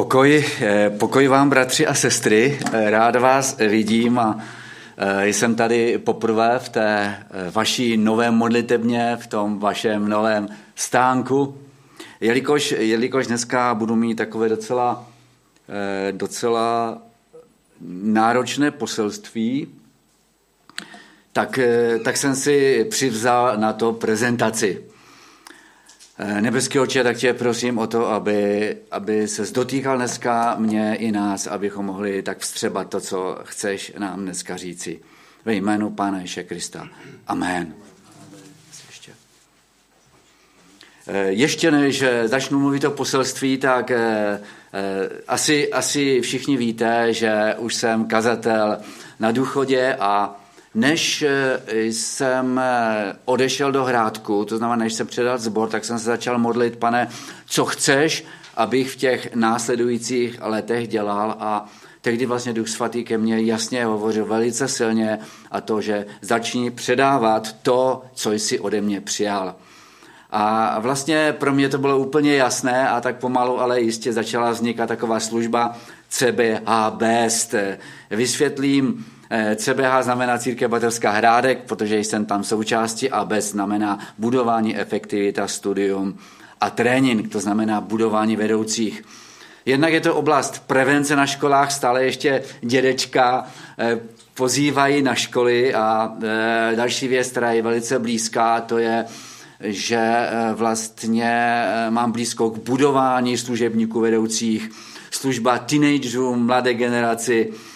Pokoj, 0.00 0.44
eh, 0.60 0.90
pokoj 0.98 1.28
vám, 1.28 1.50
bratři 1.50 1.86
a 1.86 1.94
sestry. 1.94 2.58
Eh, 2.72 2.90
rád 2.90 3.16
vás 3.16 3.56
vidím 3.56 4.18
a 4.18 4.40
eh, 4.96 5.28
jsem 5.28 5.54
tady 5.54 5.98
poprvé 5.98 6.58
v 6.58 6.68
té 6.68 7.16
vaší 7.50 7.96
nové 7.96 8.30
modlitebně, 8.30 9.18
v 9.20 9.26
tom 9.26 9.58
vašem 9.58 10.08
novém 10.08 10.48
stánku. 10.74 11.58
Jelikož, 12.20 12.74
jelikož 12.78 13.26
dneska 13.26 13.74
budu 13.74 13.96
mít 13.96 14.14
takové 14.14 14.48
docela, 14.48 15.06
docela 16.10 16.98
náročné 18.02 18.70
poselství, 18.70 19.68
tak, 21.32 21.58
tak 22.04 22.16
jsem 22.16 22.34
si 22.34 22.86
přivzal 22.90 23.56
na 23.56 23.72
to 23.72 23.92
prezentaci. 23.92 24.84
Eh, 26.22 26.40
nebeský 26.40 26.78
oče, 26.78 27.02
tak 27.02 27.16
tě 27.16 27.34
prosím 27.34 27.78
o 27.78 27.86
to, 27.86 28.08
aby, 28.08 28.76
aby 28.90 29.28
se 29.28 29.52
dotýkal 29.52 29.96
dneska 29.96 30.56
mě 30.58 30.94
i 30.94 31.12
nás, 31.12 31.46
abychom 31.46 31.86
mohli 31.86 32.22
tak 32.22 32.38
vstřebat 32.38 32.88
to, 32.90 33.00
co 33.00 33.38
chceš 33.44 33.92
nám 33.98 34.20
dneska 34.20 34.56
říci. 34.56 35.00
Ve 35.44 35.54
jménu 35.54 35.90
Pána 35.90 36.20
Ježe 36.20 36.42
Krista. 36.42 36.88
Amen. 37.26 37.74
Ještě. 41.28 41.68
Eh, 41.68 41.70
než 41.70 42.04
začnu 42.24 42.58
mluvit 42.58 42.84
o 42.84 42.90
poselství, 42.90 43.58
tak 43.58 43.90
eh, 43.90 44.40
asi, 45.28 45.72
asi 45.72 46.20
všichni 46.20 46.56
víte, 46.56 47.12
že 47.12 47.54
už 47.58 47.74
jsem 47.74 48.04
kazatel 48.04 48.78
na 49.20 49.32
důchodě 49.32 49.96
a 50.00 50.39
než 50.74 51.22
eh, 51.22 51.60
jsem 51.84 52.58
eh, 52.58 53.12
odešel 53.24 53.72
do 53.72 53.84
Hrádku, 53.84 54.44
to 54.44 54.58
znamená, 54.58 54.84
než 54.84 54.94
jsem 54.94 55.06
předal 55.06 55.38
zbor, 55.38 55.68
tak 55.68 55.84
jsem 55.84 55.98
se 55.98 56.04
začal 56.04 56.38
modlit, 56.38 56.76
pane, 56.76 57.08
co 57.46 57.64
chceš, 57.64 58.24
abych 58.56 58.90
v 58.90 58.96
těch 58.96 59.34
následujících 59.34 60.38
letech 60.40 60.88
dělal 60.88 61.36
a 61.38 61.66
tehdy 62.00 62.26
vlastně 62.26 62.52
Duch 62.52 62.68
Svatý 62.68 63.04
ke 63.04 63.18
mně 63.18 63.40
jasně 63.40 63.84
hovořil 63.84 64.26
velice 64.26 64.68
silně 64.68 65.18
a 65.50 65.60
to, 65.60 65.80
že 65.80 66.06
začni 66.20 66.70
předávat 66.70 67.52
to, 67.62 68.02
co 68.14 68.32
jsi 68.32 68.58
ode 68.58 68.80
mě 68.80 69.00
přijal. 69.00 69.54
A 70.30 70.78
vlastně 70.80 71.34
pro 71.38 71.52
mě 71.52 71.68
to 71.68 71.78
bylo 71.78 71.98
úplně 71.98 72.36
jasné 72.36 72.88
a 72.88 73.00
tak 73.00 73.16
pomalu, 73.16 73.60
ale 73.60 73.80
jistě 73.80 74.12
začala 74.12 74.50
vznikat 74.50 74.86
taková 74.86 75.20
služba 75.20 75.76
Best. 76.90 77.54
Vysvětlím, 78.10 79.06
CBH 79.56 80.02
znamená 80.02 80.38
Církev 80.38 80.70
Batelská 80.70 81.10
Hrádek, 81.10 81.58
protože 81.66 81.98
jsem 81.98 82.26
tam 82.26 82.44
součástí 82.44 83.10
a 83.10 83.24
bez 83.24 83.50
znamená 83.50 83.98
budování 84.18 84.76
efektivita, 84.76 85.48
studium 85.48 86.18
a 86.60 86.70
trénink, 86.70 87.32
to 87.32 87.40
znamená 87.40 87.80
budování 87.80 88.36
vedoucích. 88.36 89.02
Jednak 89.66 89.92
je 89.92 90.00
to 90.00 90.14
oblast 90.14 90.62
prevence 90.66 91.16
na 91.16 91.26
školách, 91.26 91.72
stále 91.72 92.04
ještě 92.04 92.42
dědečka 92.60 93.46
eh, 93.78 94.00
pozývají 94.34 95.02
na 95.02 95.14
školy 95.14 95.74
a 95.74 96.16
eh, 96.22 96.76
další 96.76 97.08
věc, 97.08 97.30
která 97.30 97.52
je 97.52 97.62
velice 97.62 97.98
blízká, 97.98 98.60
to 98.60 98.78
je, 98.78 99.04
že 99.60 100.28
vlastně 100.54 101.64
mám 101.90 102.12
blízko 102.12 102.50
k 102.50 102.58
budování 102.58 103.38
služebníků 103.38 104.00
vedoucích, 104.00 104.70
služba 105.10 105.58
teenagerů, 105.58 106.36
mladé 106.36 106.74
generaci, 106.74 107.52
Eh, 107.52 107.69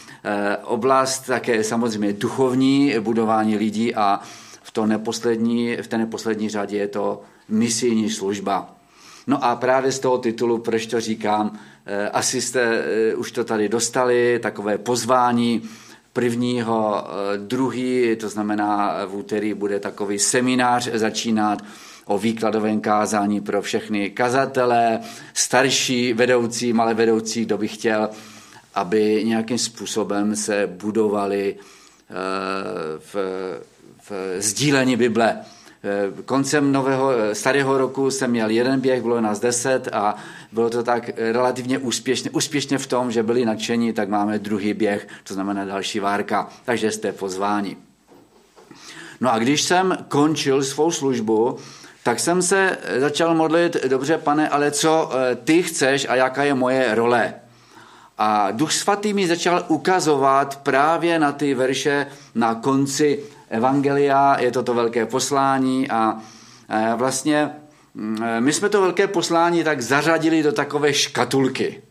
oblast 0.64 1.20
také 1.20 1.64
samozřejmě 1.64 2.12
duchovní, 2.12 2.94
budování 3.00 3.56
lidí 3.56 3.94
a 3.94 4.20
v, 4.62 4.70
to 4.70 4.86
neposlední, 4.86 5.76
v 5.76 5.86
té 5.86 5.98
neposlední 5.98 6.48
řadě 6.48 6.76
je 6.76 6.88
to 6.88 7.22
misijní 7.48 8.10
služba. 8.10 8.74
No 9.26 9.44
a 9.44 9.56
právě 9.56 9.92
z 9.92 9.98
toho 9.98 10.18
titulu, 10.18 10.58
proč 10.58 10.86
to 10.86 11.00
říkám, 11.00 11.58
eh, 11.86 12.08
asi 12.08 12.40
jste 12.40 12.62
eh, 12.62 13.14
už 13.14 13.32
to 13.32 13.44
tady 13.44 13.68
dostali, 13.68 14.38
takové 14.42 14.78
pozvání 14.78 15.62
prvního, 16.12 17.04
druhý, 17.36 18.16
to 18.16 18.28
znamená 18.28 18.96
v 19.06 19.16
úterý 19.16 19.54
bude 19.54 19.80
takový 19.80 20.18
seminář 20.18 20.88
začínat 20.92 21.62
o 22.04 22.18
výkladovém 22.18 22.80
kázání 22.80 23.40
pro 23.40 23.62
všechny 23.62 24.10
kazatele, 24.10 25.00
starší 25.34 26.12
vedoucí, 26.12 26.72
malé 26.72 26.94
vedoucí, 26.94 27.44
kdo 27.44 27.58
by 27.58 27.68
chtěl 27.68 28.08
aby 28.74 29.24
nějakým 29.24 29.58
způsobem 29.58 30.36
se 30.36 30.66
budovali 30.66 31.56
eh, 31.56 32.14
v, 32.98 33.14
v 34.10 34.42
sdílení 34.42 34.96
Bible. 34.96 35.36
Eh, 35.84 36.22
koncem 36.22 36.72
nového, 36.72 37.10
eh, 37.10 37.34
starého 37.34 37.78
roku 37.78 38.10
jsem 38.10 38.30
měl 38.30 38.50
jeden 38.50 38.80
běh, 38.80 39.02
bylo 39.02 39.20
nás 39.20 39.40
deset 39.40 39.88
a 39.92 40.14
bylo 40.52 40.70
to 40.70 40.82
tak 40.82 41.10
relativně 41.16 41.78
úspěšně, 41.78 42.30
úspěšně 42.30 42.78
v 42.78 42.86
tom, 42.86 43.12
že 43.12 43.22
byli 43.22 43.44
nadšení, 43.44 43.92
tak 43.92 44.08
máme 44.08 44.38
druhý 44.38 44.74
běh, 44.74 45.08
to 45.24 45.34
znamená 45.34 45.64
další 45.64 46.00
várka, 46.00 46.48
takže 46.64 46.90
jste 46.90 47.12
pozváni. 47.12 47.76
No 49.20 49.32
a 49.32 49.38
když 49.38 49.62
jsem 49.62 49.96
končil 50.08 50.62
svou 50.62 50.90
službu, 50.90 51.58
tak 52.02 52.20
jsem 52.20 52.42
se 52.42 52.78
začal 52.98 53.34
modlit, 53.34 53.84
dobře 53.86 54.18
pane, 54.18 54.48
ale 54.48 54.70
co 54.70 55.10
ty 55.44 55.62
chceš 55.62 56.06
a 56.08 56.14
jaká 56.14 56.44
je 56.44 56.54
moje 56.54 56.94
role? 56.94 57.34
A 58.18 58.50
Duch 58.50 58.72
Svatý 58.72 59.12
mi 59.12 59.26
začal 59.26 59.64
ukazovat 59.68 60.56
právě 60.62 61.18
na 61.18 61.32
ty 61.32 61.54
verše 61.54 62.06
na 62.34 62.54
konci 62.54 63.22
Evangelia, 63.48 64.36
je 64.40 64.50
to 64.50 64.62
to 64.62 64.74
velké 64.74 65.06
poslání 65.06 65.90
a 65.90 66.18
vlastně 66.96 67.50
mm, 67.94 68.24
my 68.40 68.52
jsme 68.52 68.68
to 68.68 68.80
velké 68.80 69.06
poslání 69.06 69.64
tak 69.64 69.80
zařadili 69.80 70.42
do 70.42 70.52
takové 70.52 70.94
škatulky. 70.94 71.82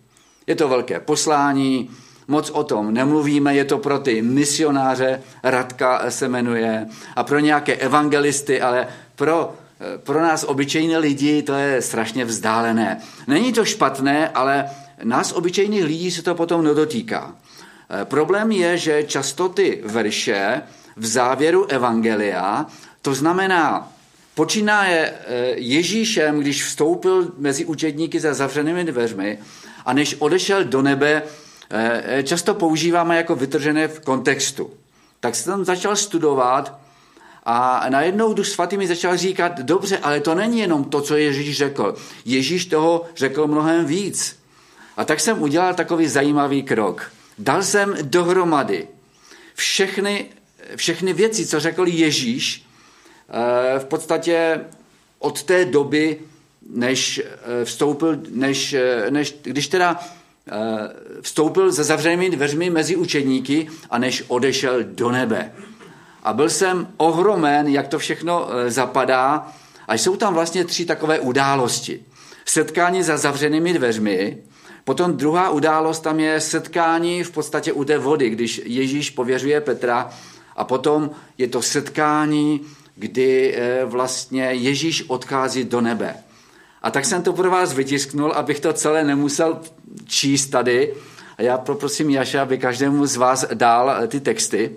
Je 0.47 0.55
to 0.55 0.67
velké 0.67 0.99
poslání, 0.99 1.89
moc 2.27 2.49
o 2.49 2.63
tom 2.63 2.93
nemluvíme, 2.93 3.55
je 3.55 3.65
to 3.65 3.77
pro 3.77 3.99
ty 3.99 4.21
misionáře, 4.21 5.21
Radka 5.43 6.11
se 6.11 6.27
jmenuje, 6.27 6.87
a 7.15 7.23
pro 7.23 7.39
nějaké 7.39 7.75
evangelisty, 7.75 8.61
ale 8.61 8.87
pro, 9.15 9.53
pro 10.03 10.21
nás 10.21 10.43
obyčejné 10.43 10.97
lidi 10.97 11.43
to 11.43 11.53
je 11.53 11.81
strašně 11.81 12.25
vzdálené. 12.25 13.01
Není 13.27 13.53
to 13.53 13.65
špatné, 13.65 14.29
ale 14.29 14.65
Nás 15.03 15.31
obyčejných 15.31 15.83
lidí 15.83 16.11
se 16.11 16.21
to 16.21 16.35
potom 16.35 16.63
nedotýká. 16.63 17.35
E, 18.01 18.05
problém 18.05 18.51
je, 18.51 18.77
že 18.77 19.03
často 19.03 19.49
ty 19.49 19.81
verše 19.85 20.61
v 20.95 21.05
závěru 21.05 21.65
Evangelia, 21.65 22.65
to 23.01 23.15
znamená, 23.15 23.91
počínaje 24.35 24.99
e, 24.99 25.35
Ježíšem, 25.55 26.39
když 26.39 26.65
vstoupil 26.65 27.31
mezi 27.37 27.65
učedníky 27.65 28.19
za 28.19 28.33
zavřenými 28.33 28.83
dveřmi 28.83 29.39
a 29.85 29.93
než 29.93 30.15
odešel 30.19 30.63
do 30.63 30.81
nebe, 30.81 31.23
e, 31.71 32.23
často 32.23 32.53
používáme 32.53 33.17
jako 33.17 33.35
vytržené 33.35 33.87
v 33.87 33.99
kontextu. 33.99 34.71
Tak 35.19 35.35
jsem 35.35 35.53
tam 35.53 35.65
začal 35.65 35.95
studovat 35.95 36.79
a 37.45 37.85
najednou 37.89 38.33
Duch 38.33 38.47
Svatý 38.47 38.77
mi 38.77 38.87
začal 38.87 39.17
říkat, 39.17 39.59
dobře, 39.59 39.97
ale 39.97 40.19
to 40.19 40.35
není 40.35 40.59
jenom 40.59 40.83
to, 40.83 41.01
co 41.01 41.15
Ježíš 41.15 41.57
řekl. 41.57 41.95
Ježíš 42.25 42.65
toho 42.65 43.05
řekl 43.15 43.47
mnohem 43.47 43.85
víc. 43.85 44.42
A 44.97 45.05
tak 45.05 45.19
jsem 45.19 45.41
udělal 45.41 45.73
takový 45.73 46.07
zajímavý 46.07 46.63
krok. 46.63 47.11
Dal 47.37 47.63
jsem 47.63 47.95
dohromady 48.01 48.87
všechny, 49.53 50.25
všechny 50.75 51.13
věci, 51.13 51.45
co 51.45 51.59
řekl 51.59 51.87
Ježíš, 51.87 52.65
eh, 53.29 53.79
v 53.79 53.85
podstatě 53.85 54.59
od 55.19 55.43
té 55.43 55.65
doby, 55.65 56.19
než 56.69 57.21
eh, 57.25 57.65
vstoupil, 57.65 58.17
než, 58.29 58.73
eh, 58.73 59.05
než 59.09 59.35
když 59.41 59.67
teda 59.67 59.99
vstoupil 61.21 61.71
za 61.71 61.83
zavřenými 61.83 62.29
dveřmi 62.29 62.69
mezi 62.69 62.95
učedníky 62.95 63.69
a 63.89 63.97
než 63.97 64.23
odešel 64.27 64.83
do 64.83 65.11
nebe. 65.11 65.51
A 66.23 66.33
byl 66.33 66.49
jsem 66.49 66.87
ohromen, 66.97 67.67
jak 67.67 67.87
to 67.87 67.99
všechno 67.99 68.47
zapadá. 68.67 69.47
A 69.87 69.93
jsou 69.93 70.15
tam 70.15 70.33
vlastně 70.33 70.65
tři 70.65 70.85
takové 70.85 71.19
události. 71.19 72.03
Setkání 72.45 73.03
za 73.03 73.17
zavřenými 73.17 73.73
dveřmi, 73.73 74.37
Potom 74.83 75.17
druhá 75.17 75.49
událost 75.49 75.99
tam 75.99 76.19
je 76.19 76.39
setkání 76.39 77.23
v 77.23 77.31
podstatě 77.31 77.73
u 77.73 77.83
té 77.83 77.97
vody, 77.97 78.29
když 78.29 78.61
Ježíš 78.65 79.09
pověřuje 79.09 79.61
Petra 79.61 80.09
a 80.55 80.63
potom 80.63 81.09
je 81.37 81.47
to 81.47 81.61
setkání, 81.61 82.61
kdy 82.95 83.55
eh, 83.55 83.85
vlastně 83.85 84.43
Ježíš 84.43 85.03
odchází 85.07 85.63
do 85.63 85.81
nebe. 85.81 86.15
A 86.81 86.91
tak 86.91 87.05
jsem 87.05 87.23
to 87.23 87.33
pro 87.33 87.51
vás 87.51 87.73
vytisknul, 87.73 88.31
abych 88.31 88.59
to 88.59 88.73
celé 88.73 89.03
nemusel 89.03 89.59
číst 90.05 90.47
tady. 90.47 90.93
A 91.37 91.41
já 91.41 91.57
poprosím 91.57 92.09
Jaša, 92.09 92.41
aby 92.41 92.57
každému 92.57 93.05
z 93.05 93.15
vás 93.15 93.45
dal 93.53 93.91
eh, 93.91 94.07
ty 94.07 94.19
texty, 94.19 94.75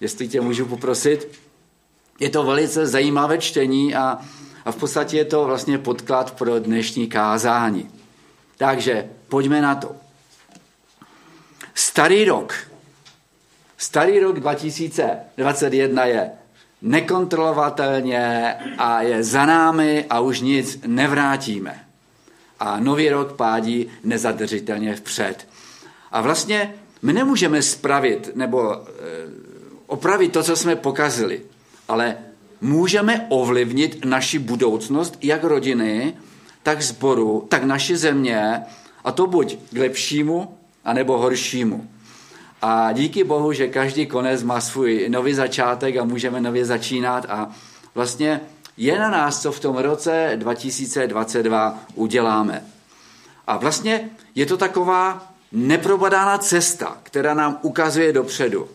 jestli 0.00 0.28
tě 0.28 0.40
můžu 0.40 0.66
poprosit. 0.66 1.28
Je 2.20 2.30
to 2.30 2.42
velice 2.42 2.86
zajímavé 2.86 3.38
čtení 3.38 3.94
a, 3.94 4.18
a 4.64 4.72
v 4.72 4.76
podstatě 4.76 5.16
je 5.16 5.24
to 5.24 5.44
vlastně 5.44 5.78
podklad 5.78 6.30
pro 6.30 6.58
dnešní 6.58 7.06
kázání. 7.06 7.90
Takže 8.56 9.08
pojďme 9.32 9.64
na 9.64 9.74
to. 9.74 9.96
Starý 11.74 12.24
rok. 12.24 12.52
Starý 13.78 14.20
rok 14.20 14.40
2021 14.40 16.04
je 16.04 16.30
nekontrolovatelně 16.82 18.54
a 18.78 19.02
je 19.02 19.24
za 19.24 19.46
námi 19.46 20.04
a 20.10 20.20
už 20.20 20.40
nic 20.40 20.84
nevrátíme. 20.86 21.84
a 22.60 22.78
nový 22.80 23.08
rok 23.08 23.32
pádí 23.32 23.90
nezadržitelně 24.04 24.94
vpřed. 24.96 25.48
A 26.12 26.20
vlastně 26.20 26.74
my 27.02 27.12
nemůžeme 27.12 27.62
spravit 27.62 28.30
nebo 28.36 28.74
e, 28.74 28.80
opravit 29.86 30.32
to, 30.32 30.42
co 30.42 30.56
jsme 30.56 30.76
pokazili, 30.76 31.42
ale 31.88 32.16
můžeme 32.60 33.26
ovlivnit 33.28 34.04
naši 34.04 34.38
budoucnost, 34.38 35.18
jak 35.22 35.44
rodiny, 35.44 36.14
tak 36.62 36.82
zboru, 36.82 37.46
tak 37.50 37.64
naši 37.64 37.96
země, 37.96 38.62
a 39.04 39.12
to 39.12 39.26
buď 39.26 39.56
k 39.70 39.78
lepšímu, 39.78 40.58
anebo 40.84 41.18
horšímu. 41.18 41.88
A 42.62 42.92
díky 42.92 43.24
Bohu, 43.24 43.52
že 43.52 43.68
každý 43.68 44.06
konec 44.06 44.42
má 44.42 44.60
svůj 44.60 45.08
nový 45.08 45.34
začátek 45.34 45.96
a 45.96 46.04
můžeme 46.04 46.40
nově 46.40 46.64
začínat 46.64 47.26
a 47.28 47.50
vlastně 47.94 48.40
je 48.76 48.98
na 48.98 49.10
nás, 49.10 49.42
co 49.42 49.52
v 49.52 49.60
tom 49.60 49.76
roce 49.76 50.32
2022 50.36 51.78
uděláme. 51.94 52.64
A 53.46 53.56
vlastně 53.56 54.10
je 54.34 54.46
to 54.46 54.56
taková 54.56 55.32
neprobadána 55.52 56.38
cesta, 56.38 56.98
která 57.02 57.34
nám 57.34 57.58
ukazuje 57.62 58.12
dopředu. 58.12 58.68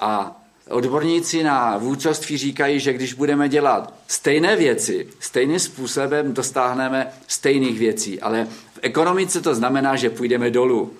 A 0.00 0.40
odborníci 0.70 1.42
na 1.42 1.78
vůdcovství 1.78 2.36
říkají, 2.36 2.80
že 2.80 2.92
když 2.92 3.14
budeme 3.14 3.48
dělat 3.48 3.94
stejné 4.08 4.56
věci, 4.56 5.08
stejným 5.20 5.58
způsobem 5.58 6.34
dostáhneme 6.34 7.12
stejných 7.26 7.78
věcí. 7.78 8.20
Ale 8.20 8.48
ekonomice 8.84 9.40
to 9.40 9.54
znamená, 9.54 9.96
že 9.96 10.10
půjdeme 10.10 10.50
dolů. 10.50 10.92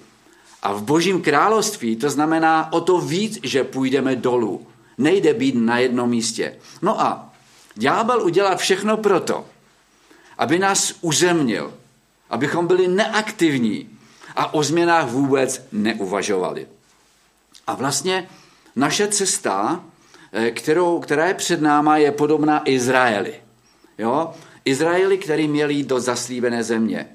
A 0.62 0.72
v 0.72 0.82
božím 0.82 1.22
království 1.22 1.96
to 1.96 2.10
znamená 2.10 2.72
o 2.72 2.80
to 2.80 3.00
víc, 3.00 3.38
že 3.42 3.64
půjdeme 3.64 4.16
dolů. 4.16 4.66
Nejde 4.98 5.34
být 5.34 5.54
na 5.54 5.78
jednom 5.78 6.10
místě. 6.10 6.56
No 6.82 7.00
a 7.00 7.32
ďábel 7.74 8.22
udělá 8.22 8.56
všechno 8.56 8.96
proto, 8.96 9.44
aby 10.38 10.58
nás 10.58 10.94
uzemnil, 11.00 11.74
abychom 12.30 12.66
byli 12.66 12.88
neaktivní 12.88 13.88
a 14.36 14.54
o 14.54 14.62
změnách 14.62 15.08
vůbec 15.08 15.66
neuvažovali. 15.72 16.66
A 17.66 17.74
vlastně 17.74 18.28
naše 18.76 19.08
cesta, 19.08 19.84
eh, 20.32 20.50
kterou, 20.50 21.00
která 21.00 21.26
je 21.26 21.34
před 21.34 21.60
náma, 21.60 21.96
je 21.96 22.12
podobná 22.12 22.62
Izraeli. 22.64 23.34
Jo? 23.98 24.32
Izraeli, 24.64 25.18
který 25.18 25.48
měl 25.48 25.70
jít 25.70 25.86
do 25.86 26.00
zaslíbené 26.00 26.64
země. 26.64 27.06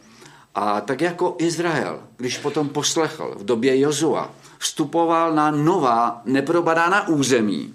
A 0.56 0.82
tak 0.82 1.02
jako 1.02 1.36
Izrael, 1.40 2.00
když 2.18 2.38
potom 2.38 2.70
poslechl 2.70 3.36
v 3.38 3.46
době 3.46 3.80
Jozua, 3.80 4.32
vstupoval 4.58 5.34
na 5.34 5.52
nová, 5.52 6.22
neprobadána 6.26 7.08
území 7.08 7.74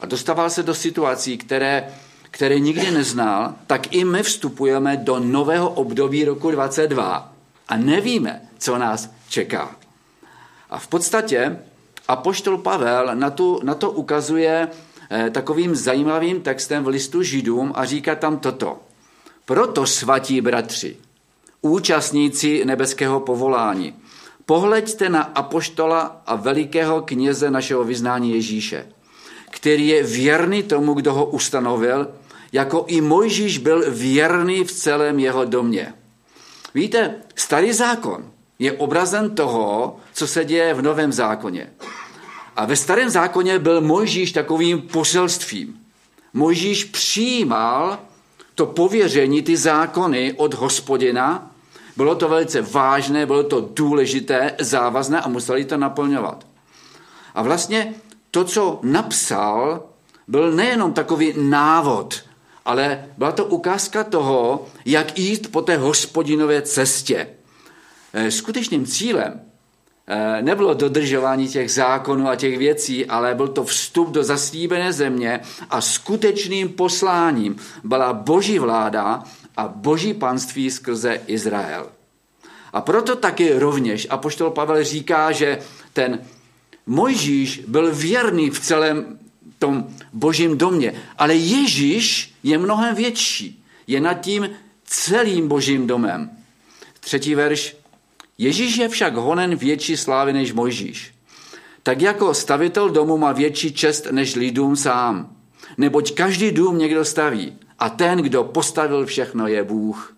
a 0.00 0.06
dostával 0.06 0.50
se 0.50 0.62
do 0.62 0.74
situací, 0.74 1.38
které, 1.38 1.94
které 2.30 2.58
nikdy 2.58 2.90
neznal, 2.90 3.54
tak 3.66 3.94
i 3.94 4.04
my 4.04 4.22
vstupujeme 4.22 4.96
do 4.96 5.18
nového 5.18 5.70
období 5.70 6.24
roku 6.24 6.50
22 6.50 7.32
a 7.68 7.76
nevíme, 7.76 8.40
co 8.58 8.78
nás 8.78 9.10
čeká. 9.28 9.76
A 10.70 10.78
v 10.78 10.86
podstatě 10.86 11.58
Apoštol 12.08 12.58
Pavel 12.58 13.10
na, 13.14 13.30
tu, 13.30 13.60
na 13.62 13.74
to 13.74 13.90
ukazuje 13.90 14.68
eh, 15.10 15.30
takovým 15.30 15.76
zajímavým 15.76 16.40
textem 16.40 16.84
v 16.84 16.88
listu 16.88 17.22
Židům 17.22 17.72
a 17.74 17.84
říká 17.84 18.14
tam 18.14 18.38
toto. 18.38 18.78
Proto, 19.44 19.86
svatí 19.86 20.40
bratři, 20.40 20.96
účastníci 21.60 22.64
nebeského 22.64 23.20
povolání, 23.20 23.94
pohleďte 24.46 25.08
na 25.08 25.22
apoštola 25.22 26.22
a 26.26 26.36
velikého 26.36 27.02
kněze 27.02 27.50
našeho 27.50 27.84
vyznání 27.84 28.32
Ježíše, 28.32 28.86
který 29.50 29.88
je 29.88 30.02
věrný 30.02 30.62
tomu, 30.62 30.94
kdo 30.94 31.12
ho 31.12 31.26
ustanovil, 31.26 32.08
jako 32.52 32.84
i 32.88 33.00
Mojžíš 33.00 33.58
byl 33.58 33.90
věrný 33.90 34.64
v 34.64 34.72
celém 34.72 35.18
jeho 35.18 35.44
domě. 35.44 35.94
Víte, 36.74 37.14
starý 37.34 37.72
zákon 37.72 38.30
je 38.58 38.72
obrazem 38.72 39.30
toho, 39.30 39.96
co 40.12 40.26
se 40.26 40.44
děje 40.44 40.74
v 40.74 40.82
Novém 40.82 41.12
zákoně. 41.12 41.70
A 42.56 42.64
ve 42.64 42.76
starém 42.76 43.10
zákoně 43.10 43.58
byl 43.58 43.80
Mojžíš 43.80 44.32
takovým 44.32 44.82
poselstvím. 44.82 45.78
Mojžíš 46.32 46.84
přijímal 46.84 47.98
to 48.54 48.66
pověření, 48.66 49.42
ty 49.42 49.56
zákony 49.56 50.34
od 50.36 50.54
hospodina. 50.54 51.47
Bylo 51.98 52.14
to 52.14 52.28
velice 52.28 52.62
vážné, 52.62 53.26
bylo 53.26 53.42
to 53.42 53.68
důležité, 53.74 54.54
závazné 54.60 55.20
a 55.20 55.28
museli 55.28 55.64
to 55.64 55.76
naplňovat. 55.76 56.46
A 57.34 57.42
vlastně 57.42 57.94
to, 58.30 58.44
co 58.44 58.80
napsal, 58.82 59.82
byl 60.28 60.52
nejenom 60.52 60.92
takový 60.92 61.34
návod, 61.36 62.22
ale 62.64 63.04
byla 63.18 63.32
to 63.32 63.44
ukázka 63.44 64.04
toho, 64.04 64.66
jak 64.84 65.18
jít 65.18 65.52
po 65.52 65.62
té 65.62 65.76
hospodinové 65.76 66.62
cestě. 66.62 67.28
Eh, 68.12 68.30
skutečným 68.30 68.86
cílem 68.86 69.40
eh, 70.06 70.42
nebylo 70.42 70.74
dodržování 70.74 71.48
těch 71.48 71.70
zákonů 71.70 72.28
a 72.28 72.36
těch 72.36 72.58
věcí, 72.58 73.06
ale 73.06 73.34
byl 73.34 73.48
to 73.48 73.64
vstup 73.64 74.10
do 74.10 74.24
zaslíbené 74.24 74.92
země 74.92 75.40
a 75.70 75.80
skutečným 75.80 76.68
posláním 76.68 77.56
byla 77.84 78.12
boží 78.12 78.58
vláda 78.58 79.24
a 79.58 79.68
boží 79.68 80.14
panství 80.14 80.70
skrze 80.70 81.20
Izrael. 81.26 81.90
A 82.72 82.80
proto 82.80 83.16
taky 83.16 83.58
rovněž 83.58 84.06
apoštol 84.10 84.50
Pavel 84.50 84.84
říká, 84.84 85.32
že 85.32 85.58
ten 85.92 86.20
Mojžíš 86.86 87.62
byl 87.66 87.94
věrný 87.94 88.50
v 88.50 88.60
celém 88.60 89.18
tom 89.58 89.86
božím 90.12 90.58
domě, 90.58 90.94
ale 91.18 91.34
Ježíš 91.34 92.34
je 92.42 92.58
mnohem 92.58 92.94
větší. 92.94 93.64
Je 93.86 94.00
nad 94.00 94.14
tím 94.14 94.50
celým 94.84 95.48
božím 95.48 95.86
domem. 95.86 96.30
Třetí 97.00 97.34
verš 97.34 97.76
Ježíš 98.38 98.76
je 98.76 98.88
však 98.88 99.14
honen 99.14 99.56
větší 99.56 99.96
slávy 99.96 100.32
než 100.32 100.52
Mojžíš. 100.52 101.14
Tak 101.82 102.00
jako 102.00 102.34
stavitel 102.34 102.90
domu 102.90 103.18
má 103.18 103.32
větší 103.32 103.72
čest 103.72 104.06
než 104.10 104.34
lidům 104.34 104.76
sám. 104.76 105.36
Neboť 105.76 106.14
každý 106.14 106.50
dům 106.50 106.78
někdo 106.78 107.04
staví 107.04 107.58
a 107.78 107.88
ten, 107.88 108.18
kdo 108.18 108.44
postavil 108.44 109.06
všechno, 109.06 109.46
je 109.46 109.64
Bůh. 109.64 110.14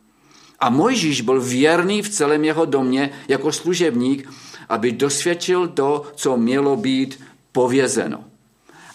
A 0.61 0.71
Mojžíš 0.71 1.21
byl 1.21 1.41
věrný 1.41 2.03
v 2.03 2.09
celém 2.09 2.45
jeho 2.45 2.65
domě 2.65 3.11
jako 3.29 3.53
služebník, 3.53 4.31
aby 4.69 4.93
dosvědčil 4.93 5.69
to, 5.69 6.07
co 6.15 6.37
mělo 6.37 6.77
být 6.77 7.21
povězeno. 7.53 8.25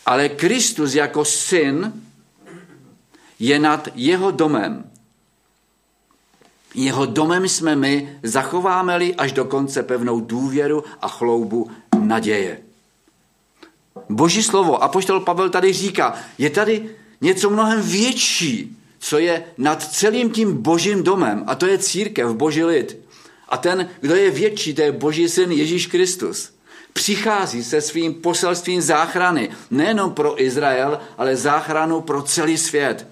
Ale 0.06 0.30
Kristus 0.30 0.94
jako 0.94 1.26
syn 1.26 1.94
je 3.40 3.60
nad 3.60 3.88
jeho 3.96 4.32
domem 4.32 4.84
jeho 6.76 7.06
domem 7.06 7.48
jsme 7.48 7.76
my, 7.76 8.20
zachováme-li 8.24 9.16
až 9.16 9.32
do 9.32 9.46
konce 9.46 9.84
pevnou 9.84 10.20
důvěru 10.20 10.84
a 11.02 11.08
chloubu 11.08 11.72
naděje. 12.00 12.60
Boží 14.10 14.44
slovo, 14.44 14.84
apoštol 14.84 15.20
Pavel 15.20 15.50
tady 15.50 15.74
říká, 15.74 16.14
je 16.38 16.50
tady 16.50 16.90
něco 17.26 17.50
mnohem 17.50 17.82
větší, 17.82 18.78
co 19.00 19.20
je 19.20 19.44
nad 19.58 19.84
celým 19.94 20.30
tím 20.30 20.62
božím 20.62 21.04
domem, 21.04 21.44
a 21.48 21.56
to 21.56 21.66
je 21.66 21.78
církev, 21.78 22.34
boží 22.34 22.64
lid. 22.64 22.98
A 23.50 23.58
ten, 23.58 23.90
kdo 24.02 24.16
je 24.16 24.32
větší, 24.32 24.74
to 24.74 24.82
je 24.82 24.92
boží 24.92 25.30
syn 25.30 25.52
Ježíš 25.52 25.88
Kristus. 25.88 26.54
Přichází 26.94 27.64
se 27.64 27.82
svým 27.82 28.14
poselstvím 28.14 28.82
záchrany, 28.82 29.50
nejenom 29.72 30.12
pro 30.12 30.42
Izrael, 30.42 31.00
ale 31.18 31.36
záchranu 31.36 32.02
pro 32.02 32.22
celý 32.22 32.58
svět. 32.58 33.08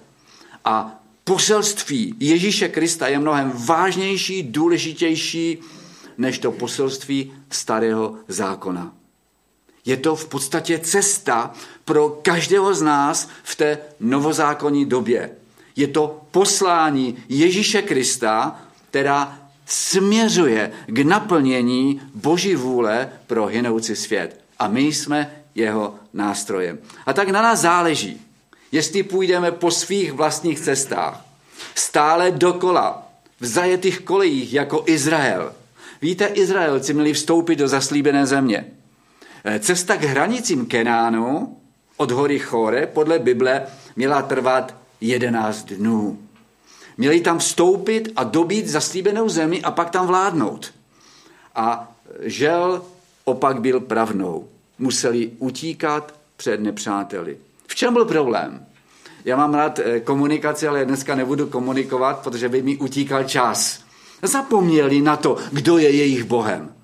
A 0.64 1.02
poselství 1.24 2.14
Ježíše 2.20 2.68
Krista 2.68 3.08
je 3.08 3.18
mnohem 3.18 3.52
vážnější, 3.54 4.42
důležitější 4.42 5.58
než 6.18 6.38
to 6.38 6.52
poselství 6.52 7.32
starého 7.50 8.14
zákona. 8.28 9.03
Je 9.86 9.96
to 9.96 10.16
v 10.16 10.28
podstatě 10.28 10.78
cesta 10.78 11.54
pro 11.84 12.08
každého 12.08 12.74
z 12.74 12.82
nás 12.82 13.28
v 13.42 13.56
té 13.56 13.78
novozákonní 14.00 14.84
době. 14.84 15.30
Je 15.76 15.88
to 15.88 16.20
poslání 16.30 17.16
Ježíše 17.28 17.82
Krista, 17.82 18.60
která 18.90 19.38
směřuje 19.66 20.72
k 20.86 20.98
naplnění 20.98 22.00
Boží 22.14 22.54
vůle 22.54 23.08
pro 23.26 23.46
hynoucí 23.46 23.96
svět. 23.96 24.40
A 24.58 24.68
my 24.68 24.80
jsme 24.80 25.30
jeho 25.54 25.94
nástrojem. 26.12 26.78
A 27.06 27.12
tak 27.12 27.28
na 27.28 27.42
nás 27.42 27.60
záleží, 27.60 28.20
jestli 28.72 29.02
půjdeme 29.02 29.52
po 29.52 29.70
svých 29.70 30.12
vlastních 30.12 30.60
cestách, 30.60 31.24
stále 31.74 32.30
dokola, 32.30 33.08
v 33.40 33.46
zajetých 33.46 34.00
kolejích 34.00 34.52
jako 34.52 34.84
Izrael. 34.86 35.52
Víte, 36.02 36.26
Izraelci 36.26 36.94
měli 36.94 37.12
vstoupit 37.12 37.56
do 37.56 37.68
zaslíbené 37.68 38.26
země. 38.26 38.64
Eh, 39.44 39.60
cesta 39.60 39.96
k 39.96 40.04
hranicím 40.04 40.66
Kenánu 40.66 41.56
od 41.96 42.10
hory 42.10 42.38
Chore 42.38 42.86
podle 42.86 43.18
Bible 43.18 43.66
měla 43.96 44.22
trvat 44.22 44.74
11 45.00 45.72
dnů. 45.72 46.18
Měli 46.96 47.20
tam 47.20 47.38
vstoupit 47.38 48.12
a 48.16 48.24
dobít 48.24 48.68
zaslíbenou 48.68 49.28
zemi 49.28 49.62
a 49.62 49.70
pak 49.70 49.90
tam 49.90 50.06
vládnout. 50.06 50.74
A 51.54 51.92
žel 52.20 52.82
opak 53.24 53.60
byl 53.60 53.80
pravnou. 53.80 54.48
Museli 54.78 55.30
utíkat 55.38 56.14
před 56.36 56.60
nepřáteli. 56.60 57.38
V 57.66 57.74
čem 57.74 57.92
byl 57.92 58.04
problém? 58.04 58.66
Já 59.24 59.36
mám 59.36 59.54
rád 59.54 59.78
eh, 59.78 60.00
komunikaci, 60.00 60.68
ale 60.68 60.84
dneska 60.84 61.14
nebudu 61.14 61.46
komunikovat, 61.46 62.22
protože 62.22 62.48
by 62.48 62.62
mi 62.62 62.76
utíkal 62.76 63.24
čas. 63.24 63.80
Zapomněli 64.22 65.00
na 65.00 65.16
to, 65.16 65.36
kdo 65.52 65.78
je 65.78 65.90
jejich 65.90 66.24
Bohem. 66.24 66.74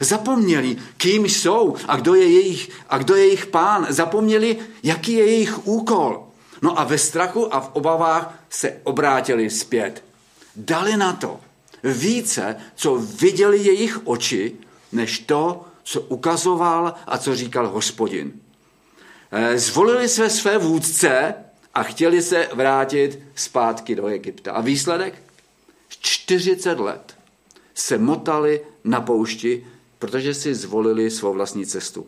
Zapomněli, 0.00 0.76
kým 0.96 1.26
jsou 1.26 1.76
a 1.88 1.96
kdo 1.96 2.14
je 2.14 2.26
jejich, 2.32 2.70
a 2.88 2.98
kdo 2.98 3.16
je 3.16 3.24
jejich 3.24 3.46
pán. 3.46 3.86
Zapomněli, 3.90 4.56
jaký 4.82 5.12
je 5.12 5.24
jejich 5.26 5.66
úkol. 5.66 6.26
No 6.62 6.80
a 6.80 6.84
ve 6.84 6.98
strachu 6.98 7.54
a 7.54 7.60
v 7.60 7.70
obavách 7.72 8.38
se 8.50 8.80
obrátili 8.84 9.50
zpět. 9.50 10.04
Dali 10.56 10.96
na 10.96 11.12
to 11.12 11.40
více, 11.84 12.56
co 12.74 12.94
viděli 12.94 13.58
jejich 13.58 14.06
oči, 14.06 14.56
než 14.92 15.18
to, 15.18 15.64
co 15.82 16.00
ukazoval 16.00 16.94
a 17.06 17.18
co 17.18 17.36
říkal 17.36 17.68
hospodin. 17.68 18.32
Eh, 19.32 19.58
zvolili 19.58 20.08
své 20.08 20.30
své 20.30 20.58
vůdce 20.58 21.34
a 21.74 21.82
chtěli 21.82 22.22
se 22.22 22.48
vrátit 22.52 23.18
zpátky 23.34 23.94
do 23.94 24.06
Egypta. 24.06 24.52
A 24.52 24.60
výsledek? 24.60 25.22
40 25.88 26.80
let 26.80 27.16
se 27.74 27.98
motali 27.98 28.60
na 28.84 29.00
poušti, 29.00 29.66
protože 29.98 30.34
si 30.34 30.54
zvolili 30.54 31.10
svou 31.10 31.32
vlastní 31.32 31.66
cestu. 31.66 32.06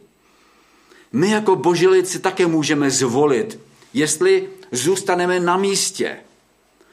My 1.12 1.30
jako 1.30 1.57
božilici 1.57 2.18
také 2.18 2.47
můžeme 2.47 2.90
zvolit, 2.90 3.61
jestli 3.95 4.49
zůstaneme 4.73 5.40
na 5.40 5.57
místě, 5.57 6.16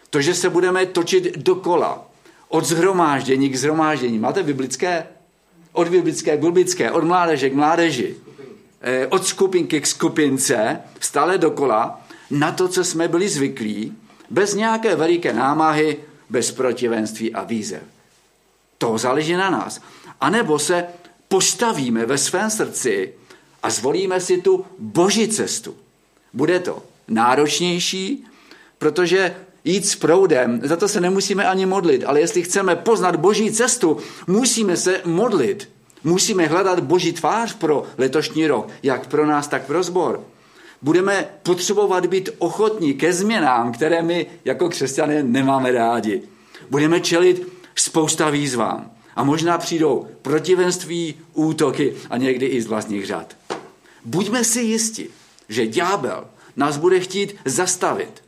to, 0.10 0.22
že 0.22 0.36
se 0.36 0.50
budeme 0.50 0.86
točit 0.86 1.38
dokola, 1.38 2.08
od 2.50 2.66
zhromáždění 2.66 3.50
k 3.50 3.56
zhromáždění. 3.56 4.20
Máte 4.20 4.44
biblické? 4.44 5.08
Od 5.72 5.88
biblické 5.88 6.38
k 6.38 6.40
biblické, 6.40 6.92
od 6.92 7.04
mládeže 7.04 7.50
k 7.50 7.54
mládeži, 7.54 8.16
eh, 8.82 9.08
od 9.08 9.26
skupinky 9.26 9.82
k 9.82 9.88
skupince, 9.88 10.80
stále 11.00 11.38
dokola, 11.38 12.02
na 12.32 12.52
to, 12.52 12.68
co 12.68 12.84
jsme 12.84 13.08
byli 13.08 13.30
zvyklí, 13.30 13.94
bez 14.30 14.54
nějaké 14.54 14.96
veliké 14.96 15.34
námahy, 15.34 15.98
bez 16.30 16.52
protivenství 16.52 17.34
a 17.34 17.44
výzev. 17.44 17.84
To 18.78 18.98
záleží 18.98 19.34
na 19.34 19.50
nás. 19.50 19.82
A 20.22 20.30
nebo 20.30 20.60
se 20.60 20.86
postavíme 21.28 22.06
ve 22.06 22.18
svém 22.18 22.50
srdci 22.50 23.14
a 23.64 23.70
zvolíme 23.70 24.20
si 24.20 24.42
tu 24.42 24.66
boží 24.80 25.28
cestu. 25.28 25.76
Bude 26.34 26.60
to 26.60 26.84
náročnější, 27.08 28.26
protože 28.78 29.36
jít 29.64 29.88
s 29.88 29.96
proudem, 29.96 30.62
za 30.64 30.76
to 30.76 30.88
se 30.88 31.02
nemusíme 31.02 31.46
ani 31.46 31.66
modlit, 31.66 32.04
ale 32.06 32.20
jestli 32.20 32.44
chceme 32.44 32.76
poznat 32.76 33.16
boží 33.16 33.52
cestu, 33.52 33.98
musíme 34.28 34.78
se 34.78 35.02
modlit. 35.06 35.70
Musíme 36.04 36.48
hledat 36.48 36.80
boží 36.80 37.14
tvář 37.14 37.54
pro 37.54 37.84
letošní 37.98 38.48
rok, 38.48 38.68
jak 38.84 39.08
pro 39.08 39.26
nás, 39.26 39.48
tak 39.48 39.66
pro 39.66 39.84
zbor. 39.84 40.24
Budeme 40.82 41.28
potřebovat 41.44 42.06
být 42.06 42.30
ochotní 42.38 42.94
ke 42.94 43.14
změnám, 43.14 43.72
které 43.72 44.02
my 44.02 44.26
jako 44.46 44.70
křesťané 44.70 45.24
nemáme 45.24 45.72
rádi. 45.72 46.22
Budeme 46.70 47.00
čelit 47.00 47.48
spousta 47.76 48.30
výzvám. 48.30 48.92
A 49.16 49.24
možná 49.24 49.58
přijdou 49.58 50.08
protivenství, 50.22 51.16
útoky 51.34 51.94
a 52.10 52.18
někdy 52.18 52.46
i 52.46 52.62
z 52.62 52.68
vlastních 52.68 53.06
řad. 53.06 53.36
Buďme 54.06 54.44
si 54.44 54.62
jisti, 54.62 55.10
že 55.50 55.68
ďábel 55.68 56.28
nás 56.56 56.78
bude 56.78 57.00
chtít 57.00 57.36
zastavit, 57.46 58.24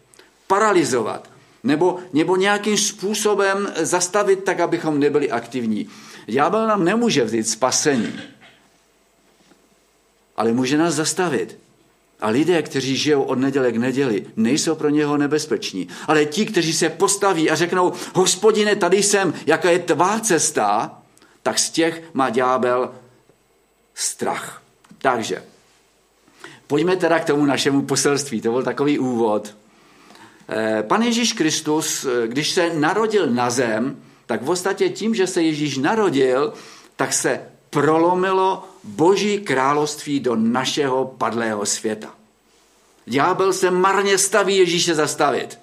paralizovat, 0.47 1.29
nebo, 1.63 1.99
nebo 2.13 2.35
nějakým 2.35 2.77
způsobem 2.77 3.73
zastavit 3.75 4.43
tak, 4.43 4.59
abychom 4.59 4.99
nebyli 4.99 5.31
aktivní. 5.31 5.89
Ďábel 6.27 6.67
nám 6.67 6.83
nemůže 6.83 7.23
vzít 7.23 7.49
spasení, 7.49 8.19
ale 10.37 10.51
může 10.51 10.77
nás 10.77 10.93
zastavit. 10.93 11.57
A 12.19 12.29
lidé, 12.29 12.61
kteří 12.61 12.97
žijou 12.97 13.21
od 13.21 13.39
neděle 13.39 13.71
k 13.71 13.77
neděli, 13.77 14.25
nejsou 14.35 14.75
pro 14.75 14.89
něho 14.89 15.17
nebezpeční. 15.17 15.87
Ale 16.07 16.25
ti, 16.25 16.45
kteří 16.45 16.73
se 16.73 16.89
postaví 16.89 17.49
a 17.49 17.55
řeknou, 17.55 17.93
hospodine, 18.13 18.75
tady 18.75 19.03
jsem, 19.03 19.33
jaká 19.45 19.69
je 19.69 19.79
tvá 19.79 20.19
cesta, 20.19 20.97
tak 21.43 21.59
z 21.59 21.69
těch 21.69 22.03
má 22.13 22.29
ďábel 22.29 22.91
strach. 23.93 24.61
Takže, 24.97 25.43
pojďme 26.67 26.95
teda 26.95 27.19
k 27.19 27.25
tomu 27.25 27.45
našemu 27.45 27.81
poselství. 27.81 28.41
To 28.41 28.51
byl 28.51 28.63
takový 28.63 28.99
úvod. 28.99 29.55
Eh, 30.49 30.83
Pan 30.83 31.01
Ježíš 31.01 31.33
Kristus, 31.33 32.05
eh, 32.05 32.27
když 32.27 32.49
se 32.49 32.73
narodil 32.73 33.29
na 33.29 33.49
zem, 33.49 34.01
tak 34.25 34.41
v 34.41 34.45
podstatě 34.45 34.89
tím, 34.89 35.15
že 35.15 35.27
se 35.27 35.41
Ježíš 35.41 35.77
narodil, 35.77 36.53
tak 36.95 37.13
se 37.13 37.41
prolomilo 37.77 38.63
boží 38.83 39.39
království 39.39 40.19
do 40.19 40.35
našeho 40.35 41.05
padlého 41.05 41.65
světa. 41.65 42.09
Ďábel 43.05 43.53
se 43.53 43.71
marně 43.71 44.17
staví 44.17 44.57
Ježíše 44.57 44.95
zastavit. 44.95 45.59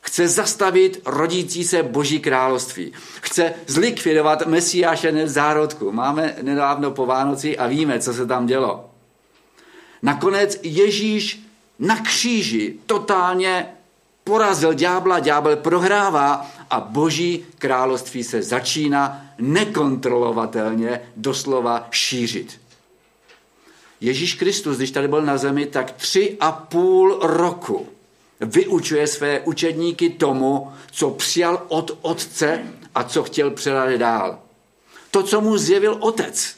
Chce 0.00 0.28
zastavit 0.28 1.00
rodící 1.06 1.64
se 1.64 1.82
boží 1.82 2.20
království. 2.20 2.92
Chce 3.20 3.54
zlikvidovat 3.66 4.46
Mesiáše 4.46 5.12
v 5.12 5.28
zárodku. 5.28 5.92
Máme 5.92 6.36
nedávno 6.42 6.90
po 6.90 7.06
Vánoci 7.06 7.58
a 7.58 7.66
víme, 7.66 8.00
co 8.00 8.14
se 8.14 8.26
tam 8.26 8.46
dělo. 8.46 8.90
Nakonec 10.02 10.58
Ježíš 10.62 11.46
na 11.78 12.00
kříži 12.00 12.76
totálně 12.86 13.66
porazil 14.24 14.74
ďábla, 14.74 15.18
ďábel 15.20 15.56
prohrává 15.56 16.46
a 16.74 16.80
boží 16.80 17.46
království 17.58 18.24
se 18.24 18.42
začíná 18.42 19.26
nekontrolovatelně 19.38 21.00
doslova 21.16 21.88
šířit. 21.90 22.60
Ježíš 24.00 24.34
Kristus, 24.34 24.76
když 24.76 24.90
tady 24.90 25.08
byl 25.08 25.22
na 25.22 25.36
zemi, 25.36 25.66
tak 25.66 25.90
tři 25.92 26.36
a 26.40 26.52
půl 26.52 27.18
roku 27.22 27.86
vyučuje 28.40 29.06
své 29.06 29.40
učedníky 29.40 30.10
tomu, 30.10 30.72
co 30.90 31.10
přijal 31.10 31.62
od 31.68 31.98
otce 32.02 32.62
a 32.94 33.04
co 33.04 33.22
chtěl 33.22 33.50
předat 33.50 33.90
dál. 33.90 34.38
To, 35.10 35.22
co 35.22 35.40
mu 35.40 35.58
zjevil 35.58 35.96
otec, 36.00 36.56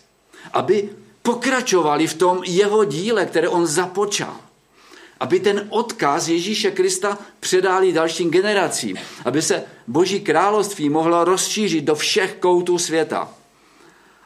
aby 0.52 0.88
pokračovali 1.22 2.06
v 2.06 2.14
tom 2.14 2.40
jeho 2.44 2.84
díle, 2.84 3.26
které 3.26 3.48
on 3.48 3.66
započal 3.66 4.45
aby 5.20 5.40
ten 5.40 5.66
odkaz 5.70 6.28
Ježíše 6.28 6.70
Krista 6.70 7.18
předali 7.40 7.92
dalším 7.92 8.30
generacím, 8.30 8.96
aby 9.24 9.42
se 9.42 9.64
Boží 9.86 10.20
království 10.20 10.88
mohlo 10.88 11.24
rozšířit 11.24 11.84
do 11.84 11.94
všech 11.94 12.34
koutů 12.34 12.78
světa. 12.78 13.28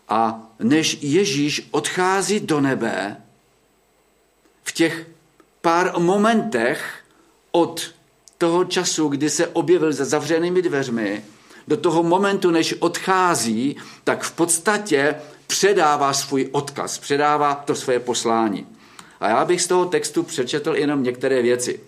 A 0.08 0.42
než 0.58 0.98
Ježíš 1.00 1.68
odchází 1.70 2.40
do 2.40 2.60
nebe, 2.60 3.16
v 4.62 4.72
těch 4.72 5.06
pár 5.60 5.98
momentech 5.98 7.04
od 7.52 7.90
toho 8.38 8.64
času, 8.64 9.08
kdy 9.08 9.30
se 9.30 9.46
objevil 9.46 9.92
za 9.92 10.04
zavřenými 10.04 10.62
dveřmi, 10.62 11.24
do 11.68 11.76
toho 11.76 12.02
momentu, 12.02 12.50
než 12.50 12.74
odchází, 12.78 13.76
tak 14.04 14.22
v 14.22 14.32
podstatě 14.32 15.14
předává 15.46 16.12
svůj 16.12 16.48
odkaz, 16.52 16.98
předává 16.98 17.54
to 17.54 17.74
své 17.74 17.98
poslání. 17.98 18.66
A 19.20 19.28
já 19.28 19.44
bych 19.44 19.62
z 19.62 19.66
toho 19.66 19.84
textu 19.84 20.22
přečetl 20.22 20.76
jenom 20.76 21.02
některé 21.02 21.42
věci. 21.42 21.80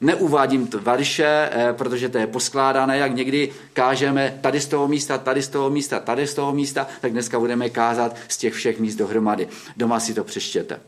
Neuvádím 0.00 0.66
to 0.66 0.78
verše, 0.78 1.50
eh, 1.52 1.72
protože 1.72 2.08
to 2.08 2.18
je 2.18 2.26
poskládané, 2.26 2.98
jak 2.98 3.14
někdy 3.14 3.52
kážeme 3.72 4.38
tady 4.40 4.60
z 4.60 4.66
toho 4.66 4.88
místa, 4.88 5.18
tady 5.18 5.42
z 5.42 5.48
toho 5.48 5.70
místa, 5.70 6.00
tady 6.00 6.26
z 6.26 6.34
toho 6.34 6.52
místa, 6.52 6.86
tak 7.00 7.12
dneska 7.12 7.38
budeme 7.38 7.70
kázat 7.70 8.16
z 8.28 8.36
těch 8.36 8.54
všech 8.54 8.80
míst 8.80 8.96
dohromady. 8.96 9.48
Doma 9.76 10.00
si 10.00 10.14
to 10.14 10.24
přečtěte. 10.24 10.80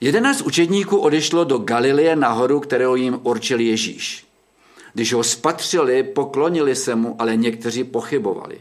Jedenáct 0.00 0.40
učedníků 0.40 0.96
odešlo 0.96 1.44
do 1.44 1.58
Galilie 1.58 2.16
nahoru, 2.16 2.60
kterou 2.60 2.94
jim 2.94 3.20
určil 3.22 3.60
Ježíš. 3.60 4.26
Když 4.94 5.12
ho 5.12 5.24
spatřili, 5.24 6.02
poklonili 6.02 6.76
se 6.76 6.94
mu, 6.94 7.16
ale 7.18 7.36
někteří 7.36 7.84
pochybovali. 7.84 8.60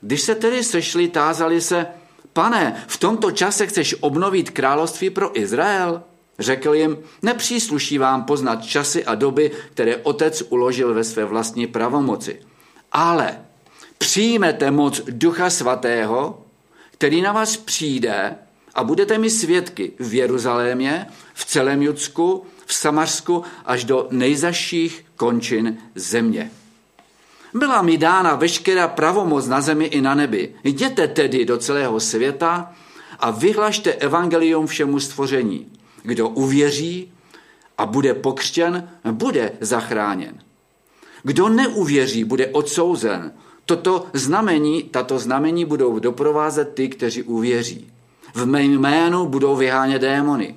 Když 0.00 0.20
se 0.20 0.34
tedy 0.34 0.64
sešli, 0.64 1.08
tázali 1.08 1.60
se, 1.60 1.86
pane, 2.32 2.84
v 2.86 2.96
tomto 2.96 3.30
čase 3.30 3.66
chceš 3.66 3.96
obnovit 4.00 4.50
království 4.50 5.10
pro 5.10 5.38
Izrael? 5.38 6.02
Řekl 6.38 6.74
jim, 6.74 6.98
nepřísluší 7.22 7.98
vám 7.98 8.24
poznat 8.24 8.64
časy 8.64 9.04
a 9.04 9.14
doby, 9.14 9.50
které 9.70 9.96
otec 9.96 10.42
uložil 10.48 10.94
ve 10.94 11.04
své 11.04 11.24
vlastní 11.24 11.66
pravomoci. 11.66 12.40
Ale 12.92 13.38
přijmete 13.98 14.70
moc 14.70 15.00
Ducha 15.08 15.50
Svatého, 15.50 16.42
který 16.90 17.22
na 17.22 17.32
vás 17.32 17.56
přijde 17.56 18.36
a 18.74 18.84
budete 18.84 19.18
mi 19.18 19.30
svědky 19.30 19.92
v 19.98 20.14
Jeruzalémě, 20.14 21.06
v 21.34 21.44
celém 21.44 21.82
Judsku, 21.82 22.46
v 22.66 22.74
Samarsku 22.74 23.44
až 23.64 23.84
do 23.84 24.08
nejzaších 24.10 25.04
končin 25.16 25.78
země. 25.94 26.50
Byla 27.58 27.82
mi 27.82 27.98
dána 27.98 28.34
veškerá 28.34 28.88
pravomoc 28.88 29.46
na 29.46 29.60
zemi 29.60 29.84
i 29.84 30.00
na 30.00 30.14
nebi. 30.14 30.54
Jděte 30.64 31.08
tedy 31.08 31.44
do 31.44 31.58
celého 31.58 32.00
světa 32.00 32.72
a 33.18 33.30
vyhlašte 33.30 33.92
evangelium 33.92 34.66
všemu 34.66 35.00
stvoření. 35.00 35.66
Kdo 36.02 36.28
uvěří 36.28 37.12
a 37.78 37.86
bude 37.86 38.14
pokřtěn, 38.14 38.88
bude 39.10 39.52
zachráněn. 39.60 40.34
Kdo 41.22 41.48
neuvěří, 41.48 42.24
bude 42.24 42.46
odsouzen. 42.46 43.32
Toto 43.66 44.06
znamení, 44.12 44.82
tato 44.82 45.18
znamení 45.18 45.64
budou 45.64 45.98
doprovázet 45.98 46.74
ty, 46.74 46.88
kteří 46.88 47.22
uvěří. 47.22 47.92
V 48.34 48.46
mém 48.46 48.72
jménu 48.72 49.26
budou 49.26 49.56
vyhánět 49.56 50.02
démony, 50.02 50.54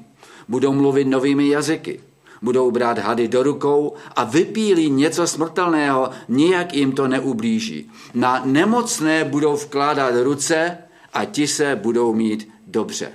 budou 0.48 0.74
mluvit 0.74 1.06
novými 1.06 1.50
jazyky, 1.50 2.00
Budou 2.42 2.72
brát 2.72 2.98
hady 3.00 3.28
do 3.28 3.44
rukou 3.44 3.94
a 4.16 4.24
vypílí 4.24 4.90
něco 4.90 5.28
smrtelného, 5.28 6.10
nijak 6.28 6.74
jim 6.74 6.92
to 6.92 7.08
neublíží. 7.08 7.92
Na 8.14 8.42
nemocné 8.46 9.24
budou 9.24 9.56
vkládat 9.56 10.14
ruce 10.24 10.78
a 11.14 11.26
ti 11.26 11.48
se 11.48 11.76
budou 11.76 12.14
mít 12.14 12.50
dobře. 12.68 13.12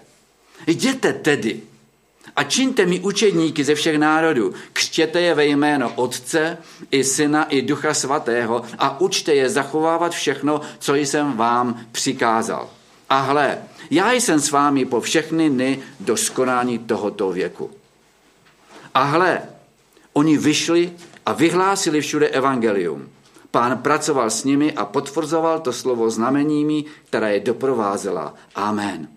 Jděte 0.66 1.12
tedy 1.12 1.60
a 2.36 2.44
čiňte 2.44 2.86
mi 2.86 3.00
učedníky 3.00 3.64
ze 3.64 3.74
všech 3.74 3.98
národů. 3.98 4.54
Křtěte 4.72 5.20
je 5.20 5.34
ve 5.34 5.46
jméno 5.46 5.92
Otce, 5.94 6.58
i 6.90 7.04
Syna, 7.04 7.44
i 7.44 7.62
Ducha 7.62 7.94
Svatého 7.94 8.62
a 8.78 9.00
učte 9.00 9.34
je 9.34 9.50
zachovávat 9.50 10.12
všechno, 10.12 10.60
co 10.78 10.94
jsem 10.94 11.36
vám 11.36 11.80
přikázal. 11.92 12.70
A 13.08 13.20
hle, 13.20 13.58
já 13.90 14.12
jsem 14.12 14.40
s 14.40 14.50
vámi 14.50 14.84
po 14.84 15.00
všechny 15.00 15.50
dny 15.50 15.78
do 16.00 16.16
skonání 16.16 16.78
tohoto 16.78 17.32
věku. 17.32 17.70
A 18.96 19.02
hle, 19.02 19.42
oni 20.12 20.38
vyšli 20.38 20.92
a 21.26 21.32
vyhlásili 21.32 22.00
všude 22.00 22.28
evangelium. 22.28 23.08
Pán 23.50 23.78
pracoval 23.78 24.30
s 24.30 24.44
nimi 24.44 24.72
a 24.72 24.84
potvrzoval 24.84 25.60
to 25.60 25.72
slovo 25.72 26.10
znameními, 26.10 26.84
která 27.04 27.28
je 27.28 27.40
doprovázela. 27.40 28.34
Amen. 28.54 29.08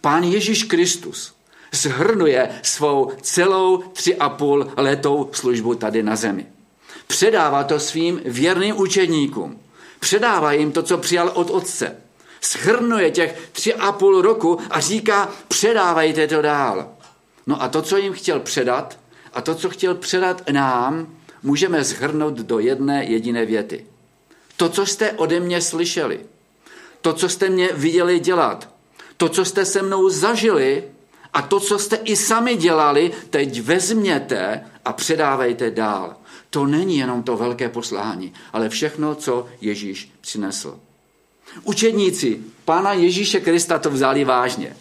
Pán 0.00 0.24
Ježíš 0.24 0.64
Kristus 0.64 1.34
zhrnuje 1.72 2.60
svou 2.62 3.12
celou 3.22 3.78
tři 3.78 4.16
a 4.16 4.28
půl 4.28 4.72
letou 4.76 5.30
službu 5.32 5.74
tady 5.74 6.02
na 6.02 6.16
zemi. 6.16 6.46
Předává 7.06 7.64
to 7.64 7.80
svým 7.80 8.20
věrným 8.24 8.80
učedníkům. 8.80 9.60
Předává 10.00 10.52
jim 10.52 10.72
to, 10.72 10.82
co 10.82 10.98
přijal 10.98 11.30
od 11.34 11.50
otce. 11.50 11.96
Shrnuje 12.42 13.10
těch 13.10 13.48
tři 13.52 13.74
a 13.74 13.92
půl 13.92 14.22
roku 14.22 14.58
a 14.70 14.80
říká, 14.80 15.28
předávajte 15.48 16.26
to 16.28 16.42
dál. 16.42 16.97
No 17.48 17.62
a 17.62 17.68
to, 17.68 17.82
co 17.82 17.96
jim 17.96 18.12
chtěl 18.12 18.40
předat, 18.40 18.98
a 19.32 19.40
to, 19.40 19.54
co 19.54 19.70
chtěl 19.70 19.94
předat 19.94 20.50
nám, 20.50 21.14
můžeme 21.42 21.84
zhrnout 21.84 22.34
do 22.34 22.58
jedné 22.58 23.04
jediné 23.04 23.46
věty. 23.46 23.86
To, 24.56 24.68
co 24.68 24.86
jste 24.86 25.12
ode 25.12 25.40
mě 25.40 25.60
slyšeli, 25.60 26.20
to, 27.00 27.12
co 27.12 27.28
jste 27.28 27.50
mě 27.50 27.68
viděli 27.72 28.20
dělat, 28.20 28.68
to, 29.16 29.28
co 29.28 29.44
jste 29.44 29.64
se 29.64 29.82
mnou 29.82 30.08
zažili 30.08 30.84
a 31.32 31.42
to, 31.42 31.60
co 31.60 31.78
jste 31.78 31.96
i 31.96 32.16
sami 32.16 32.56
dělali, 32.56 33.12
teď 33.30 33.60
vezměte 33.60 34.64
a 34.84 34.92
předávejte 34.92 35.70
dál. 35.70 36.16
To 36.50 36.66
není 36.66 36.98
jenom 36.98 37.22
to 37.22 37.36
velké 37.36 37.68
poslání, 37.68 38.32
ale 38.52 38.68
všechno, 38.68 39.14
co 39.14 39.46
Ježíš 39.60 40.12
přinesl. 40.20 40.80
Učedníci 41.64 42.40
Pána 42.64 42.92
Ježíše 42.92 43.40
Krista 43.40 43.78
to 43.78 43.90
vzali 43.90 44.24
vážně. 44.24 44.76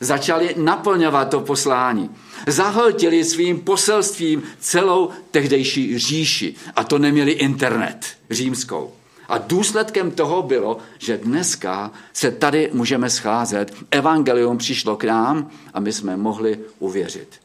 Začali 0.00 0.54
naplňovat 0.58 1.30
to 1.30 1.40
poslání. 1.40 2.10
Zahltili 2.46 3.24
svým 3.24 3.60
poselstvím 3.60 4.42
celou 4.58 5.10
tehdejší 5.30 5.98
říši. 5.98 6.54
A 6.76 6.84
to 6.84 6.98
neměli 6.98 7.32
internet 7.32 8.06
římskou. 8.30 8.92
A 9.28 9.38
důsledkem 9.38 10.10
toho 10.10 10.42
bylo, 10.42 10.78
že 10.98 11.18
dneska 11.18 11.90
se 12.12 12.30
tady 12.30 12.70
můžeme 12.72 13.10
scházet. 13.10 13.74
Evangelium 13.90 14.58
přišlo 14.58 14.96
k 14.96 15.04
nám 15.04 15.50
a 15.74 15.80
my 15.80 15.92
jsme 15.92 16.16
mohli 16.16 16.58
uvěřit. 16.78 17.40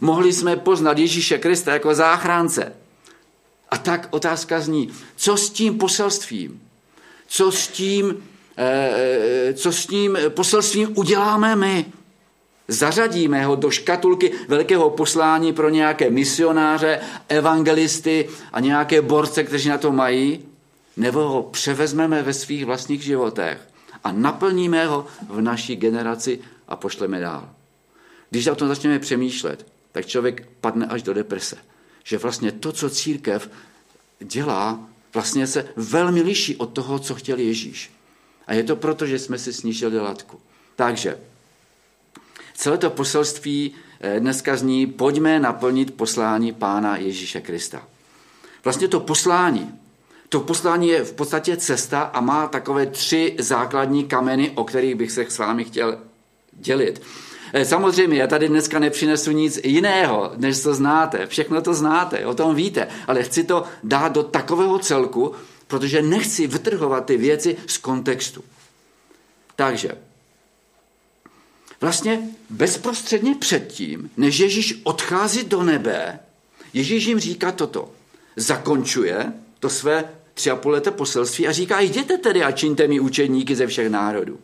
Mohli 0.00 0.32
jsme 0.32 0.56
poznat 0.56 0.98
Ježíše 0.98 1.38
Krista 1.38 1.72
jako 1.72 1.94
záchránce. 1.94 2.72
A 3.70 3.78
tak 3.78 4.08
otázka 4.10 4.60
zní, 4.60 4.90
co 5.16 5.36
s 5.36 5.50
tím 5.50 5.78
poselstvím? 5.78 6.60
Co 7.26 7.52
s 7.52 7.68
tím, 7.68 8.24
co 9.54 9.72
s 9.72 9.86
tím 9.86 10.18
poselstvím 10.28 10.92
uděláme 10.94 11.56
my? 11.56 11.84
Zařadíme 12.68 13.44
ho 13.44 13.56
do 13.56 13.70
škatulky 13.70 14.32
velkého 14.48 14.90
poslání 14.90 15.52
pro 15.52 15.68
nějaké 15.68 16.10
misionáře, 16.10 17.00
evangelisty 17.28 18.28
a 18.52 18.60
nějaké 18.60 19.02
borce, 19.02 19.44
kteří 19.44 19.68
na 19.68 19.78
to 19.78 19.92
mají? 19.92 20.44
nebo 20.96 21.28
ho 21.28 21.42
převezmeme 21.42 22.22
ve 22.22 22.34
svých 22.34 22.64
vlastních 22.64 23.02
životech 23.02 23.68
a 24.04 24.12
naplníme 24.12 24.86
ho 24.86 25.06
v 25.28 25.40
naší 25.40 25.76
generaci 25.76 26.40
a 26.68 26.76
pošleme 26.76 27.20
dál. 27.20 27.50
Když 28.30 28.46
o 28.46 28.54
tom 28.54 28.68
začneme 28.68 28.98
přemýšlet, 28.98 29.66
tak 29.92 30.06
člověk 30.06 30.48
padne 30.60 30.86
až 30.86 31.02
do 31.02 31.14
deprese. 31.14 31.56
Že 32.04 32.18
vlastně 32.18 32.52
to, 32.52 32.72
co 32.72 32.90
církev 32.90 33.50
dělá, 34.20 34.88
vlastně 35.14 35.46
se 35.46 35.68
velmi 35.76 36.22
liší 36.22 36.56
od 36.56 36.66
toho, 36.66 36.98
co 36.98 37.14
chtěl 37.14 37.38
Ježíš. 37.38 37.93
A 38.46 38.54
je 38.54 38.62
to 38.62 38.76
proto, 38.76 39.06
že 39.06 39.18
jsme 39.18 39.38
si 39.38 39.52
snížili 39.52 40.00
latku. 40.00 40.40
Takže 40.76 41.18
celé 42.54 42.78
to 42.78 42.90
poselství 42.90 43.74
eh, 44.00 44.20
dneska 44.20 44.56
zní, 44.56 44.86
pojďme 44.86 45.40
naplnit 45.40 45.94
poslání 45.96 46.52
Pána 46.52 46.96
Ježíše 46.96 47.40
Krista. 47.40 47.82
Vlastně 48.64 48.88
to 48.88 49.00
poslání, 49.00 49.74
to 50.28 50.40
poslání 50.40 50.88
je 50.88 51.04
v 51.04 51.12
podstatě 51.12 51.56
cesta 51.56 52.02
a 52.02 52.20
má 52.20 52.46
takové 52.46 52.86
tři 52.86 53.36
základní 53.38 54.04
kameny, 54.04 54.50
o 54.50 54.64
kterých 54.64 54.94
bych 54.94 55.10
se 55.12 55.26
s 55.28 55.38
vámi 55.38 55.64
chtěl 55.64 55.98
dělit. 56.52 57.02
Eh, 57.52 57.64
samozřejmě, 57.64 58.18
já 58.18 58.26
tady 58.26 58.48
dneska 58.48 58.78
nepřinesu 58.78 59.30
nic 59.30 59.60
jiného, 59.64 60.32
než 60.36 60.62
to 60.62 60.74
znáte. 60.74 61.26
Všechno 61.26 61.62
to 61.62 61.74
znáte, 61.74 62.26
o 62.26 62.34
tom 62.34 62.54
víte, 62.54 62.88
ale 63.06 63.22
chci 63.22 63.44
to 63.44 63.64
dát 63.82 64.12
do 64.12 64.22
takového 64.22 64.78
celku, 64.78 65.34
protože 65.74 66.02
nechci 66.02 66.46
vytrhovat 66.46 67.06
ty 67.06 67.16
věci 67.16 67.56
z 67.66 67.78
kontextu. 67.78 68.44
Takže, 69.56 69.90
vlastně 71.80 72.28
bezprostředně 72.50 73.34
předtím, 73.34 74.10
než 74.16 74.38
Ježíš 74.38 74.80
odchází 74.82 75.44
do 75.44 75.62
nebe, 75.62 76.20
Ježíš 76.72 77.04
jim 77.04 77.20
říká 77.20 77.52
toto. 77.52 77.92
Zakončuje 78.36 79.32
to 79.60 79.70
své 79.70 80.04
tři 80.34 80.50
a 80.50 80.56
půl 80.56 80.72
leté 80.72 80.90
poselství 80.90 81.48
a 81.48 81.52
říká, 81.52 81.80
jděte 81.80 82.18
tedy 82.18 82.44
a 82.44 82.52
čiňte 82.52 82.88
mi 82.88 83.00
učedníky 83.00 83.56
ze 83.56 83.66
všech 83.66 83.90
národů. 83.90 84.38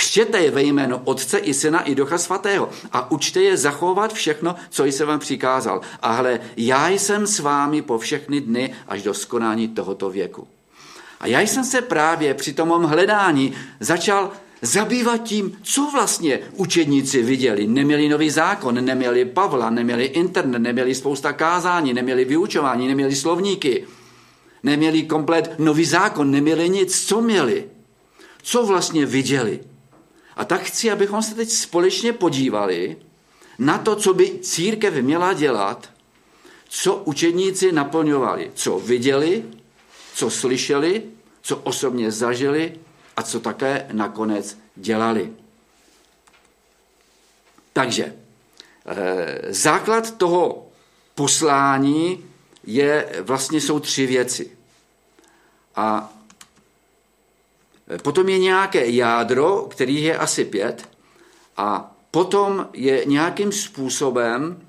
Křtěte 0.00 0.38
je 0.38 0.50
ve 0.50 0.62
jméno 0.62 1.00
Otce 1.04 1.38
i 1.38 1.54
Syna 1.54 1.80
i 1.80 1.94
Ducha 1.94 2.18
Svatého 2.18 2.68
a 2.92 3.10
učte 3.10 3.42
je 3.42 3.56
zachovat 3.56 4.12
všechno, 4.12 4.56
co 4.70 4.84
jsem 4.84 5.08
vám 5.08 5.18
přikázal. 5.18 5.80
A 6.02 6.12
hle, 6.12 6.40
já 6.56 6.88
jsem 6.88 7.26
s 7.26 7.38
vámi 7.38 7.82
po 7.82 7.98
všechny 7.98 8.40
dny 8.40 8.74
až 8.88 9.02
do 9.02 9.14
skonání 9.14 9.68
tohoto 9.68 10.10
věku. 10.10 10.48
A 11.20 11.26
já 11.26 11.40
jsem 11.40 11.64
se 11.64 11.82
právě 11.82 12.34
při 12.34 12.52
tom 12.52 12.82
hledání 12.82 13.52
začal 13.80 14.30
zabývat 14.62 15.22
tím, 15.22 15.58
co 15.62 15.90
vlastně 15.92 16.40
učedníci 16.56 17.22
viděli. 17.22 17.66
Neměli 17.66 18.08
nový 18.08 18.30
zákon, 18.30 18.84
neměli 18.84 19.24
Pavla, 19.24 19.70
neměli 19.70 20.04
internet, 20.04 20.58
neměli 20.58 20.94
spousta 20.94 21.32
kázání, 21.32 21.94
neměli 21.94 22.24
vyučování, 22.24 22.88
neměli 22.88 23.16
slovníky. 23.16 23.84
Neměli 24.62 25.02
komplet 25.02 25.54
nový 25.58 25.84
zákon, 25.84 26.30
neměli 26.30 26.68
nic. 26.68 27.06
Co 27.06 27.20
měli? 27.20 27.64
Co 28.42 28.66
vlastně 28.66 29.06
viděli? 29.06 29.69
A 30.40 30.44
tak 30.44 30.62
chci, 30.62 30.90
abychom 30.90 31.22
se 31.22 31.34
teď 31.34 31.50
společně 31.50 32.12
podívali 32.12 32.96
na 33.58 33.78
to, 33.78 33.96
co 33.96 34.14
by 34.14 34.38
církev 34.38 34.94
měla 34.94 35.32
dělat, 35.32 35.90
co 36.68 36.96
učedníci 36.96 37.72
naplňovali, 37.72 38.50
co 38.54 38.78
viděli, 38.78 39.44
co 40.14 40.30
slyšeli, 40.30 41.02
co 41.42 41.56
osobně 41.56 42.10
zažili 42.10 42.80
a 43.16 43.22
co 43.22 43.40
také 43.40 43.86
nakonec 43.92 44.58
dělali. 44.76 45.32
Takže 47.72 48.14
eh, 48.86 49.38
základ 49.48 50.16
toho 50.16 50.66
poslání 51.14 52.24
je, 52.66 53.08
vlastně 53.20 53.60
jsou 53.60 53.80
tři 53.80 54.06
věci. 54.06 54.50
A 55.76 56.12
potom 57.98 58.28
je 58.28 58.38
nějaké 58.38 58.90
jádro, 58.90 59.66
který 59.70 60.02
je 60.02 60.18
asi 60.18 60.44
pět, 60.44 60.88
a 61.56 61.96
potom 62.10 62.68
je 62.72 63.04
nějakým 63.04 63.52
způsobem 63.52 64.68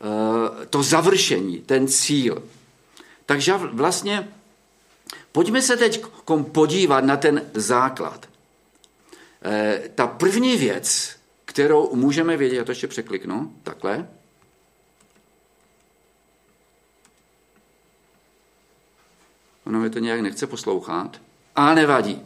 eh, 0.00 0.66
to 0.66 0.82
završení, 0.82 1.58
ten 1.58 1.88
cíl. 1.88 2.42
Takže 3.26 3.52
vlastně 3.52 4.28
pojďme 5.32 5.62
se 5.62 5.76
teď 5.76 6.04
podívat 6.52 7.04
na 7.04 7.16
ten 7.16 7.50
základ. 7.54 8.28
Eh, 9.42 9.82
ta 9.94 10.06
první 10.06 10.56
věc, 10.56 11.16
kterou 11.44 11.94
můžeme 11.94 12.36
vědět, 12.36 12.56
já 12.56 12.64
to 12.64 12.70
ještě 12.70 12.88
překliknu, 12.88 13.52
takhle, 13.62 14.08
Ono 19.66 19.80
mi 19.80 19.90
to 19.90 19.98
nějak 19.98 20.20
nechce 20.20 20.46
poslouchat. 20.46 21.20
A 21.56 21.74
nevadí. 21.74 22.22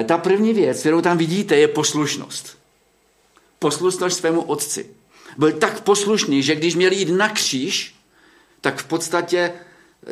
E, 0.00 0.04
ta 0.04 0.18
první 0.18 0.52
věc, 0.52 0.80
kterou 0.80 1.00
tam 1.00 1.18
vidíte, 1.18 1.56
je 1.56 1.68
poslušnost. 1.68 2.58
Poslušnost 3.58 4.18
svému 4.18 4.42
otci. 4.42 4.90
Byl 5.38 5.52
tak 5.52 5.80
poslušný, 5.80 6.42
že 6.42 6.54
když 6.54 6.74
měl 6.74 6.92
jít 6.92 7.08
na 7.08 7.28
kříž, 7.28 7.94
tak 8.60 8.78
v 8.78 8.84
podstatě 8.84 9.52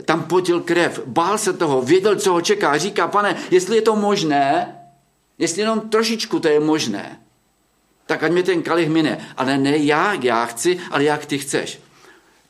tam 0.05 0.25
potil 0.25 0.61
krev, 0.61 1.01
bál 1.07 1.39
se 1.39 1.53
toho, 1.53 1.83
věděl, 1.83 2.17
co 2.17 2.33
ho 2.33 2.41
čeká. 2.41 2.79
Říká, 2.79 3.09
pane, 3.09 3.37
jestli 3.51 3.77
je 3.77 3.83
to 3.83 3.97
možné, 3.97 4.77
jestli 5.39 5.61
jenom 5.61 5.81
trošičku 5.81 6.41
to 6.41 6.49
je 6.49 6.61
možné, 6.61 7.21
Tak 8.07 8.23
ať 8.23 8.33
mi 8.33 8.43
ten 8.43 8.63
kalich 8.63 8.89
mine. 8.89 9.35
Ale 9.37 9.59
ne 9.59 9.77
já, 9.77 10.15
já 10.15 10.47
chci, 10.47 10.79
ale 10.91 11.05
jak 11.05 11.27
ty 11.27 11.39
chceš. 11.39 11.79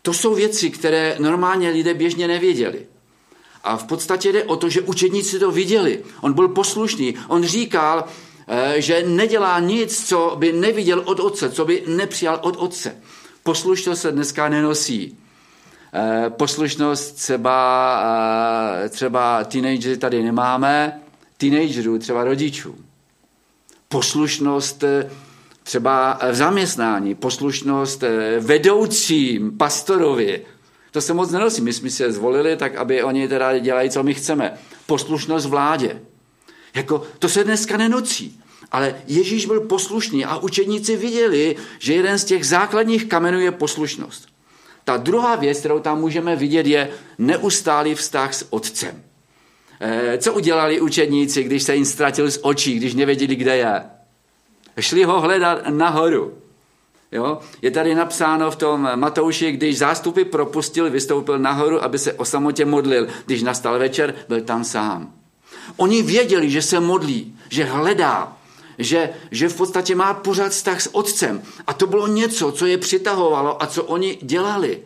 To 0.02 0.12
jsou 0.12 0.34
věci, 0.34 0.70
které 0.70 1.16
normálně 1.18 1.70
lidé 1.70 1.94
běžně 1.94 2.28
nevěděli. 2.28 2.86
A 3.66 3.76
v 3.76 3.85
podstatě 3.85 4.33
jde 4.33 4.44
o 4.44 4.57
to, 4.57 4.68
že 4.68 4.81
učedníci 4.81 5.38
to 5.38 5.50
viděli. 5.50 6.02
On 6.20 6.33
byl 6.33 6.48
poslušný. 6.48 7.14
On 7.29 7.44
říkal, 7.44 8.05
eh, 8.48 8.81
že 8.81 9.02
nedělá 9.07 9.61
nic, 9.61 10.09
co 10.09 10.37
by 10.38 10.52
neviděl 10.52 11.02
od 11.05 11.20
otce, 11.20 11.50
co 11.50 11.64
by 11.64 11.83
nepřijal 11.87 12.38
od 12.42 12.57
otce. 12.57 12.96
Poslušnost 13.42 14.02
se 14.02 14.12
dneska 14.12 14.48
nenosí. 14.48 15.18
Eh, 15.94 16.31
poslušnost 16.31 17.14
třeba, 17.16 17.59
eh, 18.85 18.88
třeba 18.88 19.44
teenagery 19.44 19.96
tady 19.96 20.22
nemáme, 20.22 21.00
teenagerů, 21.37 21.98
třeba 21.98 22.24
rodičů. 22.24 22.74
Poslušnost 23.88 24.85
třeba 25.62 26.18
v 26.31 26.35
zaměstnání, 26.35 27.14
poslušnost 27.14 28.05
vedoucím, 28.40 29.59
pastorovi, 29.59 30.44
to 30.96 31.00
se 31.00 31.14
moc 31.14 31.30
nenosí. 31.30 31.61
My 31.62 31.72
jsme 31.72 31.90
se 31.90 32.12
zvolili 32.12 32.56
tak, 32.56 32.76
aby 32.76 33.02
oni 33.02 33.28
teda 33.28 33.59
dělají, 33.59 33.90
co 33.90 34.02
my 34.02 34.14
chceme. 34.14 34.59
Poslušnost 34.87 35.46
vládě. 35.46 36.02
Jako, 36.74 37.02
to 37.18 37.28
se 37.28 37.44
dneska 37.44 37.76
nenocí. 37.76 38.40
Ale 38.72 38.94
Ježíš 39.06 39.46
byl 39.46 39.61
poslušný 39.61 40.24
a 40.24 40.37
učeníci 40.37 40.96
viděli, 40.96 41.56
že 41.78 41.94
jeden 41.94 42.18
z 42.18 42.24
těch 42.24 42.46
základních 42.46 43.04
kamenů 43.04 43.40
je 43.40 43.50
poslušnost. 43.50 44.28
Ta 44.85 44.96
druhá 44.96 45.37
věc, 45.37 45.59
kterou 45.59 45.80
tam 45.80 46.00
můžeme 46.00 46.37
vidět, 46.37 46.66
je 46.66 46.90
neustálý 47.18 47.94
vztah 47.94 48.35
s 48.35 48.46
otcem. 48.50 49.02
E, 49.80 50.18
co 50.18 50.32
udělali 50.32 50.80
učedníci, 50.80 51.42
když 51.42 51.62
se 51.62 51.76
jim 51.76 51.85
ztratil 51.85 52.30
z 52.30 52.38
očí, 52.42 52.74
když 52.74 52.94
nevěděli, 52.94 53.37
kde 53.37 53.56
je? 53.56 53.82
Šli 54.80 55.04
ho 55.04 55.20
hledat 55.20 55.68
nahoru. 55.68 56.38
Jo? 57.12 57.38
Je 57.62 57.70
tady 57.70 57.94
napsáno 57.94 58.50
v 58.50 58.56
tom 58.56 58.88
Matouši, 58.94 59.52
když 59.52 59.78
zástupy 59.78 60.24
propustil, 60.24 60.90
vystoupil 60.90 61.38
nahoru, 61.38 61.84
aby 61.84 61.98
se 61.98 62.12
o 62.12 62.24
samotě 62.24 62.64
modlil. 62.64 63.08
Když 63.26 63.42
nastal 63.42 63.78
večer, 63.78 64.14
byl 64.28 64.40
tam 64.40 64.64
sám. 64.64 65.12
Oni 65.76 66.02
věděli, 66.02 66.50
že 66.50 66.62
se 66.62 66.80
modlí, 66.80 67.38
že 67.48 67.64
hledá, 67.64 68.36
že, 68.78 69.10
že 69.30 69.48
v 69.48 69.56
podstatě 69.56 69.94
má 69.94 70.14
pořád 70.14 70.52
vztah 70.52 70.80
s 70.80 70.94
otcem. 70.94 71.42
A 71.66 71.72
to 71.72 71.86
bylo 71.86 72.06
něco, 72.06 72.52
co 72.52 72.66
je 72.66 72.78
přitahovalo 72.78 73.62
a 73.62 73.66
co 73.66 73.84
oni 73.84 74.18
dělali. 74.22 74.82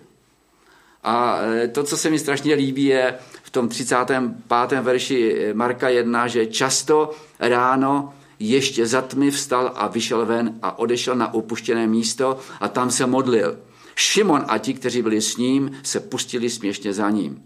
A 1.03 1.39
e, 1.43 1.69
to, 1.69 1.85
co 1.85 1.97
se 1.97 2.11
mi 2.11 2.19
strašně 2.19 2.55
líbí, 2.55 2.85
je 2.85 3.15
v 3.43 3.51
tom 3.51 3.69
35. 3.69 4.81
verši 4.81 5.51
Marka 5.53 5.89
1, 5.89 6.29
že 6.29 6.47
často 6.47 7.11
ráno 7.39 8.15
ještě 8.41 8.87
za 8.87 9.03
tmy 9.03 9.31
vstal 9.31 9.73
a 9.75 9.89
vyšel 9.89 10.27
ven 10.27 10.59
a 10.63 10.79
odešel 10.79 11.15
na 11.15 11.35
opuštěné 11.35 11.87
místo 11.87 12.39
a 12.61 12.69
tam 12.69 12.91
se 12.91 13.07
modlil. 13.07 13.59
Šimon 13.97 14.45
a 14.49 14.59
ti, 14.59 14.75
kteří 14.75 15.03
byli 15.03 15.21
s 15.21 15.37
ním, 15.37 15.71
se 15.83 16.01
pustili 16.01 16.51
směšně 16.51 16.93
za 16.93 17.11
ním. 17.11 17.43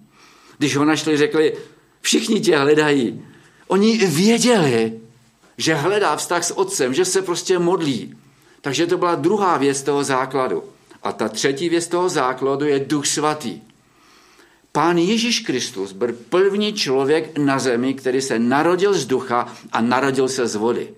Když 0.59 0.77
ho 0.77 0.85
našli, 0.85 1.17
řekli, 1.17 1.57
všichni 2.01 2.41
tě 2.41 2.57
hledají. 2.57 3.23
Oni 3.67 3.97
věděli, 3.97 5.01
že 5.57 5.75
hledá 5.75 6.17
vztah 6.17 6.45
s 6.45 6.59
otcem, 6.59 6.95
že 6.95 7.05
se 7.05 7.23
prostě 7.23 7.59
modlí. 7.59 8.15
Takže 8.61 8.87
to 8.87 8.99
byla 8.99 9.15
druhá 9.15 9.59
věc 9.59 9.83
toho 9.83 10.05
základu. 10.05 10.63
A 11.03 11.13
ta 11.13 11.29
třetí 11.29 11.69
věc 11.69 11.87
toho 11.87 12.09
základu 12.09 12.65
je 12.65 12.79
Duch 12.79 13.07
Svatý. 13.07 13.61
Pán 14.77 14.99
Ježíš 14.99 15.41
Kristus 15.41 15.93
byl 15.93 16.13
první 16.29 16.73
člověk 16.73 17.39
na 17.39 17.59
zemi, 17.59 17.95
který 17.95 18.21
se 18.21 18.39
narodil 18.39 18.95
z 18.95 19.07
ducha 19.07 19.55
a 19.73 19.81
narodil 19.81 20.29
se 20.29 20.47
z 20.47 20.55
vody. 20.55 20.95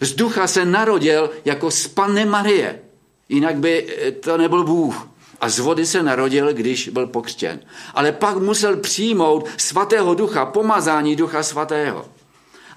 Z 0.00 0.12
ducha 0.14 0.46
se 0.46 0.64
narodil 0.64 1.30
jako 1.44 1.70
z 1.70 1.88
Panny 1.88 2.24
Marie, 2.24 2.82
jinak 3.28 3.56
by 3.56 3.96
to 4.20 4.36
nebyl 4.36 4.64
Bůh. 4.64 5.08
A 5.40 5.48
z 5.48 5.58
vody 5.58 5.86
se 5.86 6.02
narodil, 6.02 6.52
když 6.52 6.88
byl 6.88 7.06
pokřtěn. 7.06 7.60
Ale 7.94 8.12
pak 8.12 8.36
musel 8.36 8.76
přijmout 8.76 9.48
svatého 9.56 10.14
ducha, 10.14 10.46
pomazání 10.46 11.16
ducha 11.16 11.42
svatého. 11.42 12.06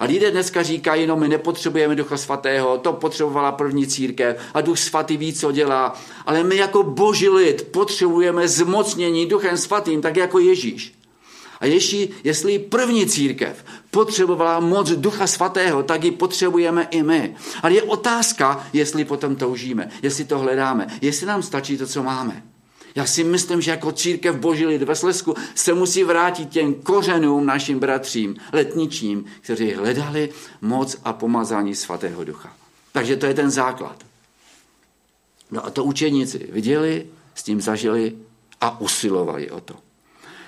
A 0.00 0.04
lidé 0.04 0.30
dneska 0.30 0.62
říkají, 0.62 1.06
no 1.06 1.16
my 1.16 1.28
nepotřebujeme 1.28 1.94
Ducha 1.94 2.16
Svatého, 2.16 2.78
to 2.78 2.92
potřebovala 2.92 3.52
první 3.52 3.86
církev 3.86 4.40
a 4.54 4.60
Duch 4.60 4.78
Svatý 4.78 5.16
ví, 5.16 5.32
co 5.32 5.52
dělá. 5.52 6.00
Ale 6.26 6.44
my 6.44 6.56
jako 6.56 6.82
boží 6.82 7.28
lid 7.28 7.68
potřebujeme 7.70 8.48
zmocnění 8.48 9.26
Duchem 9.26 9.56
Svatým, 9.56 10.02
tak 10.02 10.16
jako 10.16 10.38
Ježíš. 10.38 10.92
A 11.60 11.66
ještě, 11.66 12.08
jestli 12.24 12.58
první 12.58 13.06
církev 13.06 13.64
potřebovala 13.90 14.60
moc 14.60 14.90
Ducha 14.90 15.26
Svatého, 15.26 15.82
tak 15.82 16.04
ji 16.04 16.10
potřebujeme 16.10 16.88
i 16.90 17.02
my. 17.02 17.34
Ale 17.62 17.74
je 17.74 17.82
otázka, 17.82 18.66
jestli 18.72 19.04
potom 19.04 19.36
toužíme, 19.36 19.88
jestli 20.02 20.24
to 20.24 20.38
hledáme, 20.38 20.86
jestli 21.00 21.26
nám 21.26 21.42
stačí 21.42 21.78
to, 21.78 21.86
co 21.86 22.02
máme. 22.02 22.42
Já 22.96 23.06
si 23.06 23.24
myslím, 23.24 23.60
že 23.60 23.70
jako 23.70 23.92
církev 23.92 24.36
boží 24.36 24.66
lid 24.66 24.82
ve 24.82 24.96
Slesku 24.96 25.34
se 25.54 25.74
musí 25.74 26.04
vrátit 26.04 26.48
těm 26.48 26.74
kořenům 26.74 27.46
našim 27.46 27.78
bratřím, 27.78 28.36
letničním, 28.52 29.24
kteří 29.40 29.72
hledali 29.72 30.30
moc 30.60 30.96
a 31.04 31.12
pomazání 31.12 31.74
svatého 31.74 32.24
ducha. 32.24 32.52
Takže 32.92 33.16
to 33.16 33.26
je 33.26 33.34
ten 33.34 33.50
základ. 33.50 34.04
No 35.50 35.66
a 35.66 35.70
to 35.70 35.84
učeníci 35.84 36.48
viděli, 36.52 37.06
s 37.34 37.42
tím 37.42 37.60
zažili 37.60 38.16
a 38.60 38.80
usilovali 38.80 39.50
o 39.50 39.60
to. 39.60 39.74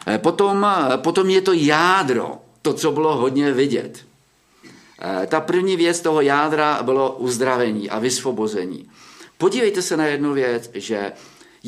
Eh, 0.07 0.19
potom, 0.19 0.67
eh, 0.67 0.99
potom 0.99 1.31
je 1.31 1.41
to 1.41 1.53
jádro, 1.53 2.39
to, 2.63 2.75
co 2.75 2.93
bylo 2.93 3.17
hodně 3.17 3.53
vidět. 3.53 4.05
Eh, 5.01 5.27
ta 5.27 5.41
první 5.41 5.77
věc 5.77 6.01
toho 6.01 6.21
jádra 6.21 6.83
bylo 6.83 7.13
uzdravení 7.13 7.91
a 7.91 7.99
vysvobození. 7.99 8.91
Podívejte 9.39 9.83
se 9.83 9.97
na 9.97 10.07
jednu 10.07 10.33
věc, 10.33 10.71
že 10.75 11.13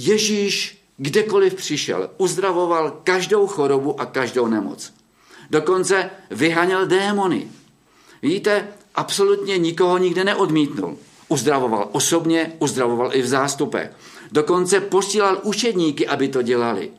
Ježíš 0.01 0.83
kdekoliv 0.97 1.55
přišel, 1.55 2.11
uzdravoval 2.19 3.01
každou 3.05 3.47
chorobu 3.47 4.01
a 4.01 4.07
každou 4.07 4.47
nemoc. 4.47 4.93
Dokonce 5.51 6.11
vyhaněl 6.31 6.87
démony. 6.87 7.49
Víte, 8.23 8.69
absolutně 8.95 9.59
nikoho 9.59 9.99
nikde 9.99 10.25
neodmítnul. 10.25 10.97
Uzdravoval 11.29 11.89
osobně, 11.93 12.53
uzdravoval 12.59 13.11
i 13.15 13.23
v 13.23 13.27
zástupech. 13.27 13.91
Dokonce 14.33 14.81
posílal 14.81 15.41
učedníky, 15.43 16.07
aby 16.07 16.29
to 16.29 16.43
dělali. 16.43 16.91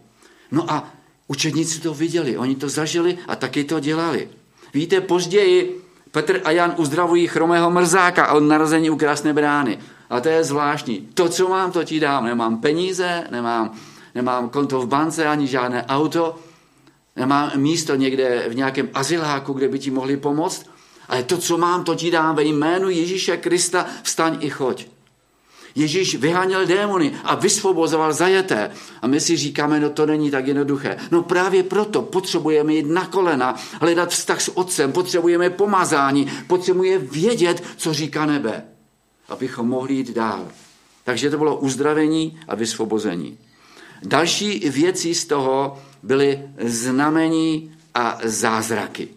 No 0.52 0.72
a 0.72 0.94
učedníci 1.28 1.82
to 1.82 1.94
viděli, 1.94 2.38
oni 2.38 2.56
to 2.56 2.70
zažili 2.70 3.18
a 3.28 3.36
taky 3.36 3.64
to 3.64 3.80
dělali. 3.80 4.30
Víte, 4.74 5.02
později 5.02 5.82
Petr 6.12 6.42
a 6.44 6.52
Jan 6.52 6.74
uzdravují 6.78 7.28
chromého 7.28 7.72
mrzáka 7.72 8.34
od 8.34 8.40
narození 8.40 8.90
u 8.90 8.98
krásné 8.98 9.34
brány. 9.34 9.80
A 10.12 10.19
to 10.19 10.30
je 10.30 10.43
zvláštní. 10.43 11.08
To, 11.13 11.30
co 11.30 11.50
mám, 11.50 11.71
to 11.71 11.84
ti 11.84 12.00
dám. 12.00 12.26
Nemám 12.26 12.58
peníze, 12.58 13.24
nemám, 13.32 13.71
nemám 14.15 14.50
konto 14.50 14.82
v 14.82 14.88
bance, 14.88 15.28
ani 15.28 15.47
žádné 15.47 15.86
auto, 15.86 16.39
nemám 17.15 17.52
místo 17.56 17.95
někde 17.95 18.45
v 18.50 18.56
nějakém 18.56 18.89
azyláku, 18.93 19.54
kde 19.54 19.67
by 19.67 19.80
ti 19.80 19.91
mohli 19.91 20.17
pomoct, 20.17 20.69
ale 21.08 21.24
to, 21.24 21.38
co 21.38 21.58
mám, 21.58 21.84
to 21.84 21.95
ti 21.95 22.12
dám 22.12 22.36
ve 22.36 22.43
jménu 22.43 22.89
Ježíše 22.89 23.38
Krista, 23.38 23.86
vstaň 24.04 24.38
i 24.39 24.50
choď. 24.50 24.88
Ježíš 25.76 26.15
vyháněl 26.15 26.65
démony 26.65 27.13
a 27.24 27.36
vysvobozoval 27.36 28.13
zajeté. 28.13 28.71
A 29.02 29.08
my 29.08 29.19
si 29.19 29.38
říkáme, 29.38 29.80
no 29.80 29.89
to 29.89 30.06
není 30.06 30.32
tak 30.32 30.47
jednoduché. 30.47 30.97
No 31.12 31.24
právě 31.24 31.63
proto 31.63 32.02
potřebujeme 32.02 32.74
jít 32.74 32.88
na 32.88 33.06
kolena, 33.06 33.56
hledat 33.82 34.10
vztah 34.10 34.41
s 34.41 34.58
otcem, 34.58 34.91
potřebujeme 34.91 35.50
pomazání, 35.50 36.32
potřebujeme 36.47 37.06
vědět, 37.06 37.63
co 37.78 37.93
říká 37.93 38.26
nebe 38.26 38.71
abychom 39.32 39.67
mohli 39.67 39.94
jít 39.94 40.13
dál. 40.13 40.48
Takže 41.04 41.30
to 41.30 41.38
bylo 41.38 41.56
uzdravení 41.58 42.39
a 42.48 42.56
vysvobození. 42.56 43.38
Další 44.04 44.70
věci 44.70 45.15
z 45.15 45.26
toho 45.26 45.80
byly 46.04 46.39
znamení 46.60 47.76
a 47.94 48.20
zázraky. 48.24 49.08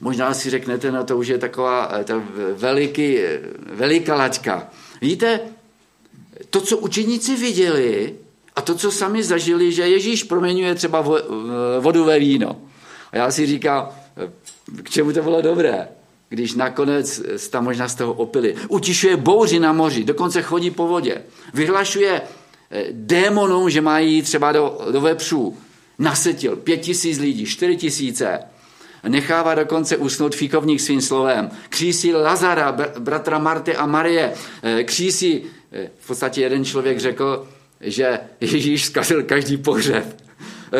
Možná 0.00 0.34
si 0.34 0.50
řeknete, 0.50 0.92
no 0.92 1.04
to 1.04 1.18
už 1.18 1.26
je 1.26 1.38
taková 1.38 1.92
ta 2.04 2.22
veliký, 2.54 3.18
veliká 3.72 4.14
laťka. 4.14 4.70
Víte, 5.00 5.40
to, 6.50 6.60
co 6.60 6.78
učeníci 6.78 7.36
viděli 7.36 8.14
a 8.56 8.60
to, 8.60 8.74
co 8.74 8.92
sami 8.92 9.22
zažili, 9.22 9.72
že 9.72 9.88
Ježíš 9.88 10.22
proměňuje 10.24 10.74
třeba 10.74 11.04
vodu 11.80 12.04
ve 12.04 12.18
víno. 12.18 12.56
A 13.12 13.16
já 13.16 13.30
si 13.30 13.46
říkám, 13.46 13.88
k 14.82 14.90
čemu 14.90 15.12
to 15.12 15.22
bylo 15.22 15.42
dobré? 15.42 15.88
Když 16.32 16.54
nakonec 16.54 17.22
tam 17.50 17.64
možná 17.64 17.88
z 17.88 17.94
toho 17.94 18.12
opili. 18.12 18.54
Utišuje 18.68 19.16
bouři 19.16 19.60
na 19.60 19.72
moři, 19.72 20.04
dokonce 20.04 20.42
chodí 20.42 20.70
po 20.70 20.86
vodě. 20.86 21.22
Vyhlašuje 21.54 22.22
eh, 22.70 22.84
démonům, 22.92 23.70
že 23.70 23.80
mají 23.80 24.22
třeba 24.22 24.52
do, 24.52 24.78
do 24.92 25.00
vepřů. 25.00 25.56
Nasetil 25.98 26.56
pět 26.56 26.76
tisíc 26.76 27.18
lidí, 27.18 27.46
čtyři 27.46 27.76
tisíce. 27.76 28.38
Nechává 29.08 29.54
dokonce 29.54 29.96
usnout 29.96 30.34
fíkovník 30.34 30.80
svým 30.80 31.00
slovem. 31.00 31.50
Křísí 31.68 32.12
Lazara, 32.14 32.72
bratra 32.98 33.38
Marty 33.38 33.76
a 33.76 33.86
Marie. 33.86 34.32
Eh, 34.62 34.84
křísí, 34.84 35.42
eh, 35.72 35.90
v 35.98 36.06
podstatě 36.06 36.40
jeden 36.40 36.64
člověk 36.64 37.00
řekl, 37.00 37.48
že 37.80 38.18
Ježíš 38.40 38.84
zkazil 38.84 39.22
každý 39.22 39.56
pohřeb. 39.56 40.22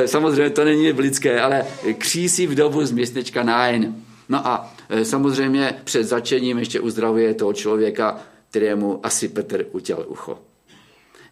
Samozřejmě 0.07 0.51
to 0.51 0.65
není 0.65 0.93
lidské, 0.93 1.41
ale 1.41 1.65
křísí 1.99 2.47
v 2.47 2.55
dobu 2.55 2.85
z 2.85 2.91
městečka 2.93 3.43
Nain. 3.43 3.95
No 4.29 4.47
a 4.47 4.75
samozřejmě 5.03 5.81
před 5.85 6.05
začením 6.05 6.59
ještě 6.59 6.81
uzdravuje 6.81 7.35
toho 7.35 7.53
člověka, 7.53 8.21
kterému 8.51 9.01
asi 9.03 9.29
Petr 9.29 9.67
utěl 9.73 10.05
ucho. 10.09 10.39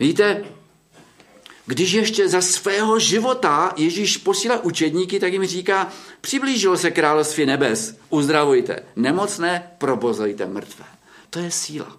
Víte, 0.00 0.44
když 1.66 1.92
ještě 1.92 2.28
za 2.28 2.40
svého 2.40 2.98
života 2.98 3.72
Ježíš 3.76 4.16
posílá 4.16 4.64
učedníky, 4.64 5.20
tak 5.20 5.32
jim 5.32 5.46
říká, 5.46 5.92
přiblížilo 6.20 6.76
se 6.76 6.90
království 6.90 7.46
nebes, 7.46 7.96
uzdravujte 8.10 8.82
nemocné, 8.96 9.70
probozujte 9.78 10.46
mrtvé. 10.46 10.84
To 11.30 11.38
je 11.38 11.50
síla. 11.50 11.96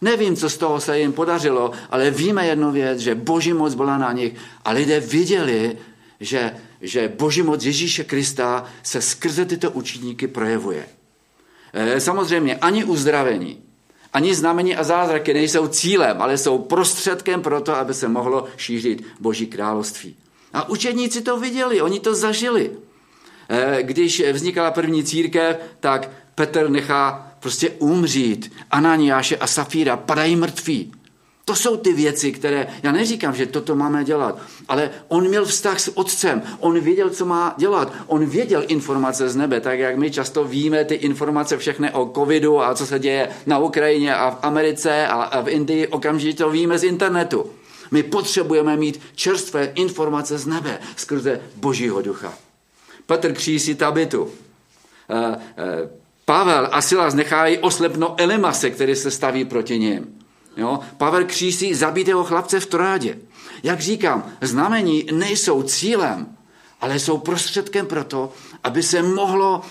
Nevím, 0.00 0.36
co 0.36 0.50
z 0.50 0.56
toho 0.56 0.80
se 0.80 0.98
jim 0.98 1.12
podařilo, 1.12 1.72
ale 1.90 2.10
víme 2.10 2.46
jednu 2.46 2.72
věc, 2.72 2.98
že 2.98 3.14
boží 3.14 3.52
moc 3.52 3.74
byla 3.74 3.98
na 3.98 4.12
nich 4.12 4.32
a 4.64 4.72
lidé 4.72 5.00
viděli, 5.00 5.78
že, 6.20 6.56
že 6.80 7.08
boží 7.08 7.42
moc 7.42 7.64
Ježíše 7.64 8.04
Krista 8.04 8.64
se 8.82 9.02
skrze 9.02 9.44
tyto 9.44 9.70
učeníky 9.70 10.28
projevuje. 10.28 10.86
E, 11.72 12.00
samozřejmě 12.00 12.56
ani 12.56 12.84
uzdravení, 12.84 13.62
ani 14.12 14.34
znamení 14.34 14.76
a 14.76 14.84
zázraky 14.84 15.34
nejsou 15.34 15.68
cílem, 15.68 16.22
ale 16.22 16.38
jsou 16.38 16.58
prostředkem 16.58 17.42
pro 17.42 17.60
to, 17.60 17.76
aby 17.76 17.94
se 17.94 18.08
mohlo 18.08 18.44
šířit 18.56 19.06
Boží 19.20 19.46
království. 19.46 20.16
A 20.52 20.68
učedníci 20.68 21.20
to 21.20 21.40
viděli, 21.40 21.82
oni 21.82 22.00
to 22.00 22.14
zažili. 22.14 22.70
E, 23.48 23.82
když 23.82 24.22
vznikala 24.32 24.70
první 24.70 25.04
církev, 25.04 25.56
tak 25.80 26.10
Petr 26.34 26.70
nechá 26.70 27.32
prostě 27.40 27.70
umřít. 27.70 28.52
Ananiáše 28.70 29.36
a 29.36 29.46
Safíra 29.46 29.96
padají 29.96 30.36
mrtví. 30.36 30.92
To 31.50 31.56
jsou 31.56 31.76
ty 31.76 31.92
věci, 31.92 32.32
které, 32.32 32.66
já 32.82 32.92
neříkám, 32.92 33.34
že 33.34 33.46
toto 33.46 33.74
máme 33.76 34.04
dělat, 34.04 34.38
ale 34.68 34.90
on 35.08 35.28
měl 35.28 35.44
vztah 35.44 35.80
s 35.80 35.96
otcem, 35.98 36.42
on 36.60 36.80
věděl, 36.80 37.10
co 37.10 37.26
má 37.26 37.54
dělat, 37.58 37.92
on 38.06 38.26
věděl 38.26 38.64
informace 38.68 39.28
z 39.28 39.36
nebe, 39.36 39.60
tak 39.60 39.78
jak 39.78 39.96
my 39.96 40.10
často 40.10 40.44
víme 40.44 40.84
ty 40.84 40.94
informace 40.94 41.58
všechny 41.58 41.90
o 41.90 42.12
covidu 42.14 42.62
a 42.62 42.74
co 42.74 42.86
se 42.86 42.98
děje 42.98 43.28
na 43.46 43.58
Ukrajině 43.58 44.14
a 44.14 44.30
v 44.30 44.38
Americe 44.42 45.06
a 45.06 45.40
v 45.40 45.48
Indii, 45.48 45.86
okamžitě 45.86 46.44
to 46.44 46.50
víme 46.50 46.78
z 46.78 46.84
internetu. 46.84 47.50
My 47.90 48.02
potřebujeme 48.02 48.76
mít 48.76 49.00
čerstvé 49.14 49.64
informace 49.74 50.38
z 50.38 50.46
nebe 50.46 50.78
skrze 50.96 51.40
Božího 51.56 52.02
ducha. 52.02 52.34
Petr 53.06 53.32
křísí 53.32 53.74
tabitu. 53.74 54.30
Eh, 55.10 55.40
eh, 55.58 55.90
Pavel 56.24 56.68
a 56.72 56.82
Silas 56.82 57.14
nechají 57.14 57.58
oslepno 57.58 58.14
Elimase, 58.18 58.70
který 58.70 58.96
se 58.96 59.10
staví 59.10 59.44
proti 59.44 59.78
ním. 59.78 60.20
Jo? 60.56 60.80
Pavel 60.96 61.24
křísí 61.24 61.74
zabitého 61.74 62.24
chlapce 62.24 62.60
v 62.60 62.66
Trojádě. 62.66 63.18
Jak 63.62 63.80
říkám, 63.80 64.32
znamení 64.40 65.06
nejsou 65.12 65.62
cílem, 65.62 66.36
ale 66.80 66.98
jsou 66.98 67.18
prostředkem 67.18 67.86
pro 67.86 68.04
to, 68.04 68.32
aby 68.64 68.82
se 68.82 69.02
mohlo 69.02 69.62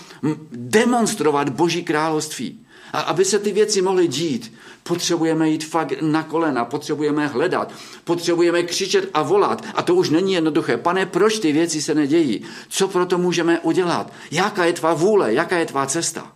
demonstrovat 0.52 1.48
Boží 1.48 1.82
království. 1.84 2.66
A 2.92 3.00
aby 3.00 3.24
se 3.24 3.38
ty 3.38 3.52
věci 3.52 3.82
mohly 3.82 4.08
dít, 4.08 4.52
potřebujeme 4.82 5.50
jít 5.50 5.64
fakt 5.64 5.92
na 6.00 6.22
kolena, 6.22 6.64
potřebujeme 6.64 7.26
hledat, 7.26 7.72
potřebujeme 8.04 8.62
křičet 8.62 9.10
a 9.14 9.22
volat. 9.22 9.64
A 9.74 9.82
to 9.82 9.94
už 9.94 10.10
není 10.10 10.32
jednoduché. 10.32 10.76
Pane, 10.76 11.06
proč 11.06 11.38
ty 11.38 11.52
věci 11.52 11.82
se 11.82 11.94
nedějí? 11.94 12.42
Co 12.68 12.88
pro 12.88 13.06
to 13.06 13.18
můžeme 13.18 13.60
udělat? 13.60 14.12
Jaká 14.30 14.64
je 14.64 14.72
tvá 14.72 14.94
vůle? 14.94 15.34
Jaká 15.34 15.58
je 15.58 15.66
tvá 15.66 15.86
cesta? 15.86 16.32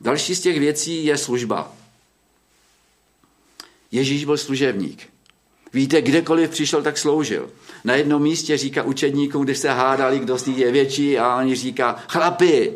Další 0.00 0.34
z 0.34 0.40
těch 0.40 0.58
věcí 0.58 1.04
je 1.04 1.18
služba. 1.18 1.72
Ježíš 3.94 4.24
byl 4.24 4.36
služebník. 4.36 5.02
Víte, 5.72 6.02
kdekoliv 6.02 6.50
přišel, 6.50 6.82
tak 6.82 6.98
sloužil. 6.98 7.50
Na 7.84 7.94
jednom 7.94 8.22
místě 8.22 8.56
říká 8.56 8.82
učedníkům, 8.82 9.44
když 9.44 9.58
se 9.58 9.70
hádali, 9.70 10.18
kdo 10.18 10.38
z 10.38 10.46
nich 10.46 10.58
je 10.58 10.72
větší, 10.72 11.18
a 11.18 11.36
oni 11.36 11.54
říká, 11.54 11.96
chlapi, 12.08 12.72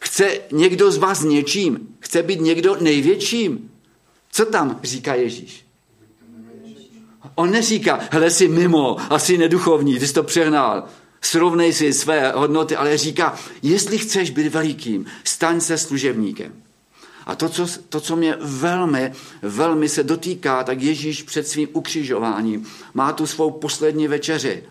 chce 0.00 0.38
někdo 0.52 0.90
z 0.90 0.96
vás 0.96 1.22
něčím? 1.22 1.96
Chce 2.00 2.22
být 2.22 2.40
někdo 2.40 2.76
největším? 2.80 3.70
Co 4.32 4.44
tam 4.46 4.80
říká 4.82 5.14
Ježíš? 5.14 5.66
On 7.34 7.50
neříká, 7.50 8.00
hele, 8.10 8.30
jsi 8.30 8.48
mimo, 8.48 9.12
asi 9.12 9.38
neduchovní, 9.38 9.98
ty 9.98 10.06
jsi 10.06 10.14
to 10.14 10.22
přehnal 10.22 10.84
srovnej 11.20 11.72
si 11.72 11.92
své 11.92 12.32
hodnoty, 12.32 12.76
ale 12.76 12.98
říká, 12.98 13.38
jestli 13.62 13.98
chceš 13.98 14.30
být 14.30 14.46
velikým, 14.46 15.06
staň 15.24 15.60
se 15.60 15.78
služebníkem. 15.78 16.65
A 17.26 17.34
to 17.34 17.48
co, 17.48 17.66
to, 17.88 18.00
co 18.00 18.16
mě 18.16 18.36
velmi, 18.40 19.12
velmi 19.42 19.88
se 19.88 20.02
dotýká, 20.02 20.64
tak 20.64 20.82
Ježíš 20.82 21.22
před 21.22 21.48
svým 21.48 21.68
ukřižováním 21.72 22.66
má 22.94 23.12
tu 23.12 23.26
svou 23.26 23.50
poslední 23.50 24.08
večeři. 24.08 24.62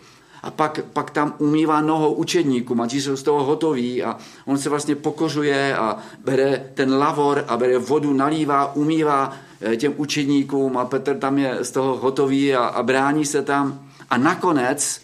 A 0.44 0.52
pak, 0.52 0.80
pak 0.94 1.10
tam 1.10 1.36
umývá 1.38 1.82
nohou 1.82 2.14
učedníkům 2.14 2.82
a 2.82 2.88
ti 2.88 3.02
jsou 3.02 3.16
z 3.16 3.24
toho 3.24 3.44
hotoví 3.44 4.04
a 4.04 4.18
on 4.46 4.58
se 4.58 4.70
vlastně 4.70 4.96
pokořuje 4.96 5.78
a 5.78 5.98
bere 6.26 6.72
ten 6.74 6.94
lavor 6.94 7.46
a 7.48 7.58
bere 7.58 7.78
vodu, 7.78 8.14
nalívá, 8.14 8.76
umývá 8.76 9.34
eh, 9.62 9.78
těm 9.78 9.94
učedníkům 9.98 10.78
a 10.78 10.86
Petr 10.86 11.18
tam 11.18 11.38
je 11.38 11.58
z 11.62 11.72
toho 11.72 11.98
hotový 11.98 12.56
a, 12.56 12.66
a 12.66 12.84
brání 12.84 13.26
se 13.26 13.42
tam. 13.42 13.90
A 14.10 14.18
nakonec 14.18 15.02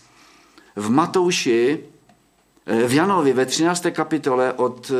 v 0.76 0.90
Matouši, 0.90 1.80
eh, 2.66 2.88
v 2.88 2.94
Janovi 2.94 3.34
ve 3.34 3.46
13. 3.46 3.92
kapitole 3.92 4.54
od 4.54 4.92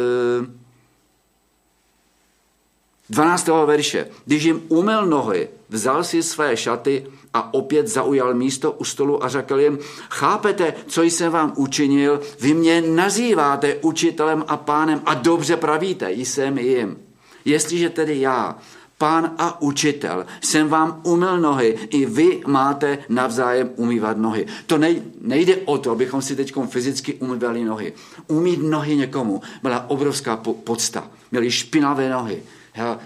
12. 3.12 3.50
Eh, 3.50 3.66
verše. 3.66 4.08
Když 4.26 4.44
jim 4.44 4.62
umyl 4.68 5.06
nohy, 5.06 5.48
vzal 5.70 6.04
si 6.04 6.24
své 6.24 6.58
šaty 6.58 7.06
a 7.34 7.54
opět 7.54 7.88
zaujal 7.88 8.34
místo 8.34 8.72
u 8.72 8.84
stolu 8.84 9.24
a 9.24 9.28
řekl 9.28 9.60
jim, 9.60 9.80
chápete, 10.10 10.74
co 10.88 11.04
jsem 11.04 11.32
vám 11.32 11.54
učinil? 11.56 12.22
Vy 12.40 12.54
mě 12.54 12.82
nazýváte 12.82 13.76
učitelem 13.82 14.44
a 14.48 14.58
pánem 14.58 15.02
a 15.06 15.14
dobře 15.14 15.58
pravíte, 15.58 16.12
jsem 16.12 16.58
jim. 16.58 16.98
Jestliže 17.46 17.90
tedy 17.90 18.20
já, 18.20 18.58
pán 18.98 19.34
a 19.38 19.62
učitel, 19.62 20.26
jsem 20.42 20.70
vám 20.70 21.02
umyl 21.04 21.40
nohy, 21.40 21.78
i 21.90 22.06
vy 22.06 22.42
máte 22.48 22.98
navzájem 23.10 23.70
umývat 23.76 24.18
nohy. 24.18 24.46
To 24.68 24.78
nejde 25.22 25.58
o 25.66 25.78
to, 25.78 25.92
abychom 25.92 26.22
si 26.22 26.36
teď 26.36 26.54
fyzicky 26.70 27.14
umývali 27.14 27.66
nohy. 27.66 27.94
Umít 28.28 28.64
nohy 28.64 28.96
někomu 28.96 29.42
byla 29.62 29.90
obrovská 29.90 30.38
podsta. 30.38 31.08
Měli 31.32 31.52
špinavé 31.52 32.10
nohy, 32.10 32.44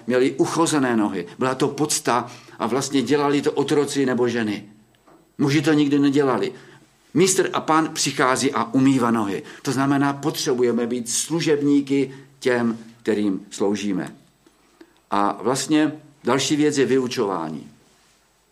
měli 0.08 0.32
uchozené 0.32 0.98
nohy. 0.98 1.26
Byla 1.40 1.56
to 1.56 1.68
podsta 1.68 2.32
a 2.60 2.68
vlastně 2.68 3.02
dělali 3.02 3.42
to 3.42 3.52
otroci 3.52 4.06
nebo 4.06 4.28
ženy. 4.28 4.64
Muži 5.38 5.62
to 5.62 5.74
nikdy 5.74 6.00
nedělali. 6.00 6.52
Mistr 7.14 7.50
a 7.54 7.62
pán 7.62 7.90
přichází 7.94 8.52
a 8.52 8.74
umývá 8.74 9.12
nohy. 9.12 9.44
To 9.62 9.72
znamená, 9.72 10.14
potřebujeme 10.14 10.88
být 10.88 11.10
služebníky 11.10 12.14
těm, 12.40 12.78
kterým 13.02 13.46
sloužíme. 13.50 14.16
A 15.12 15.40
vlastně 15.42 15.92
další 16.24 16.56
věc 16.56 16.78
je 16.78 16.86
vyučování. 16.86 17.68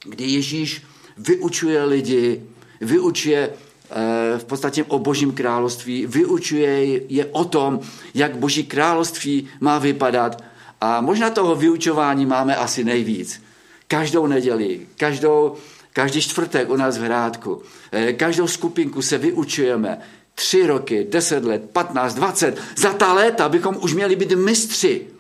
Kdy 0.05 0.25
Ježíš 0.25 0.81
vyučuje 1.17 1.83
lidi, 1.83 2.43
vyučuje 2.81 3.49
eh, 3.49 4.37
v 4.37 4.43
podstatě 4.43 4.83
o 4.83 4.99
božím 4.99 5.31
království, 5.31 6.05
vyučuje 6.05 6.85
je 7.13 7.25
o 7.25 7.45
tom, 7.45 7.79
jak 8.13 8.37
boží 8.37 8.63
království 8.63 9.47
má 9.59 9.79
vypadat. 9.79 10.43
A 10.83 11.01
možná 11.01 11.29
toho 11.29 11.55
vyučování 11.55 12.25
máme 12.25 12.55
asi 12.55 12.83
nejvíc. 12.83 13.43
Každou 13.87 14.27
neděli, 14.27 14.87
každou, 14.97 15.55
každý 15.93 16.21
čtvrtek 16.21 16.69
u 16.69 16.75
nás 16.75 16.97
v 16.97 17.01
Hrádku, 17.01 17.61
eh, 17.91 18.13
každou 18.13 18.47
skupinku 18.47 19.01
se 19.01 19.17
vyučujeme. 19.17 19.99
Tři 20.35 20.67
roky, 20.67 21.07
deset 21.09 21.45
let, 21.45 21.69
patnáct, 21.73 22.13
dvacet. 22.13 22.61
Za 22.75 22.93
ta 22.93 23.13
léta 23.13 23.49
bychom 23.49 23.77
už 23.81 23.93
měli 23.93 24.15
být 24.15 24.31
mistři 24.31 25.13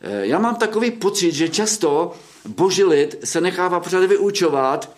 Eh, 0.00 0.26
já 0.26 0.38
mám 0.38 0.54
takový 0.56 0.90
pocit, 0.90 1.32
že 1.32 1.48
často 1.48 2.12
boží 2.48 2.84
lid 2.84 3.18
se 3.24 3.40
nechává 3.40 3.80
pořád 3.80 4.04
vyučovat 4.04 4.96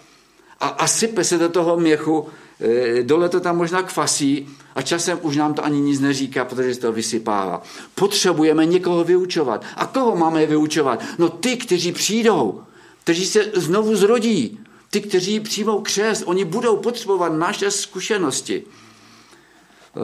a, 0.60 0.68
a 0.68 0.86
sype 0.86 1.24
se 1.24 1.38
do 1.38 1.48
toho 1.48 1.76
měchu, 1.76 2.28
dole 3.02 3.28
to 3.28 3.40
tam 3.40 3.56
možná 3.56 3.82
kvasí 3.82 4.48
a 4.74 4.82
časem 4.82 5.18
už 5.22 5.36
nám 5.36 5.54
to 5.54 5.64
ani 5.64 5.80
nic 5.80 6.00
neříká, 6.00 6.44
protože 6.44 6.74
se 6.74 6.80
to 6.80 6.92
vysypává. 6.92 7.62
Potřebujeme 7.94 8.66
někoho 8.66 9.04
vyučovat. 9.04 9.64
A 9.76 9.86
koho 9.86 10.16
máme 10.16 10.46
vyučovat? 10.46 11.04
No 11.18 11.28
ty, 11.28 11.56
kteří 11.56 11.92
přijdou, 11.92 12.62
kteří 13.04 13.26
se 13.26 13.44
znovu 13.54 13.96
zrodí, 13.96 14.60
ty, 14.90 15.00
kteří 15.00 15.40
přijmou 15.40 15.80
křest, 15.80 16.22
oni 16.26 16.44
budou 16.44 16.76
potřebovat 16.76 17.28
naše 17.28 17.70
zkušenosti. 17.70 18.62
Eh, 18.62 20.00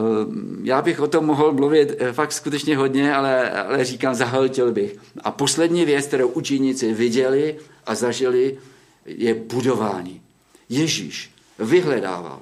já 0.63 0.81
bych 0.81 0.99
o 0.99 1.07
tom 1.07 1.25
mohl 1.25 1.53
mluvit 1.53 1.95
eh, 1.99 2.13
fakt 2.13 2.31
skutečně 2.31 2.77
hodně, 2.77 3.15
ale, 3.15 3.51
ale 3.51 3.85
říkám, 3.85 4.15
zahltil 4.15 4.71
bych. 4.71 4.95
A 5.23 5.31
poslední 5.31 5.85
věc, 5.85 6.05
kterou 6.05 6.27
učeníci 6.27 6.93
viděli 6.93 7.55
a 7.85 7.95
zažili, 7.95 8.57
je 9.05 9.33
budování. 9.33 10.21
Ježíš 10.69 11.34
vyhledával, 11.59 12.41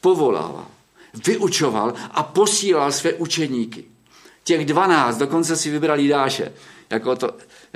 povolával, 0.00 0.66
vyučoval 1.26 1.94
a 2.10 2.22
posílal 2.22 2.92
své 2.92 3.12
učeníky. 3.12 3.84
Těch 4.44 4.66
dvanáct, 4.66 5.18
dokonce 5.18 5.56
si 5.56 5.70
vybral 5.70 6.00
Jidáše. 6.00 6.52
Jako 6.90 7.16
to 7.16 7.34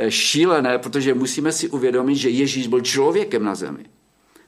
šílené, 0.09 0.78
protože 0.78 1.14
musíme 1.14 1.52
si 1.52 1.68
uvědomit, 1.68 2.16
že 2.16 2.28
Ježíš 2.28 2.66
byl 2.66 2.81
člověkem 2.81 3.44
na 3.44 3.55
zemi. 3.55 3.85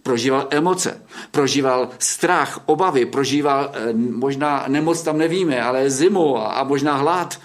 prožíval 0.03 0.49
emoce, 0.51 1.03
prožíval 1.31 1.89
strach, 1.99 2.61
obavy, 2.67 3.07
prožíval 3.07 3.73
eh, 3.75 3.93
možná 3.93 4.65
nemoc 4.69 5.03
tam 5.03 5.19
nevíme, 5.19 5.63
ale 5.63 5.91
zimu 5.91 6.37
a, 6.37 6.53
a 6.53 6.65
možná 6.65 6.97
hlad. 6.97 7.41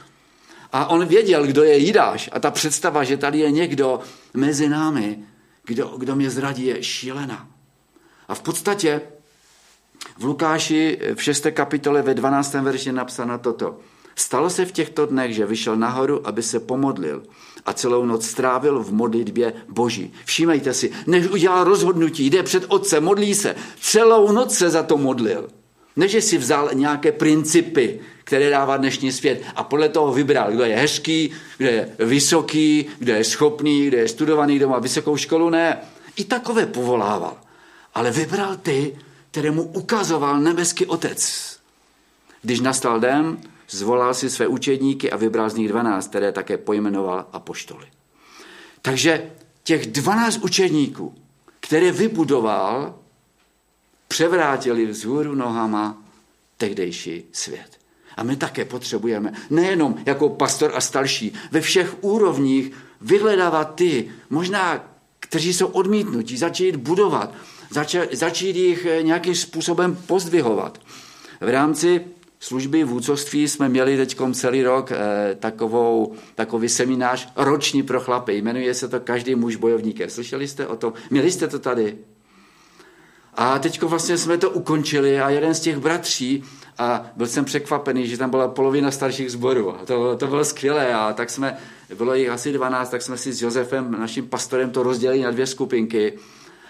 A 0.72 0.88
on 0.88 1.06
věděl, 1.06 1.48
kdo 1.48 1.64
je 1.64 1.78
Jidáš. 1.78 2.30
A 2.34 2.40
ta 2.40 2.52
představa, 2.52 3.04
že 3.04 3.18
tady 3.18 3.40
je 3.40 3.52
někdo 3.52 4.00
mezi 4.34 4.70
námi, 4.70 5.20
kdo, 5.66 5.88
kdo 5.98 6.16
mě 6.16 6.30
zradí, 6.30 6.66
je 6.66 6.84
šílená. 6.84 7.48
A 8.30 8.36
v 8.36 8.42
podstatě 8.42 9.02
v 10.18 10.24
Lukáši 10.24 11.00
v 11.16 11.24
6. 11.24 11.48
kapitole 11.52 12.02
ve 12.02 12.14
12. 12.14 12.54
verši 12.54 12.92
napsáno 12.92 13.38
toto. 13.38 13.78
Stalo 14.16 14.50
se 14.50 14.66
v 14.66 14.72
těchto 14.72 15.06
dnech, 15.06 15.34
že 15.34 15.46
vyšel 15.46 15.76
nahoru, 15.76 16.28
aby 16.28 16.44
se 16.44 16.60
pomodlil 16.60 17.24
a 17.66 17.74
celou 17.74 18.06
noc 18.06 18.28
strávil 18.28 18.84
v 18.84 18.92
modlitbě 18.92 19.54
boží. 19.70 20.14
Všímejte 20.26 20.74
si, 20.74 20.92
než 21.08 21.28
udělal 21.28 21.64
rozhodnutí, 21.64 22.30
jde 22.30 22.44
před 22.44 22.66
otce, 22.68 23.00
modlí 23.00 23.36
se, 23.36 23.56
celou 23.82 24.32
noc 24.32 24.58
se 24.58 24.70
za 24.70 24.84
to 24.84 24.98
modlil. 24.98 25.50
Než 25.96 26.24
si 26.24 26.38
vzal 26.38 26.70
nějaké 26.74 27.12
principy, 27.12 28.00
které 28.24 28.50
dává 28.50 28.78
dnešní 28.78 29.12
svět 29.12 29.44
a 29.56 29.64
podle 29.64 29.90
toho 29.90 30.14
vybral, 30.14 30.52
kdo 30.52 30.64
je 30.64 30.76
hezký, 30.76 31.32
kdo 31.58 31.70
je 31.70 31.90
vysoký, 32.00 32.86
kdo 33.00 33.14
je 33.14 33.24
schopný, 33.24 33.88
kdo 33.88 33.98
je 33.98 34.08
studovaný, 34.08 34.56
kdo 34.56 34.70
má 34.70 34.80
vysokou 34.80 35.18
školu, 35.18 35.50
ne. 35.50 35.78
I 36.16 36.24
takové 36.24 36.66
povolával. 36.66 37.38
Ale 37.94 38.12
vybral 38.12 38.58
ty, 38.58 38.98
kterému 39.32 39.64
ukazoval 39.64 40.40
nebeský 40.40 40.86
otec. 40.86 41.60
Když 42.42 42.60
nastal 42.60 43.00
den, 43.00 43.38
zvolal 43.70 44.14
si 44.14 44.30
své 44.30 44.48
učedníky 44.48 45.12
a 45.12 45.18
vybral 45.18 45.50
z 45.50 45.56
nich 45.56 45.68
dvanáct, 45.68 46.08
které 46.08 46.32
také 46.32 46.58
pojmenoval 46.58 47.26
apoštoly. 47.34 47.88
Takže 48.82 49.32
těch 49.64 49.88
dvanáct 49.88 50.38
učedníků, 50.38 51.16
které 51.60 51.92
vybudoval, 51.92 52.96
převrátili 54.08 54.86
vzhůru 54.86 55.36
nohama 55.36 55.98
tehdejší 56.58 57.24
svět. 57.32 57.80
A 58.18 58.24
my 58.24 58.36
také 58.36 58.66
potřebujeme, 58.66 59.34
nejenom 59.50 59.96
jako 60.06 60.30
pastor 60.30 60.72
a 60.76 60.82
starší, 60.82 61.34
ve 61.52 61.62
všech 61.62 62.04
úrovních 62.04 62.72
vyhledávat 63.02 63.76
ty, 63.76 64.12
možná, 64.30 64.84
kteří 65.20 65.54
jsou 65.54 65.68
odmítnutí, 65.68 66.38
začít 66.38 66.76
budovat, 66.76 67.34
začít, 68.12 68.56
jich 68.56 68.88
nějakým 69.02 69.36
způsobem 69.36 69.98
pozdvihovat. 70.08 70.78
V 71.42 71.50
rámci 71.50 72.02
služby 72.40 72.84
vůdcovství 72.84 73.48
jsme 73.48 73.70
měli 73.70 73.98
teď 73.98 74.18
celý 74.34 74.64
rok 74.64 74.92
eh, 74.92 75.36
takovou, 75.40 76.14
takový 76.36 76.70
seminář 76.70 77.30
roční 77.36 77.84
pro 77.84 78.00
chlapy. 78.00 78.42
Jmenuje 78.42 78.74
se 78.74 78.88
to 78.88 79.00
Každý 79.00 79.36
muž 79.36 79.56
bojovník. 79.56 80.02
Slyšeli 80.08 80.48
jste 80.48 80.68
o 80.68 80.76
tom? 80.76 80.94
Měli 81.10 81.32
jste 81.32 81.48
to 81.48 81.60
tady? 81.60 81.98
A 83.34 83.60
teď 83.60 83.82
vlastně 83.82 84.18
jsme 84.18 84.38
to 84.38 84.50
ukončili 84.50 85.20
a 85.20 85.30
jeden 85.30 85.54
z 85.56 85.60
těch 85.60 85.78
bratří, 85.78 86.44
a 86.80 87.06
byl 87.16 87.28
jsem 87.28 87.46
překvapený, 87.46 88.08
že 88.08 88.18
tam 88.18 88.30
byla 88.30 88.48
polovina 88.48 88.92
starších 88.92 89.32
zborů. 89.32 89.76
To, 89.86 90.16
to 90.16 90.28
bylo 90.28 90.46
skvělé 90.46 90.94
a 90.94 91.14
tak 91.14 91.30
jsme, 91.30 91.58
bylo 91.98 92.14
jich 92.14 92.30
asi 92.30 92.52
12, 92.52 92.90
tak 92.90 93.02
jsme 93.02 93.18
si 93.18 93.34
s 93.34 93.42
Josefem, 93.42 93.92
naším 94.00 94.28
pastorem, 94.28 94.70
to 94.70 94.84
rozdělili 94.84 95.24
na 95.24 95.32
dvě 95.32 95.48
skupinky. 95.48 96.14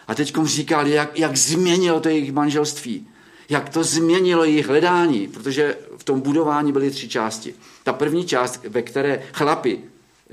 A 0.09 0.15
teď 0.15 0.33
říkali, 0.43 0.91
jak, 0.91 1.19
jak 1.19 1.37
změnilo 1.37 1.99
to 1.99 2.09
jejich 2.09 2.31
manželství 2.33 3.07
jak 3.49 3.69
to 3.69 3.83
změnilo 3.83 4.43
jejich 4.43 4.67
hledání, 4.67 5.27
protože 5.27 5.77
v 5.97 6.03
tom 6.03 6.21
budování 6.21 6.71
byly 6.71 6.91
tři 6.91 7.09
části. 7.09 7.55
Ta 7.83 7.93
první 7.93 8.25
část, 8.25 8.65
ve 8.67 8.81
které 8.81 9.23
chlapi, 9.33 9.79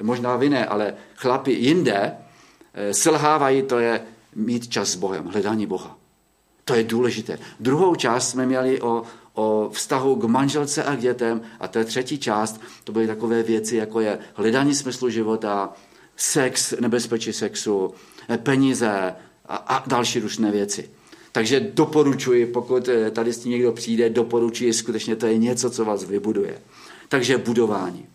možná 0.02 0.36
vy 0.36 0.48
ne, 0.48 0.66
ale 0.66 0.94
chlapi 1.16 1.52
jinde 1.52 2.12
eh, 2.74 2.94
selhávají, 2.94 3.62
to 3.62 3.78
je 3.78 4.00
mít 4.34 4.68
čas 4.68 4.88
s 4.88 4.96
Bohem, 4.96 5.24
hledání 5.24 5.66
Boha. 5.66 5.98
To 6.64 6.74
je 6.74 6.84
důležité. 6.84 7.38
Druhou 7.60 7.94
část 7.94 8.30
jsme 8.30 8.46
měli 8.46 8.80
o, 8.80 9.02
o 9.34 9.70
vztahu 9.72 10.16
k 10.16 10.24
manželce 10.24 10.84
a 10.84 10.96
k 10.96 11.00
dětem 11.00 11.40
a 11.60 11.68
ta 11.68 11.84
třetí 11.84 12.18
část, 12.18 12.60
to 12.84 12.92
byly 12.92 13.06
takové 13.06 13.42
věci, 13.42 13.76
jako 13.76 14.00
je 14.00 14.18
hledání 14.34 14.74
smyslu 14.74 15.10
života, 15.10 15.72
sex, 16.16 16.74
nebezpečí 16.80 17.32
sexu, 17.32 17.94
eh, 18.28 18.38
peníze 18.38 19.14
a, 19.48 19.56
a 19.56 19.88
další 19.88 20.20
rušné 20.20 20.50
věci. 20.50 20.90
Takže 21.32 21.60
doporučuji, 21.60 22.46
pokud 22.46 22.88
eh, 22.88 23.10
tady 23.10 23.32
s 23.32 23.38
tím 23.38 23.52
někdo 23.52 23.72
přijde, 23.72 24.10
doporučuji, 24.10 24.72
skutečně 24.72 25.16
to 25.16 25.26
je 25.26 25.38
něco, 25.38 25.70
co 25.70 25.84
vás 25.84 26.04
vybuduje. 26.04 26.58
Takže 27.08 27.38
budování. 27.38 28.06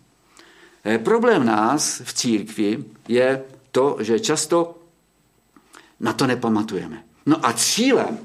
Eh, 0.85 0.97
problém 0.97 1.45
nás 1.45 2.01
v 2.05 2.13
církvi 2.13 2.83
je 3.07 3.43
to, 3.71 3.97
že 3.99 4.19
často 4.19 4.77
na 5.99 6.13
to 6.13 6.27
nepamatujeme. 6.27 7.03
No 7.25 7.45
a 7.45 7.53
cílem, 7.53 8.19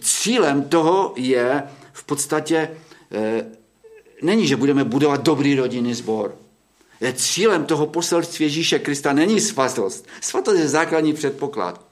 cílem 0.00 0.62
toho 0.62 1.12
je 1.16 1.62
v 1.92 2.04
podstatě, 2.04 2.70
e, 3.12 3.46
není, 4.22 4.46
že 4.46 4.56
budeme 4.56 4.84
budovat 4.84 5.22
dobrý 5.22 5.54
rodinný 5.54 5.94
sbor. 5.94 6.34
Cílem 7.14 7.64
toho 7.64 7.86
poselství 7.86 8.44
Ježíše 8.44 8.78
Krista 8.78 9.12
není 9.12 9.40
svatost. 9.40 10.06
Svatost 10.20 10.58
je 10.58 10.68
základní 10.68 11.12
předpoklad. 11.12 11.85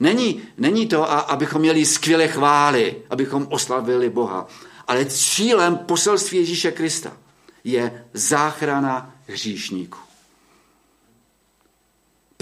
Není, 0.00 0.42
není 0.58 0.86
to, 0.86 1.10
a, 1.12 1.18
abychom 1.18 1.60
měli 1.60 1.86
skvělé 1.86 2.28
chvály, 2.28 2.96
abychom 3.10 3.46
oslavili 3.50 4.10
Boha, 4.10 4.46
ale 4.86 5.04
cílem 5.04 5.76
poselství 5.76 6.38
Ježíše 6.38 6.72
Krista 6.72 7.12
je 7.64 8.04
záchrana 8.14 9.14
hříšníků. 9.26 9.98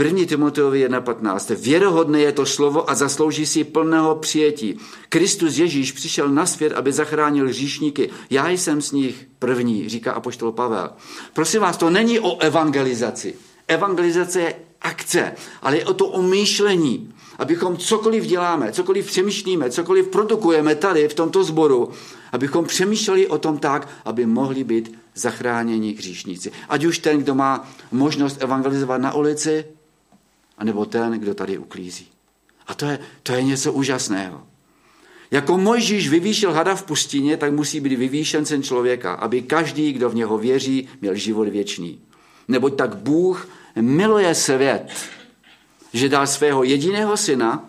1. 0.02 0.24
Timoteovi 0.26 0.88
1.15. 0.88 1.54
Věrohodné 1.54 2.20
je 2.20 2.32
to 2.32 2.46
slovo 2.46 2.90
a 2.90 2.94
zaslouží 2.94 3.46
si 3.46 3.64
plného 3.64 4.16
přijetí. 4.16 4.78
Kristus 5.08 5.58
Ježíš 5.58 5.92
přišel 5.92 6.28
na 6.28 6.46
svět, 6.46 6.72
aby 6.72 6.92
zachránil 6.92 7.48
hříšníky. 7.48 8.10
Já 8.30 8.48
jsem 8.48 8.82
z 8.82 8.92
nich 8.92 9.26
první, 9.38 9.88
říká 9.88 10.12
apoštol 10.12 10.52
Pavel. 10.52 10.90
Prosím 11.32 11.60
vás, 11.60 11.76
to 11.76 11.90
není 11.90 12.20
o 12.20 12.38
evangelizaci. 12.38 13.34
Evangelizace 13.68 14.40
je 14.40 14.54
akce, 14.82 15.32
ale 15.62 15.76
je 15.76 15.84
o 15.84 15.94
to 15.94 16.06
omýšlení 16.06 17.12
abychom 17.38 17.76
cokoliv 17.76 18.26
děláme, 18.26 18.72
cokoliv 18.72 19.06
přemýšlíme, 19.06 19.70
cokoliv 19.70 20.08
produkujeme 20.08 20.74
tady 20.74 21.08
v 21.08 21.14
tomto 21.14 21.44
sboru, 21.44 21.90
abychom 22.32 22.64
přemýšleli 22.64 23.26
o 23.26 23.38
tom 23.38 23.58
tak, 23.58 23.88
aby 24.04 24.26
mohli 24.26 24.64
být 24.64 24.98
zachráněni 25.14 25.92
hříšníci. 25.92 26.52
Ať 26.68 26.84
už 26.84 26.98
ten, 26.98 27.18
kdo 27.18 27.34
má 27.34 27.68
možnost 27.92 28.42
evangelizovat 28.42 29.00
na 29.00 29.14
ulici, 29.14 29.64
anebo 30.58 30.86
ten, 30.86 31.12
kdo 31.12 31.34
tady 31.34 31.58
uklízí. 31.58 32.06
A 32.66 32.74
to 32.74 32.86
je, 32.86 32.98
to 33.22 33.32
je 33.32 33.42
něco 33.42 33.72
úžasného. 33.72 34.42
Jako 35.30 35.58
Mojžíš 35.58 36.08
vyvýšil 36.08 36.52
hada 36.52 36.74
v 36.74 36.82
pustině, 36.82 37.36
tak 37.36 37.52
musí 37.52 37.80
být 37.80 37.96
vyvýšen 37.96 38.46
sen 38.46 38.62
člověka, 38.62 39.14
aby 39.14 39.42
každý, 39.42 39.92
kdo 39.92 40.10
v 40.10 40.14
něho 40.14 40.38
věří, 40.38 40.88
měl 41.00 41.14
život 41.14 41.48
věčný. 41.48 42.00
Neboť 42.48 42.76
tak 42.76 42.96
Bůh 42.96 43.48
miluje 43.80 44.34
svět, 44.34 44.86
že 45.92 46.08
dal 46.08 46.26
svého 46.26 46.64
jediného 46.64 47.16
syna, 47.16 47.68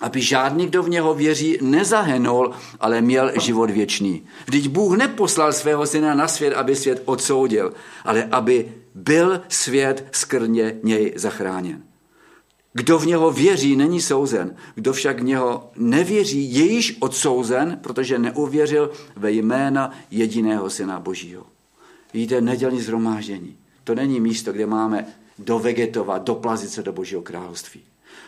aby 0.00 0.20
žádný, 0.20 0.66
kdo 0.66 0.82
v 0.82 0.88
něho 0.88 1.14
věří, 1.14 1.58
nezahenul, 1.62 2.52
ale 2.80 3.00
měl 3.00 3.32
život 3.40 3.70
věčný. 3.70 4.22
Vždyť 4.46 4.68
Bůh 4.68 4.96
neposlal 4.96 5.52
svého 5.52 5.86
syna 5.86 6.14
na 6.14 6.28
svět, 6.28 6.54
aby 6.54 6.76
svět 6.76 7.02
odsoudil, 7.04 7.72
ale 8.04 8.24
aby 8.24 8.72
byl 8.94 9.40
svět 9.48 10.08
skrně 10.12 10.76
něj 10.82 11.12
zachráněn. 11.16 11.82
Kdo 12.72 12.98
v 12.98 13.06
něho 13.06 13.30
věří, 13.30 13.76
není 13.76 14.00
souzen. 14.00 14.56
Kdo 14.74 14.92
však 14.92 15.20
v 15.20 15.24
něho 15.24 15.70
nevěří, 15.76 16.54
je 16.54 16.64
již 16.64 16.96
odsouzen, 17.00 17.78
protože 17.82 18.18
neuvěřil 18.18 18.90
ve 19.16 19.30
jména 19.32 19.90
jediného 20.10 20.70
syna 20.70 21.00
Božího. 21.00 21.46
Víte, 22.14 22.40
nedělní 22.40 22.80
zhromáždění. 22.80 23.56
To 23.84 23.94
není 23.94 24.20
místo, 24.20 24.52
kde 24.52 24.66
máme 24.66 25.06
dovegetovat, 25.38 26.22
doplazit 26.22 26.70
se 26.70 26.82
do 26.82 26.92
Božího 26.92 27.22
království. 27.22 27.80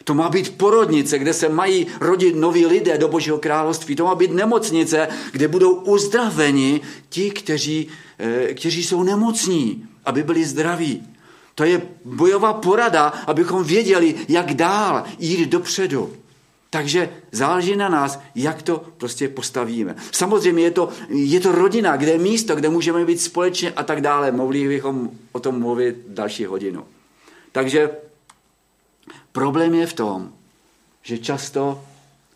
To 0.04 0.14
má 0.14 0.28
být 0.28 0.58
porodnice, 0.58 1.18
kde 1.18 1.32
se 1.32 1.48
mají 1.48 1.86
rodit 2.00 2.36
noví 2.36 2.66
lidé 2.66 2.98
do 2.98 3.08
Božího 3.08 3.38
království. 3.38 3.96
To 3.96 4.04
má 4.04 4.14
být 4.14 4.30
nemocnice, 4.30 5.08
kde 5.32 5.48
budou 5.48 5.74
uzdraveni 5.74 6.80
ti, 7.08 7.30
kteří, 7.30 7.88
eh, 8.18 8.54
kteří 8.54 8.84
jsou 8.84 9.02
nemocní, 9.02 9.88
aby 10.04 10.22
byli 10.22 10.44
zdraví. 10.44 11.02
To 11.54 11.64
je 11.64 11.82
bojová 12.04 12.52
porada, 12.52 13.12
abychom 13.26 13.64
věděli, 13.64 14.14
jak 14.28 14.54
dál 14.54 15.04
jít 15.18 15.48
dopředu. 15.48 16.12
Takže 16.70 17.10
záleží 17.32 17.76
na 17.76 17.88
nás, 17.88 18.20
jak 18.34 18.62
to 18.62 18.84
prostě 18.96 19.28
postavíme. 19.28 19.96
Samozřejmě 20.12 20.62
je 20.62 20.70
to, 20.70 20.88
je 21.08 21.40
to 21.40 21.52
rodina, 21.52 21.96
kde 21.96 22.12
je 22.12 22.18
místo, 22.18 22.56
kde 22.56 22.68
můžeme 22.68 23.04
být 23.04 23.20
společně 23.20 23.70
a 23.70 23.82
tak 23.82 24.00
dále. 24.00 24.32
Mohli 24.32 24.68
bychom 24.68 25.10
o 25.32 25.40
tom 25.40 25.58
mluvit 25.58 25.96
další 26.08 26.44
hodinu. 26.44 26.84
Takže 27.52 27.90
problém 29.32 29.74
je 29.74 29.86
v 29.86 29.92
tom, 29.92 30.32
že 31.02 31.18
často 31.18 31.84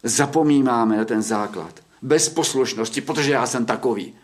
zapomínáme 0.02 0.96
na 0.96 1.04
ten 1.04 1.22
základ. 1.22 1.80
Bez 2.02 2.28
poslušnosti, 2.28 3.00
protože 3.00 3.32
já 3.32 3.46
jsem 3.46 3.66
takový. 3.66 4.14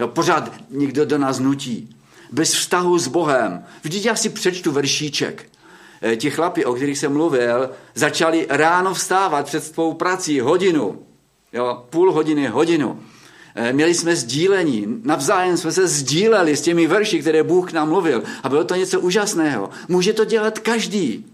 Jo, 0.00 0.08
pořád 0.08 0.52
někdo 0.70 1.04
do 1.04 1.18
nás 1.18 1.38
nutí. 1.38 1.96
Bez 2.32 2.54
vztahu 2.54 2.98
s 2.98 3.08
Bohem. 3.08 3.64
Vždyť 3.82 4.04
já 4.04 4.16
si 4.16 4.28
přečtu 4.28 4.72
veršíček. 4.72 5.51
Eh, 6.02 6.16
ti 6.16 6.30
chlapi, 6.30 6.64
o 6.64 6.74
kterých 6.74 6.98
jsem 6.98 7.12
mluvil, 7.12 7.70
začali 7.94 8.46
ráno 8.50 8.94
vstávat 8.94 9.46
před 9.46 9.64
svou 9.64 9.94
prací 9.94 10.40
hodinu, 10.40 11.02
jo, 11.52 11.84
půl 11.90 12.12
hodiny, 12.12 12.46
hodinu. 12.46 13.00
Eh, 13.54 13.72
měli 13.72 13.94
jsme 13.94 14.16
sdílení, 14.16 15.00
navzájem 15.04 15.56
jsme 15.56 15.72
se 15.72 15.86
sdíleli 15.86 16.56
s 16.56 16.60
těmi 16.60 16.86
verši, 16.86 17.20
které 17.20 17.42
Bůh 17.42 17.72
nám 17.72 17.88
mluvil. 17.88 18.22
A 18.42 18.48
bylo 18.48 18.64
to 18.64 18.74
něco 18.74 19.00
úžasného. 19.00 19.70
Může 19.88 20.12
to 20.12 20.24
dělat 20.24 20.58
každý. 20.58 21.26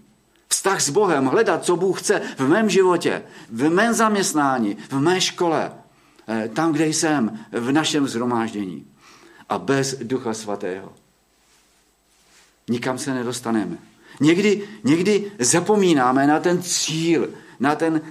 Vztah 0.47 0.81
s 0.81 0.89
Bohem, 0.89 1.25
hledat, 1.25 1.65
co 1.65 1.75
Bůh 1.75 2.01
chce 2.01 2.21
v 2.37 2.47
mém 2.47 2.69
životě, 2.69 3.23
v 3.51 3.69
mém 3.69 3.93
zaměstnání, 3.93 4.77
v 4.89 4.99
mé 4.99 5.21
škole, 5.21 5.71
eh, 6.27 6.49
tam, 6.53 6.71
kde 6.71 6.87
jsem, 6.87 7.39
v 7.51 7.71
našem 7.71 8.07
zhromáždění. 8.07 8.85
A 9.49 9.57
bez 9.57 9.95
Ducha 9.95 10.33
Svatého. 10.33 10.93
Nikam 12.69 12.97
se 12.97 13.13
nedostaneme. 13.13 13.77
Někdy, 14.19 14.61
někdy 14.83 15.31
zapomínáme 15.39 16.27
na 16.27 16.39
ten 16.39 16.61
cíl, 16.61 17.29
na, 17.59 17.75
ten, 17.75 18.01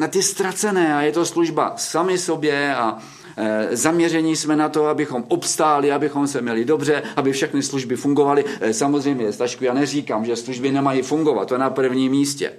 na 0.00 0.08
ty 0.08 0.22
ztracené 0.22 0.94
a 0.94 1.02
je 1.02 1.12
to 1.12 1.26
služba 1.26 1.72
sami 1.76 2.18
sobě 2.18 2.74
a, 2.74 2.98
Eh, 3.42 3.76
zaměření 3.76 4.36
jsme 4.36 4.56
na 4.56 4.68
to, 4.68 4.86
abychom 4.86 5.24
obstáli, 5.28 5.92
abychom 5.92 6.26
se 6.26 6.40
měli 6.40 6.64
dobře, 6.64 7.02
aby 7.16 7.32
všechny 7.32 7.62
služby 7.62 7.96
fungovaly. 7.96 8.44
Eh, 8.60 8.74
samozřejmě, 8.74 9.32
Stašku, 9.32 9.64
já 9.64 9.74
neříkám, 9.74 10.24
že 10.24 10.36
služby 10.36 10.72
nemají 10.72 11.02
fungovat, 11.02 11.48
to 11.48 11.54
je 11.54 11.58
na 11.58 11.70
prvním 11.70 12.12
místě. 12.12 12.52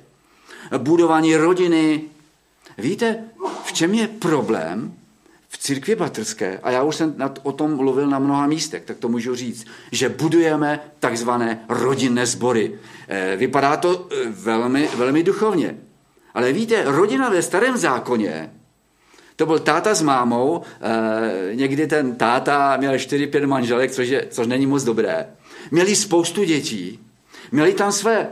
Budování 0.77 1.35
rodiny. 1.35 2.01
Víte, 2.77 3.23
v 3.63 3.73
čem 3.73 3.93
je 3.93 4.07
problém 4.07 4.93
v 5.53 5.57
církvi 5.57 5.95
batrské, 5.95 6.59
a 6.63 6.71
já 6.71 6.83
už 6.83 6.95
jsem 6.95 7.15
o 7.43 7.51
tom 7.51 7.75
mluvil 7.75 8.07
na 8.07 8.19
mnoha 8.19 8.47
místech, 8.47 8.83
tak 8.85 8.97
to 8.97 9.09
můžu 9.09 9.35
říct, 9.35 9.65
že 9.91 10.09
budujeme 10.09 10.79
takzvané 10.99 11.65
rodinné 11.69 12.25
sbory. 12.25 12.79
Eh, 13.07 13.35
vypadá 13.37 13.77
to 13.77 14.07
velmi, 14.29 14.89
velmi 14.95 15.23
duchovně. 15.23 15.77
Ale 16.33 16.53
víte, 16.53 16.83
rodina 16.85 17.29
ve 17.29 17.41
starém 17.41 17.77
zákoně 17.77 18.51
to 19.41 19.45
byl 19.45 19.59
táta 19.59 19.93
s 19.93 20.01
mámou, 20.01 20.61
e, 20.61 21.55
někdy 21.55 21.87
ten 21.87 22.15
táta 22.15 22.77
měl 22.77 22.97
4-5 22.97 23.47
manželek, 23.47 23.91
což, 23.91 24.07
je, 24.07 24.27
což 24.29 24.47
není 24.47 24.65
moc 24.65 24.83
dobré. 24.83 25.27
Měli 25.71 25.95
spoustu 25.95 26.43
dětí, 26.43 26.99
měli 27.51 27.73
tam 27.73 27.91
své 27.91 28.29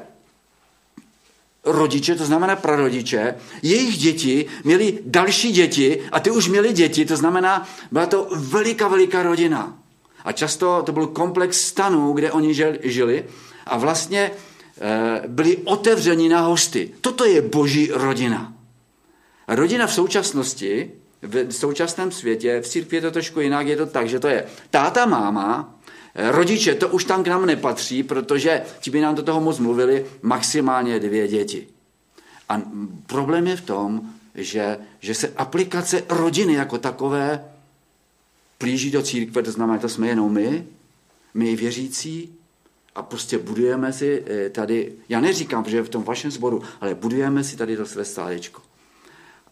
rodiče, 1.71 2.15
to 2.15 2.25
znamená 2.25 2.55
prarodiče, 2.55 3.35
jejich 3.61 3.97
děti 3.97 4.45
měli 4.63 4.99
další 5.05 5.51
děti 5.51 6.01
a 6.11 6.19
ty 6.19 6.31
už 6.31 6.47
měli 6.47 6.73
děti, 6.73 7.05
to 7.05 7.17
znamená, 7.17 7.67
byla 7.91 8.05
to 8.05 8.27
veliká, 8.35 8.87
veliká 8.87 9.23
rodina. 9.23 9.77
A 10.25 10.31
často 10.31 10.83
to 10.85 10.91
byl 10.91 11.07
komplex 11.07 11.61
stanů, 11.61 12.13
kde 12.13 12.31
oni 12.31 12.53
žili 12.83 13.25
a 13.65 13.77
vlastně 13.77 14.31
e, 14.81 15.23
byli 15.27 15.57
otevřeni 15.57 16.29
na 16.29 16.41
hosty. 16.41 16.91
Toto 17.01 17.25
je 17.25 17.41
boží 17.41 17.89
rodina. 17.93 18.53
Rodina 19.47 19.87
v 19.87 19.93
současnosti, 19.93 20.91
v 21.21 21.51
současném 21.51 22.11
světě, 22.11 22.61
v 22.61 22.67
církvi 22.67 22.97
je 22.97 23.01
to 23.01 23.11
trošku 23.11 23.39
jinak, 23.39 23.67
je 23.67 23.77
to 23.77 23.85
tak, 23.85 24.09
že 24.09 24.19
to 24.19 24.27
je 24.27 24.45
táta, 24.69 25.05
máma, 25.05 25.78
rodiče, 26.15 26.75
to 26.75 26.87
už 26.87 27.03
tam 27.03 27.23
k 27.23 27.27
nám 27.27 27.45
nepatří, 27.45 28.03
protože 28.03 28.61
ti 28.79 28.91
by 28.91 29.01
nám 29.01 29.15
do 29.15 29.23
toho 29.23 29.41
moc 29.41 29.59
mluvili, 29.59 30.05
maximálně 30.21 30.99
dvě 30.99 31.27
děti. 31.27 31.67
A 32.49 32.61
problém 33.05 33.47
je 33.47 33.55
v 33.55 33.61
tom, 33.61 34.01
že, 34.35 34.77
že 34.99 35.13
se 35.13 35.33
aplikace 35.37 36.03
rodiny 36.09 36.53
jako 36.53 36.77
takové 36.77 37.45
plíží 38.57 38.91
do 38.91 39.01
církve, 39.01 39.43
to 39.43 39.51
znamená, 39.51 39.79
to 39.79 39.89
jsme 39.89 40.07
jenom 40.07 40.33
my, 40.33 40.65
my 41.33 41.55
věřící, 41.55 42.39
a 42.95 43.01
prostě 43.01 43.37
budujeme 43.37 43.93
si 43.93 44.23
eh, 44.27 44.49
tady, 44.49 44.93
já 45.09 45.21
neříkám, 45.21 45.65
že 45.67 45.81
v 45.81 45.89
tom 45.89 46.03
vašem 46.03 46.31
sboru, 46.31 46.63
ale 46.81 46.95
budujeme 46.95 47.43
si 47.43 47.57
tady 47.57 47.77
to 47.77 47.85
své 47.85 48.05
stálečko. 48.05 48.61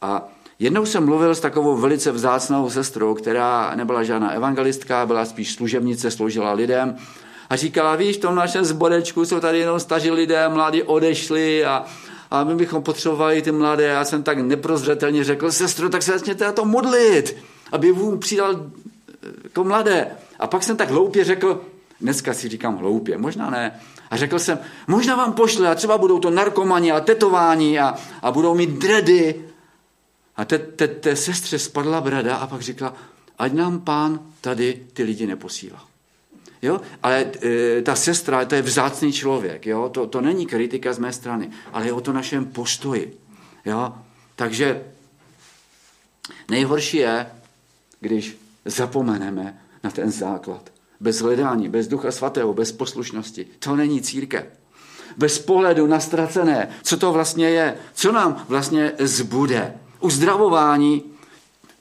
A 0.01 0.29
jednou 0.59 0.85
jsem 0.85 1.05
mluvil 1.05 1.35
s 1.35 1.39
takovou 1.39 1.77
velice 1.77 2.11
vzácnou 2.11 2.69
sestrou, 2.69 3.13
která 3.13 3.75
nebyla 3.75 4.03
žádná 4.03 4.31
evangelistka, 4.31 5.05
byla 5.05 5.25
spíš 5.25 5.53
služebnice, 5.53 6.11
sloužila 6.11 6.53
lidem. 6.53 6.95
A 7.49 7.55
říkala, 7.55 7.95
víš, 7.95 8.17
v 8.17 8.19
tom 8.19 8.35
našem 8.35 8.65
zborečku 8.65 9.25
jsou 9.25 9.39
tady 9.39 9.59
jenom 9.59 9.79
staří 9.79 10.11
lidé, 10.11 10.49
mladí 10.49 10.83
odešli 10.83 11.65
a, 11.65 11.85
a 12.31 12.43
my 12.43 12.55
bychom 12.55 12.83
potřebovali 12.83 13.41
ty 13.41 13.51
mladé. 13.51 13.83
Já 13.83 14.05
jsem 14.05 14.23
tak 14.23 14.37
neprozřetelně 14.37 15.23
řekl, 15.23 15.51
sestro, 15.51 15.89
tak 15.89 16.03
se 16.03 16.11
začněte 16.11 16.45
na 16.45 16.51
to 16.51 16.65
modlit, 16.65 17.37
aby 17.71 17.93
Bůh 17.93 18.19
přidal 18.19 18.55
jako 19.43 19.63
mladé. 19.63 20.07
A 20.39 20.47
pak 20.47 20.63
jsem 20.63 20.77
tak 20.77 20.89
hloupě 20.89 21.23
řekl, 21.23 21.61
dneska 22.01 22.33
si 22.33 22.49
říkám 22.49 22.77
hloupě, 22.77 23.17
možná 23.17 23.49
ne, 23.49 23.79
a 24.11 24.17
řekl 24.17 24.39
jsem, 24.39 24.59
možná 24.87 25.15
vám 25.15 25.33
pošle 25.33 25.69
a 25.69 25.75
třeba 25.75 25.97
budou 25.97 26.19
to 26.19 26.29
narkomani 26.29 26.91
a 26.91 26.99
tetování 26.99 27.79
a, 27.79 27.95
a 28.21 28.31
budou 28.31 28.55
mít 28.55 28.69
dredy 28.69 29.35
a 30.37 30.45
té, 30.45 30.57
té, 30.57 30.87
té 30.87 31.15
sestře 31.15 31.59
spadla 31.59 32.01
brada 32.01 32.35
a 32.35 32.47
pak 32.47 32.61
říkala, 32.61 32.93
ať 33.37 33.53
nám 33.53 33.79
pán 33.79 34.19
tady 34.41 34.85
ty 34.93 35.03
lidi 35.03 35.27
neposílá. 35.27 35.87
Jo? 36.61 36.81
Ale 37.03 37.25
e, 37.43 37.81
ta 37.81 37.95
sestra, 37.95 38.45
to 38.45 38.55
je 38.55 38.61
vzácný 38.61 39.13
člověk, 39.13 39.65
jo? 39.65 39.89
To, 39.89 40.07
to 40.07 40.21
není 40.21 40.45
kritika 40.45 40.93
z 40.93 40.99
mé 40.99 41.13
strany, 41.13 41.51
ale 41.73 41.85
je 41.85 41.93
o 41.93 42.01
to 42.01 42.13
našem 42.13 42.45
postoji. 42.45 43.17
Jo? 43.65 43.93
Takže 44.35 44.83
nejhorší 46.49 46.97
je, 46.97 47.25
když 47.99 48.37
zapomeneme 48.65 49.61
na 49.83 49.91
ten 49.91 50.11
základ. 50.11 50.69
Bez 50.99 51.21
hledání, 51.21 51.69
bez 51.69 51.87
ducha 51.87 52.11
svatého, 52.11 52.53
bez 52.53 52.71
poslušnosti. 52.71 53.47
To 53.59 53.75
není 53.75 54.01
církev. 54.01 54.45
Bez 55.17 55.39
pohledu 55.39 55.87
na 55.87 55.99
ztracené, 55.99 56.69
co 56.83 56.97
to 56.97 57.13
vlastně 57.13 57.49
je, 57.49 57.77
co 57.93 58.11
nám 58.11 58.45
vlastně 58.49 58.91
zbude. 58.99 59.73
Uzdravování, 59.99 61.03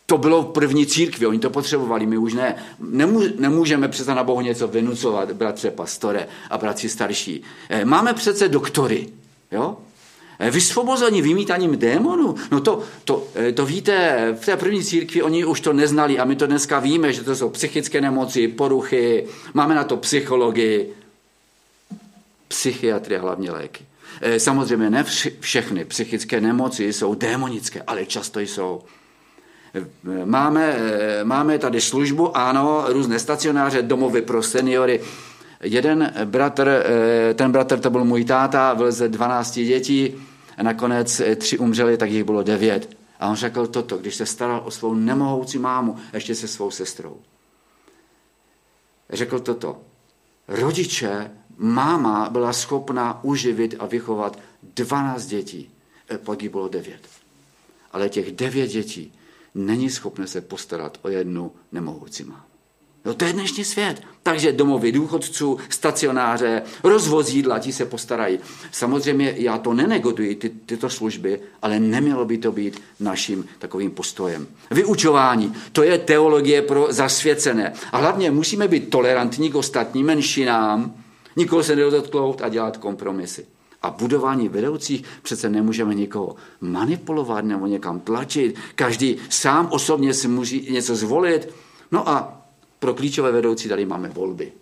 to 0.07 0.19
bylo 0.19 0.43
v 0.43 0.47
první 0.47 0.87
církvi, 0.87 1.27
oni 1.27 1.39
to 1.39 1.51
potřebovali, 1.51 2.07
my 2.07 2.19
už 2.19 2.35
ne. 2.35 2.57
Nemů, 2.81 3.23
nemůžeme 3.39 3.89
přece 3.89 4.15
na 4.15 4.25
Bohu 4.25 4.41
něco 4.41 4.69
vynucovat, 4.69 5.33
bratře 5.33 5.71
pastore 5.71 6.29
a 6.51 6.59
bratři 6.59 6.89
starší. 6.89 7.43
Eh, 7.69 7.85
máme 7.85 8.15
přece 8.15 8.49
doktory, 8.49 9.09
jo? 9.53 9.77
Eh, 10.39 10.51
vysvobození 10.51 11.23
vymítaním 11.23 11.79
démonů, 11.79 12.35
no 12.51 12.61
to, 12.61 12.83
to, 13.05 13.27
eh, 13.35 13.53
to 13.53 13.67
víte, 13.67 14.37
v 14.41 14.47
té 14.47 14.57
první 14.57 14.85
církvi 14.85 15.23
oni 15.23 15.45
už 15.45 15.61
to 15.61 15.73
neznali 15.73 16.19
a 16.19 16.25
my 16.25 16.37
to 16.37 16.47
dneska 16.47 16.79
víme, 16.79 17.13
že 17.13 17.23
to 17.23 17.37
jsou 17.37 17.51
psychické 17.51 18.01
nemoci, 18.01 18.49
poruchy, 18.49 19.27
máme 19.55 19.75
na 19.75 19.85
to 19.85 19.97
psychologii, 19.97 20.95
psychiatrie, 22.49 23.21
hlavně 23.21 23.51
léky. 23.51 23.85
Eh, 24.21 24.41
samozřejmě 24.41 24.91
ne 24.91 25.05
všechny 25.41 25.85
psychické 25.85 26.41
nemoci 26.41 26.93
jsou 26.93 27.15
démonické, 27.15 27.83
ale 27.87 28.07
často 28.07 28.41
jsou. 28.41 28.83
Eh, 29.75 29.85
máme, 30.25 30.77
eh, 30.79 31.25
máme 31.25 31.59
tady 31.59 31.81
službu, 31.81 32.37
ano, 32.37 32.85
různé 32.89 33.19
stacionáře, 33.19 33.83
domovy 33.83 34.23
pro 34.23 34.43
seniory. 34.43 35.01
Jeden 35.61 36.13
bratr, 36.25 36.85
ten 37.35 37.53
bratr 37.53 37.79
to 37.79 37.91
byl 37.91 38.05
můj 38.05 38.25
táta, 38.25 38.75
byl 38.75 38.93
ze 38.93 39.09
12 39.09 39.65
dětí, 39.65 40.15
a 40.57 40.63
nakonec 40.63 41.23
tři 41.37 41.59
umřeli, 41.59 41.97
tak 41.97 42.11
jich 42.11 42.25
bylo 42.25 42.43
devět. 42.43 42.97
A 43.21 43.29
on 43.29 43.37
řekl 43.37 43.67
toto, 43.67 43.99
když 43.99 44.15
se 44.15 44.27
staral 44.27 44.63
o 44.65 44.71
svou 44.71 44.95
nemohoucí 44.95 45.59
mámu, 45.59 45.97
ještě 46.13 46.35
se 46.35 46.49
svou 46.49 46.71
sestrou. 46.71 47.17
Řekl 49.11 49.39
toto. 49.39 49.81
Rodiče 50.49 51.31
máma 51.57 52.29
byla 52.31 52.53
schopná 52.53 53.25
uživit 53.25 53.75
a 53.79 53.87
vychovat 53.87 54.39
12 54.63 55.27
dětí. 55.27 55.71
E, 56.11 56.49
bylo 56.49 56.69
9. 56.69 57.01
Ale 57.93 58.09
těch 58.09 58.33
9 58.33 58.67
dětí 58.67 59.13
není 59.55 59.91
schopné 59.91 60.27
se 60.27 60.41
postarat 60.41 60.99
o 61.03 61.09
jednu 61.09 61.53
nemohoucí 61.73 62.25
mámu. 62.25 62.43
No 63.07 63.15
to 63.15 63.25
je 63.25 63.33
dnešní 63.33 63.65
svět. 63.65 64.03
Takže 64.23 64.53
domovy 64.53 64.93
důchodců, 64.93 65.59
stacionáře, 65.69 66.63
rozvozídla, 66.85 67.59
ti 67.59 67.73
se 67.73 67.85
postarají. 67.85 68.39
Samozřejmě 68.73 69.35
já 69.37 69.59
to 69.59 69.75
nenegoduji, 69.75 70.35
ty, 70.35 70.49
tyto 70.49 70.91
služby, 70.91 71.41
ale 71.63 71.81
nemělo 71.81 72.25
by 72.25 72.39
to 72.39 72.53
být 72.53 72.83
naším 73.01 73.45
takovým 73.59 73.91
postojem. 73.91 74.47
Vyučování, 74.71 75.55
to 75.73 75.83
je 75.83 75.99
teologie 75.99 76.63
pro 76.63 76.87
zasvěcené. 76.91 77.73
A 77.93 77.99
hlavně 77.99 78.31
musíme 78.31 78.69
být 78.69 78.91
tolerantní 78.91 79.51
k 79.51 79.55
ostatním 79.55 80.07
menšinám, 80.07 80.95
Nikoho 81.37 81.63
se 81.63 81.77
nedotknout 81.77 82.43
a 82.43 82.49
dělat 82.49 82.77
kompromisy. 82.77 83.47
A 83.83 83.91
budování 83.91 84.49
vedoucích 84.49 85.05
přece 85.23 85.49
nemůžeme 85.49 85.95
nikoho 85.95 86.37
manipulovat 86.61 87.45
nebo 87.45 87.67
někam 87.67 88.01
tlačit. 88.01 88.59
Každý 88.75 89.17
sám 89.29 89.69
osobně 89.71 90.15
si 90.15 90.29
musí 90.29 90.73
něco 90.73 90.97
zvolit. 90.97 91.49
No 91.93 92.09
a 92.09 92.43
pro 92.79 92.95
klíčové 92.95 93.33
vedoucí 93.33 93.69
tady 93.69 93.87
máme 93.87 94.09
volby. 94.09 94.53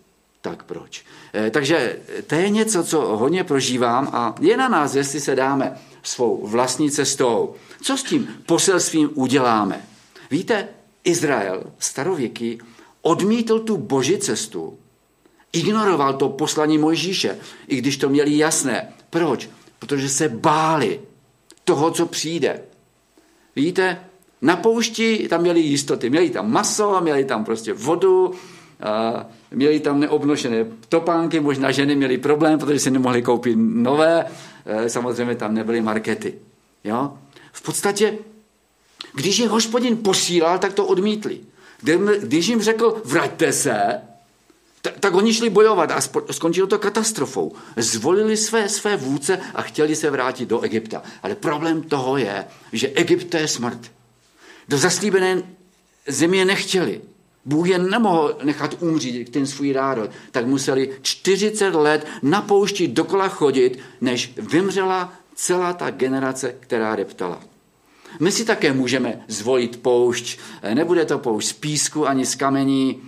Tak 0.40 0.64
proč? 0.64 1.04
E, 1.34 1.50
takže 1.50 1.98
to 2.26 2.34
je 2.34 2.48
něco, 2.50 2.84
co 2.84 3.00
hodně 3.00 3.44
prožívám 3.44 4.08
a 4.12 4.34
je 4.40 4.56
na 4.56 4.68
nás, 4.68 4.94
jestli 4.94 5.20
se 5.20 5.34
dáme 5.34 5.78
svou 6.02 6.46
vlastní 6.46 6.90
cestou. 6.90 7.54
Co 7.82 7.96
s 7.96 8.02
tím 8.02 8.28
poselstvím 8.46 9.10
uděláme? 9.14 9.84
Víte, 10.30 10.68
Izrael, 11.04 11.62
starověký, 11.78 12.58
odmítl 13.02 13.58
tu 13.58 13.76
boží 13.76 14.18
cestu 14.18 14.78
Ignoroval 15.54 16.14
to 16.14 16.28
poslaní 16.28 16.78
Mojžíše, 16.78 17.38
i 17.68 17.76
když 17.76 17.96
to 17.96 18.08
měli 18.08 18.38
jasné. 18.38 18.88
Proč? 19.10 19.50
Protože 19.78 20.08
se 20.08 20.28
báli 20.28 21.00
toho, 21.64 21.90
co 21.90 22.06
přijde. 22.06 22.60
Víte, 23.56 23.98
na 24.42 24.56
poušti 24.56 25.28
tam 25.28 25.40
měli 25.40 25.60
jistoty. 25.60 26.10
Měli 26.10 26.30
tam 26.30 26.52
maso, 26.52 27.00
měli 27.00 27.24
tam 27.24 27.44
prostě 27.44 27.72
vodu, 27.72 28.34
měli 29.50 29.80
tam 29.80 30.00
neobnošené 30.00 30.66
topánky, 30.88 31.40
možná 31.40 31.70
ženy 31.70 31.96
měli 31.96 32.18
problém, 32.18 32.58
protože 32.58 32.78
si 32.78 32.90
nemohli 32.90 33.22
koupit 33.22 33.56
nové, 33.58 34.24
e, 34.66 34.88
samozřejmě 34.88 35.34
tam 35.34 35.54
nebyly 35.54 35.80
markety. 35.80 36.34
Jo? 36.84 37.18
V 37.52 37.62
podstatě, 37.62 38.18
když 39.14 39.38
je 39.38 39.48
hospodin 39.48 39.96
posílal, 39.96 40.58
tak 40.58 40.72
to 40.72 40.86
odmítli. 40.86 41.40
Když 42.20 42.46
jim 42.46 42.62
řekl, 42.62 43.02
vraťte 43.04 43.52
se, 43.52 44.00
tak, 45.00 45.14
oni 45.14 45.34
šli 45.34 45.50
bojovat 45.50 45.90
a 45.90 46.00
skončilo 46.30 46.66
to 46.66 46.78
katastrofou. 46.78 47.52
Zvolili 47.76 48.36
své, 48.36 48.68
své 48.68 48.96
vůdce 48.96 49.40
a 49.54 49.62
chtěli 49.62 49.96
se 49.96 50.10
vrátit 50.10 50.48
do 50.48 50.60
Egypta. 50.60 51.02
Ale 51.22 51.34
problém 51.34 51.82
toho 51.82 52.16
je, 52.16 52.44
že 52.72 52.88
Egypt 52.88 53.30
to 53.30 53.36
je 53.36 53.48
smrt. 53.48 53.92
Do 54.68 54.78
zaslíbené 54.78 55.42
země 56.06 56.44
nechtěli. 56.44 57.00
Bůh 57.44 57.68
je 57.68 57.78
nemohl 57.78 58.38
nechat 58.42 58.82
umřít 58.82 59.32
ten 59.32 59.46
svůj 59.46 59.72
národ, 59.72 60.10
tak 60.30 60.46
museli 60.46 60.90
40 61.02 61.74
let 61.74 62.06
na 62.22 62.42
poušti 62.42 62.88
dokola 62.88 63.28
chodit, 63.28 63.78
než 64.00 64.32
vymřela 64.36 65.12
celá 65.34 65.72
ta 65.72 65.90
generace, 65.90 66.54
která 66.60 66.96
reptala. 66.96 67.40
My 68.20 68.32
si 68.32 68.44
také 68.44 68.72
můžeme 68.72 69.24
zvolit 69.28 69.82
poušť. 69.82 70.38
Nebude 70.74 71.04
to 71.04 71.18
poušť 71.18 71.48
z 71.48 71.52
písku 71.52 72.08
ani 72.08 72.26
z 72.26 72.34
kamení, 72.34 73.02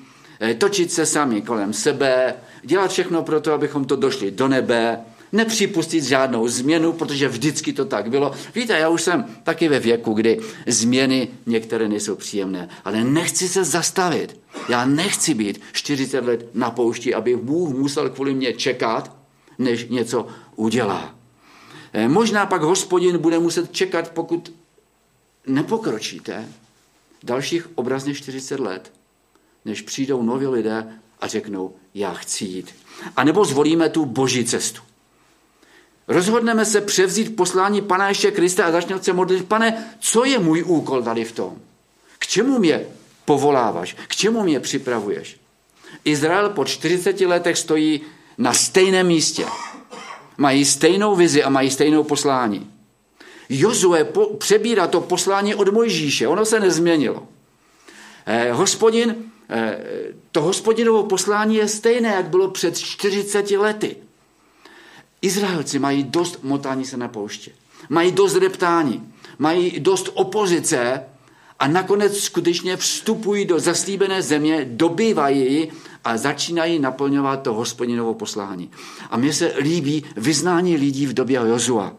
točit 0.58 0.92
se 0.92 1.06
sami 1.06 1.42
kolem 1.42 1.72
sebe, 1.72 2.34
dělat 2.62 2.90
všechno 2.90 3.22
pro 3.22 3.40
to, 3.40 3.52
abychom 3.52 3.84
to 3.84 3.96
došli 3.96 4.30
do 4.30 4.48
nebe, 4.48 5.00
nepřipustit 5.32 6.04
žádnou 6.04 6.48
změnu, 6.48 6.92
protože 6.92 7.28
vždycky 7.28 7.72
to 7.72 7.84
tak 7.84 8.10
bylo. 8.10 8.32
Víte, 8.54 8.78
já 8.78 8.88
už 8.88 9.02
jsem 9.02 9.24
taky 9.42 9.68
ve 9.68 9.80
věku, 9.80 10.12
kdy 10.12 10.40
změny 10.66 11.28
některé 11.46 11.88
nejsou 11.88 12.16
příjemné, 12.16 12.68
ale 12.84 13.04
nechci 13.04 13.48
se 13.48 13.64
zastavit. 13.64 14.40
Já 14.68 14.86
nechci 14.86 15.34
být 15.34 15.60
40 15.72 16.24
let 16.24 16.48
na 16.54 16.70
poušti, 16.70 17.14
aby 17.14 17.36
Bůh 17.36 17.74
musel 17.74 18.10
kvůli 18.10 18.34
mě 18.34 18.52
čekat, 18.52 19.16
než 19.58 19.88
něco 19.88 20.26
udělá. 20.56 21.14
Eh, 21.92 22.08
možná 22.08 22.46
pak 22.46 22.62
hospodin 22.62 23.18
bude 23.18 23.38
muset 23.38 23.72
čekat, 23.72 24.10
pokud 24.10 24.52
nepokročíte 25.46 26.48
dalších 27.22 27.68
obrazně 27.74 28.14
40 28.14 28.60
let, 28.60 28.92
než 29.66 29.82
přijdou 29.82 30.22
noví 30.22 30.46
lidé 30.46 30.86
a 31.20 31.26
řeknou, 31.26 31.74
já 31.94 32.14
chci 32.14 32.44
jít. 32.44 32.74
A 33.16 33.24
nebo 33.24 33.44
zvolíme 33.44 33.88
tu 33.88 34.04
boží 34.04 34.44
cestu. 34.44 34.80
Rozhodneme 36.08 36.64
se 36.64 36.80
převzít 36.80 37.36
poslání 37.36 37.82
Pana 37.82 38.08
ještě 38.08 38.30
Krista 38.30 38.66
a 38.66 38.72
začneme 38.72 39.02
se 39.02 39.12
modlit, 39.12 39.48
pane, 39.48 39.96
co 40.00 40.24
je 40.24 40.38
můj 40.38 40.62
úkol 40.62 41.02
tady 41.02 41.24
v 41.24 41.32
tom? 41.32 41.58
K 42.18 42.26
čemu 42.26 42.58
mě 42.58 42.86
povoláváš? 43.24 43.96
K 44.08 44.16
čemu 44.16 44.42
mě 44.42 44.60
připravuješ? 44.60 45.40
Izrael 46.04 46.50
po 46.50 46.64
40 46.64 47.20
letech 47.20 47.58
stojí 47.58 48.00
na 48.38 48.54
stejném 48.54 49.06
místě. 49.06 49.46
Mají 50.36 50.64
stejnou 50.64 51.16
vizi 51.16 51.42
a 51.42 51.50
mají 51.50 51.70
stejnou 51.70 52.04
poslání. 52.04 52.70
Jozue 53.48 54.04
po, 54.04 54.26
přebírá 54.26 54.86
to 54.86 55.00
poslání 55.00 55.54
od 55.54 55.68
Mojžíše. 55.68 56.28
Ono 56.28 56.44
se 56.44 56.60
nezměnilo. 56.60 57.28
Eh, 58.26 58.52
hospodin, 58.52 59.16
to 60.32 60.42
hospodinovo 60.42 61.02
poslání 61.02 61.56
je 61.56 61.68
stejné, 61.68 62.08
jak 62.08 62.28
bylo 62.28 62.50
před 62.50 62.78
40 62.78 63.50
lety. 63.50 63.96
Izraelci 65.22 65.78
mají 65.78 66.04
dost 66.04 66.38
motání 66.42 66.84
se 66.84 66.96
na 66.96 67.08
pouště. 67.08 67.50
Mají 67.88 68.12
dost 68.12 68.36
reptání. 68.36 69.12
Mají 69.38 69.80
dost 69.80 70.10
opozice 70.14 71.02
a 71.58 71.68
nakonec 71.68 72.18
skutečně 72.18 72.76
vstupují 72.76 73.44
do 73.44 73.60
zaslíbené 73.60 74.22
země, 74.22 74.66
dobývají 74.70 75.72
a 76.04 76.16
začínají 76.16 76.78
naplňovat 76.78 77.42
to 77.42 77.54
hospodinovo 77.54 78.14
poslání. 78.14 78.70
A 79.10 79.16
mně 79.16 79.32
se 79.32 79.54
líbí 79.58 80.04
vyznání 80.16 80.76
lidí 80.76 81.06
v 81.06 81.14
době 81.14 81.36
Jozua. 81.36 81.92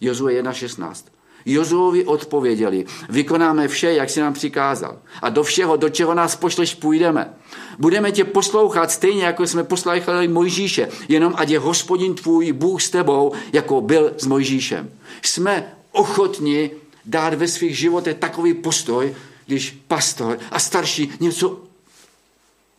Jozue 0.00 0.42
1.16. 0.42 1.11
Jozuovi 1.46 2.04
odpověděli, 2.04 2.84
vykonáme 3.08 3.68
vše, 3.68 3.92
jak 3.92 4.10
si 4.10 4.20
nám 4.20 4.32
přikázal. 4.32 4.98
A 5.22 5.28
do 5.28 5.42
všeho, 5.42 5.76
do 5.76 5.88
čeho 5.88 6.14
nás 6.14 6.36
pošleš, 6.36 6.74
půjdeme. 6.74 7.34
Budeme 7.78 8.12
tě 8.12 8.24
poslouchat 8.24 8.90
stejně, 8.90 9.24
jako 9.24 9.46
jsme 9.46 9.64
poslouchali 9.64 10.28
Mojžíše, 10.28 10.88
jenom 11.08 11.34
ať 11.36 11.48
je 11.48 11.58
hospodin 11.58 12.14
tvůj 12.14 12.52
Bůh 12.52 12.82
s 12.82 12.90
tebou, 12.90 13.32
jako 13.52 13.80
byl 13.80 14.12
s 14.18 14.26
Mojžíšem. 14.26 14.90
Jsme 15.22 15.74
ochotni 15.92 16.70
dát 17.04 17.34
ve 17.34 17.48
svých 17.48 17.78
životech 17.78 18.16
takový 18.16 18.54
postoj, 18.54 19.14
když 19.46 19.78
pastor 19.88 20.38
a 20.50 20.58
starší 20.58 21.12
něco 21.20 21.60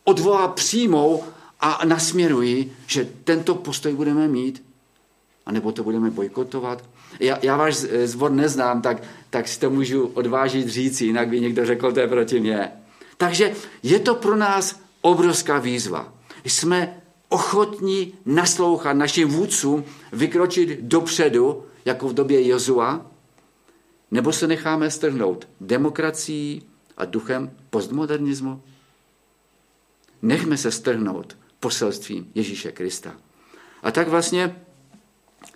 odvolá 0.04 0.48
přímou 0.48 1.24
a 1.60 1.80
nasměrují, 1.84 2.72
že 2.86 3.08
tento 3.24 3.54
postoj 3.54 3.92
budeme 3.92 4.28
mít, 4.28 4.62
anebo 5.46 5.72
to 5.72 5.82
budeme 5.82 6.10
bojkotovat. 6.10 6.84
Já, 7.20 7.38
já 7.42 7.56
váš 7.56 7.76
zbor 8.04 8.30
neznám, 8.30 8.82
tak, 8.82 9.02
tak 9.30 9.48
si 9.48 9.60
to 9.60 9.70
můžu 9.70 10.06
odvážit 10.06 10.68
říct, 10.68 11.00
jinak 11.00 11.28
by 11.28 11.40
někdo 11.40 11.66
řekl, 11.66 11.92
to 11.92 12.00
je 12.00 12.08
proti 12.08 12.40
mě. 12.40 12.72
Takže 13.16 13.52
je 13.82 13.98
to 13.98 14.14
pro 14.14 14.36
nás 14.36 14.80
obrovská 15.00 15.58
výzva. 15.58 16.14
Jsme 16.44 17.02
ochotní 17.28 18.14
naslouchat 18.26 18.96
našim 18.96 19.28
vůdcům, 19.28 19.84
vykročit 20.12 20.80
dopředu, 20.80 21.64
jako 21.84 22.08
v 22.08 22.14
době 22.14 22.48
Jozua, 22.48 23.06
nebo 24.10 24.32
se 24.32 24.46
necháme 24.46 24.90
strhnout 24.90 25.48
demokracií 25.60 26.62
a 26.96 27.04
duchem 27.04 27.50
postmodernismu? 27.70 28.62
Nechme 30.22 30.56
se 30.56 30.70
strhnout 30.70 31.36
poselstvím 31.60 32.30
Ježíše 32.34 32.72
Krista. 32.72 33.14
A 33.82 33.90
tak 33.90 34.08
vlastně 34.08 34.63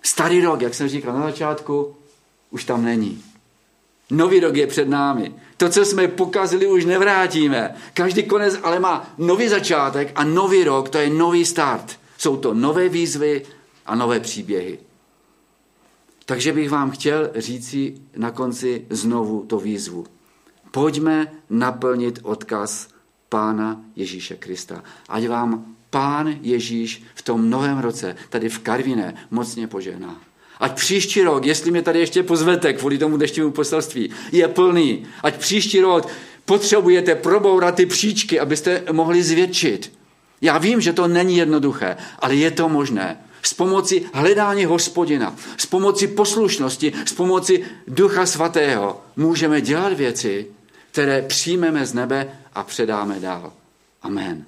starý 0.03 0.41
rok, 0.41 0.61
jak 0.61 0.73
jsem 0.73 0.89
říkal 0.89 1.13
na 1.13 1.23
začátku, 1.23 1.95
už 2.49 2.63
tam 2.63 2.85
není. 2.85 3.23
Nový 4.11 4.39
rok 4.39 4.55
je 4.55 4.67
před 4.67 4.89
námi. 4.89 5.33
To, 5.57 5.69
co 5.69 5.85
jsme 5.85 6.07
pokazili, 6.07 6.67
už 6.67 6.85
nevrátíme. 6.85 7.75
Každý 7.93 8.23
konec 8.23 8.59
ale 8.63 8.79
má 8.79 9.13
nový 9.17 9.47
začátek 9.47 10.11
a 10.15 10.23
nový 10.23 10.63
rok, 10.63 10.89
to 10.89 10.97
je 10.97 11.09
nový 11.09 11.45
start. 11.45 11.99
Jsou 12.17 12.37
to 12.37 12.53
nové 12.53 12.89
výzvy 12.89 13.45
a 13.85 13.95
nové 13.95 14.19
příběhy. 14.19 14.79
Takže 16.25 16.53
bych 16.53 16.69
vám 16.69 16.91
chtěl 16.91 17.29
říci 17.35 17.95
na 18.17 18.31
konci 18.31 18.85
znovu 18.89 19.45
to 19.45 19.59
výzvu. 19.59 20.05
Pojďme 20.71 21.31
naplnit 21.49 22.19
odkaz 22.23 22.87
Pána 23.29 23.81
Ježíše 23.95 24.35
Krista. 24.35 24.83
Ať 25.09 25.27
vám 25.27 25.75
Pán 25.89 26.35
Ježíš 26.41 27.03
v 27.15 27.21
tom 27.21 27.49
novém 27.49 27.79
roce, 27.79 28.15
tady 28.29 28.49
v 28.49 28.59
Karviné, 28.59 29.13
mocně 29.31 29.67
požehná. 29.67 30.21
Ať 30.59 30.75
příští 30.75 31.21
rok, 31.21 31.45
jestli 31.45 31.71
mě 31.71 31.81
tady 31.81 31.99
ještě 31.99 32.23
pozvete 32.23 32.73
kvůli 32.73 32.97
tomu 32.97 33.17
dnešnímu 33.17 33.51
poselství, 33.51 34.09
je 34.31 34.47
plný. 34.47 35.05
Ať 35.23 35.37
příští 35.37 35.81
rok 35.81 36.07
potřebujete 36.45 37.15
probourat 37.15 37.75
ty 37.75 37.85
příčky, 37.85 38.39
abyste 38.39 38.83
mohli 38.91 39.23
zvětšit. 39.23 39.93
Já 40.41 40.57
vím, 40.57 40.81
že 40.81 40.93
to 40.93 41.07
není 41.07 41.37
jednoduché, 41.37 41.97
ale 42.19 42.35
je 42.35 42.51
to 42.51 42.69
možné. 42.69 43.17
S 43.41 43.53
pomocí 43.53 44.05
hledání 44.13 44.65
hospodina, 44.65 45.35
s 45.57 45.65
pomocí 45.65 46.07
poslušnosti, 46.07 46.93
s 47.05 47.13
pomocí 47.13 47.63
ducha 47.87 48.25
svatého 48.25 49.01
můžeme 49.15 49.61
dělat 49.61 49.93
věci, 49.93 50.47
které 50.91 51.21
přijmeme 51.21 51.85
z 51.85 51.93
nebe 51.93 52.27
a 52.53 52.63
předáme 52.63 53.19
dál. 53.19 53.53
Amen. 54.01 54.45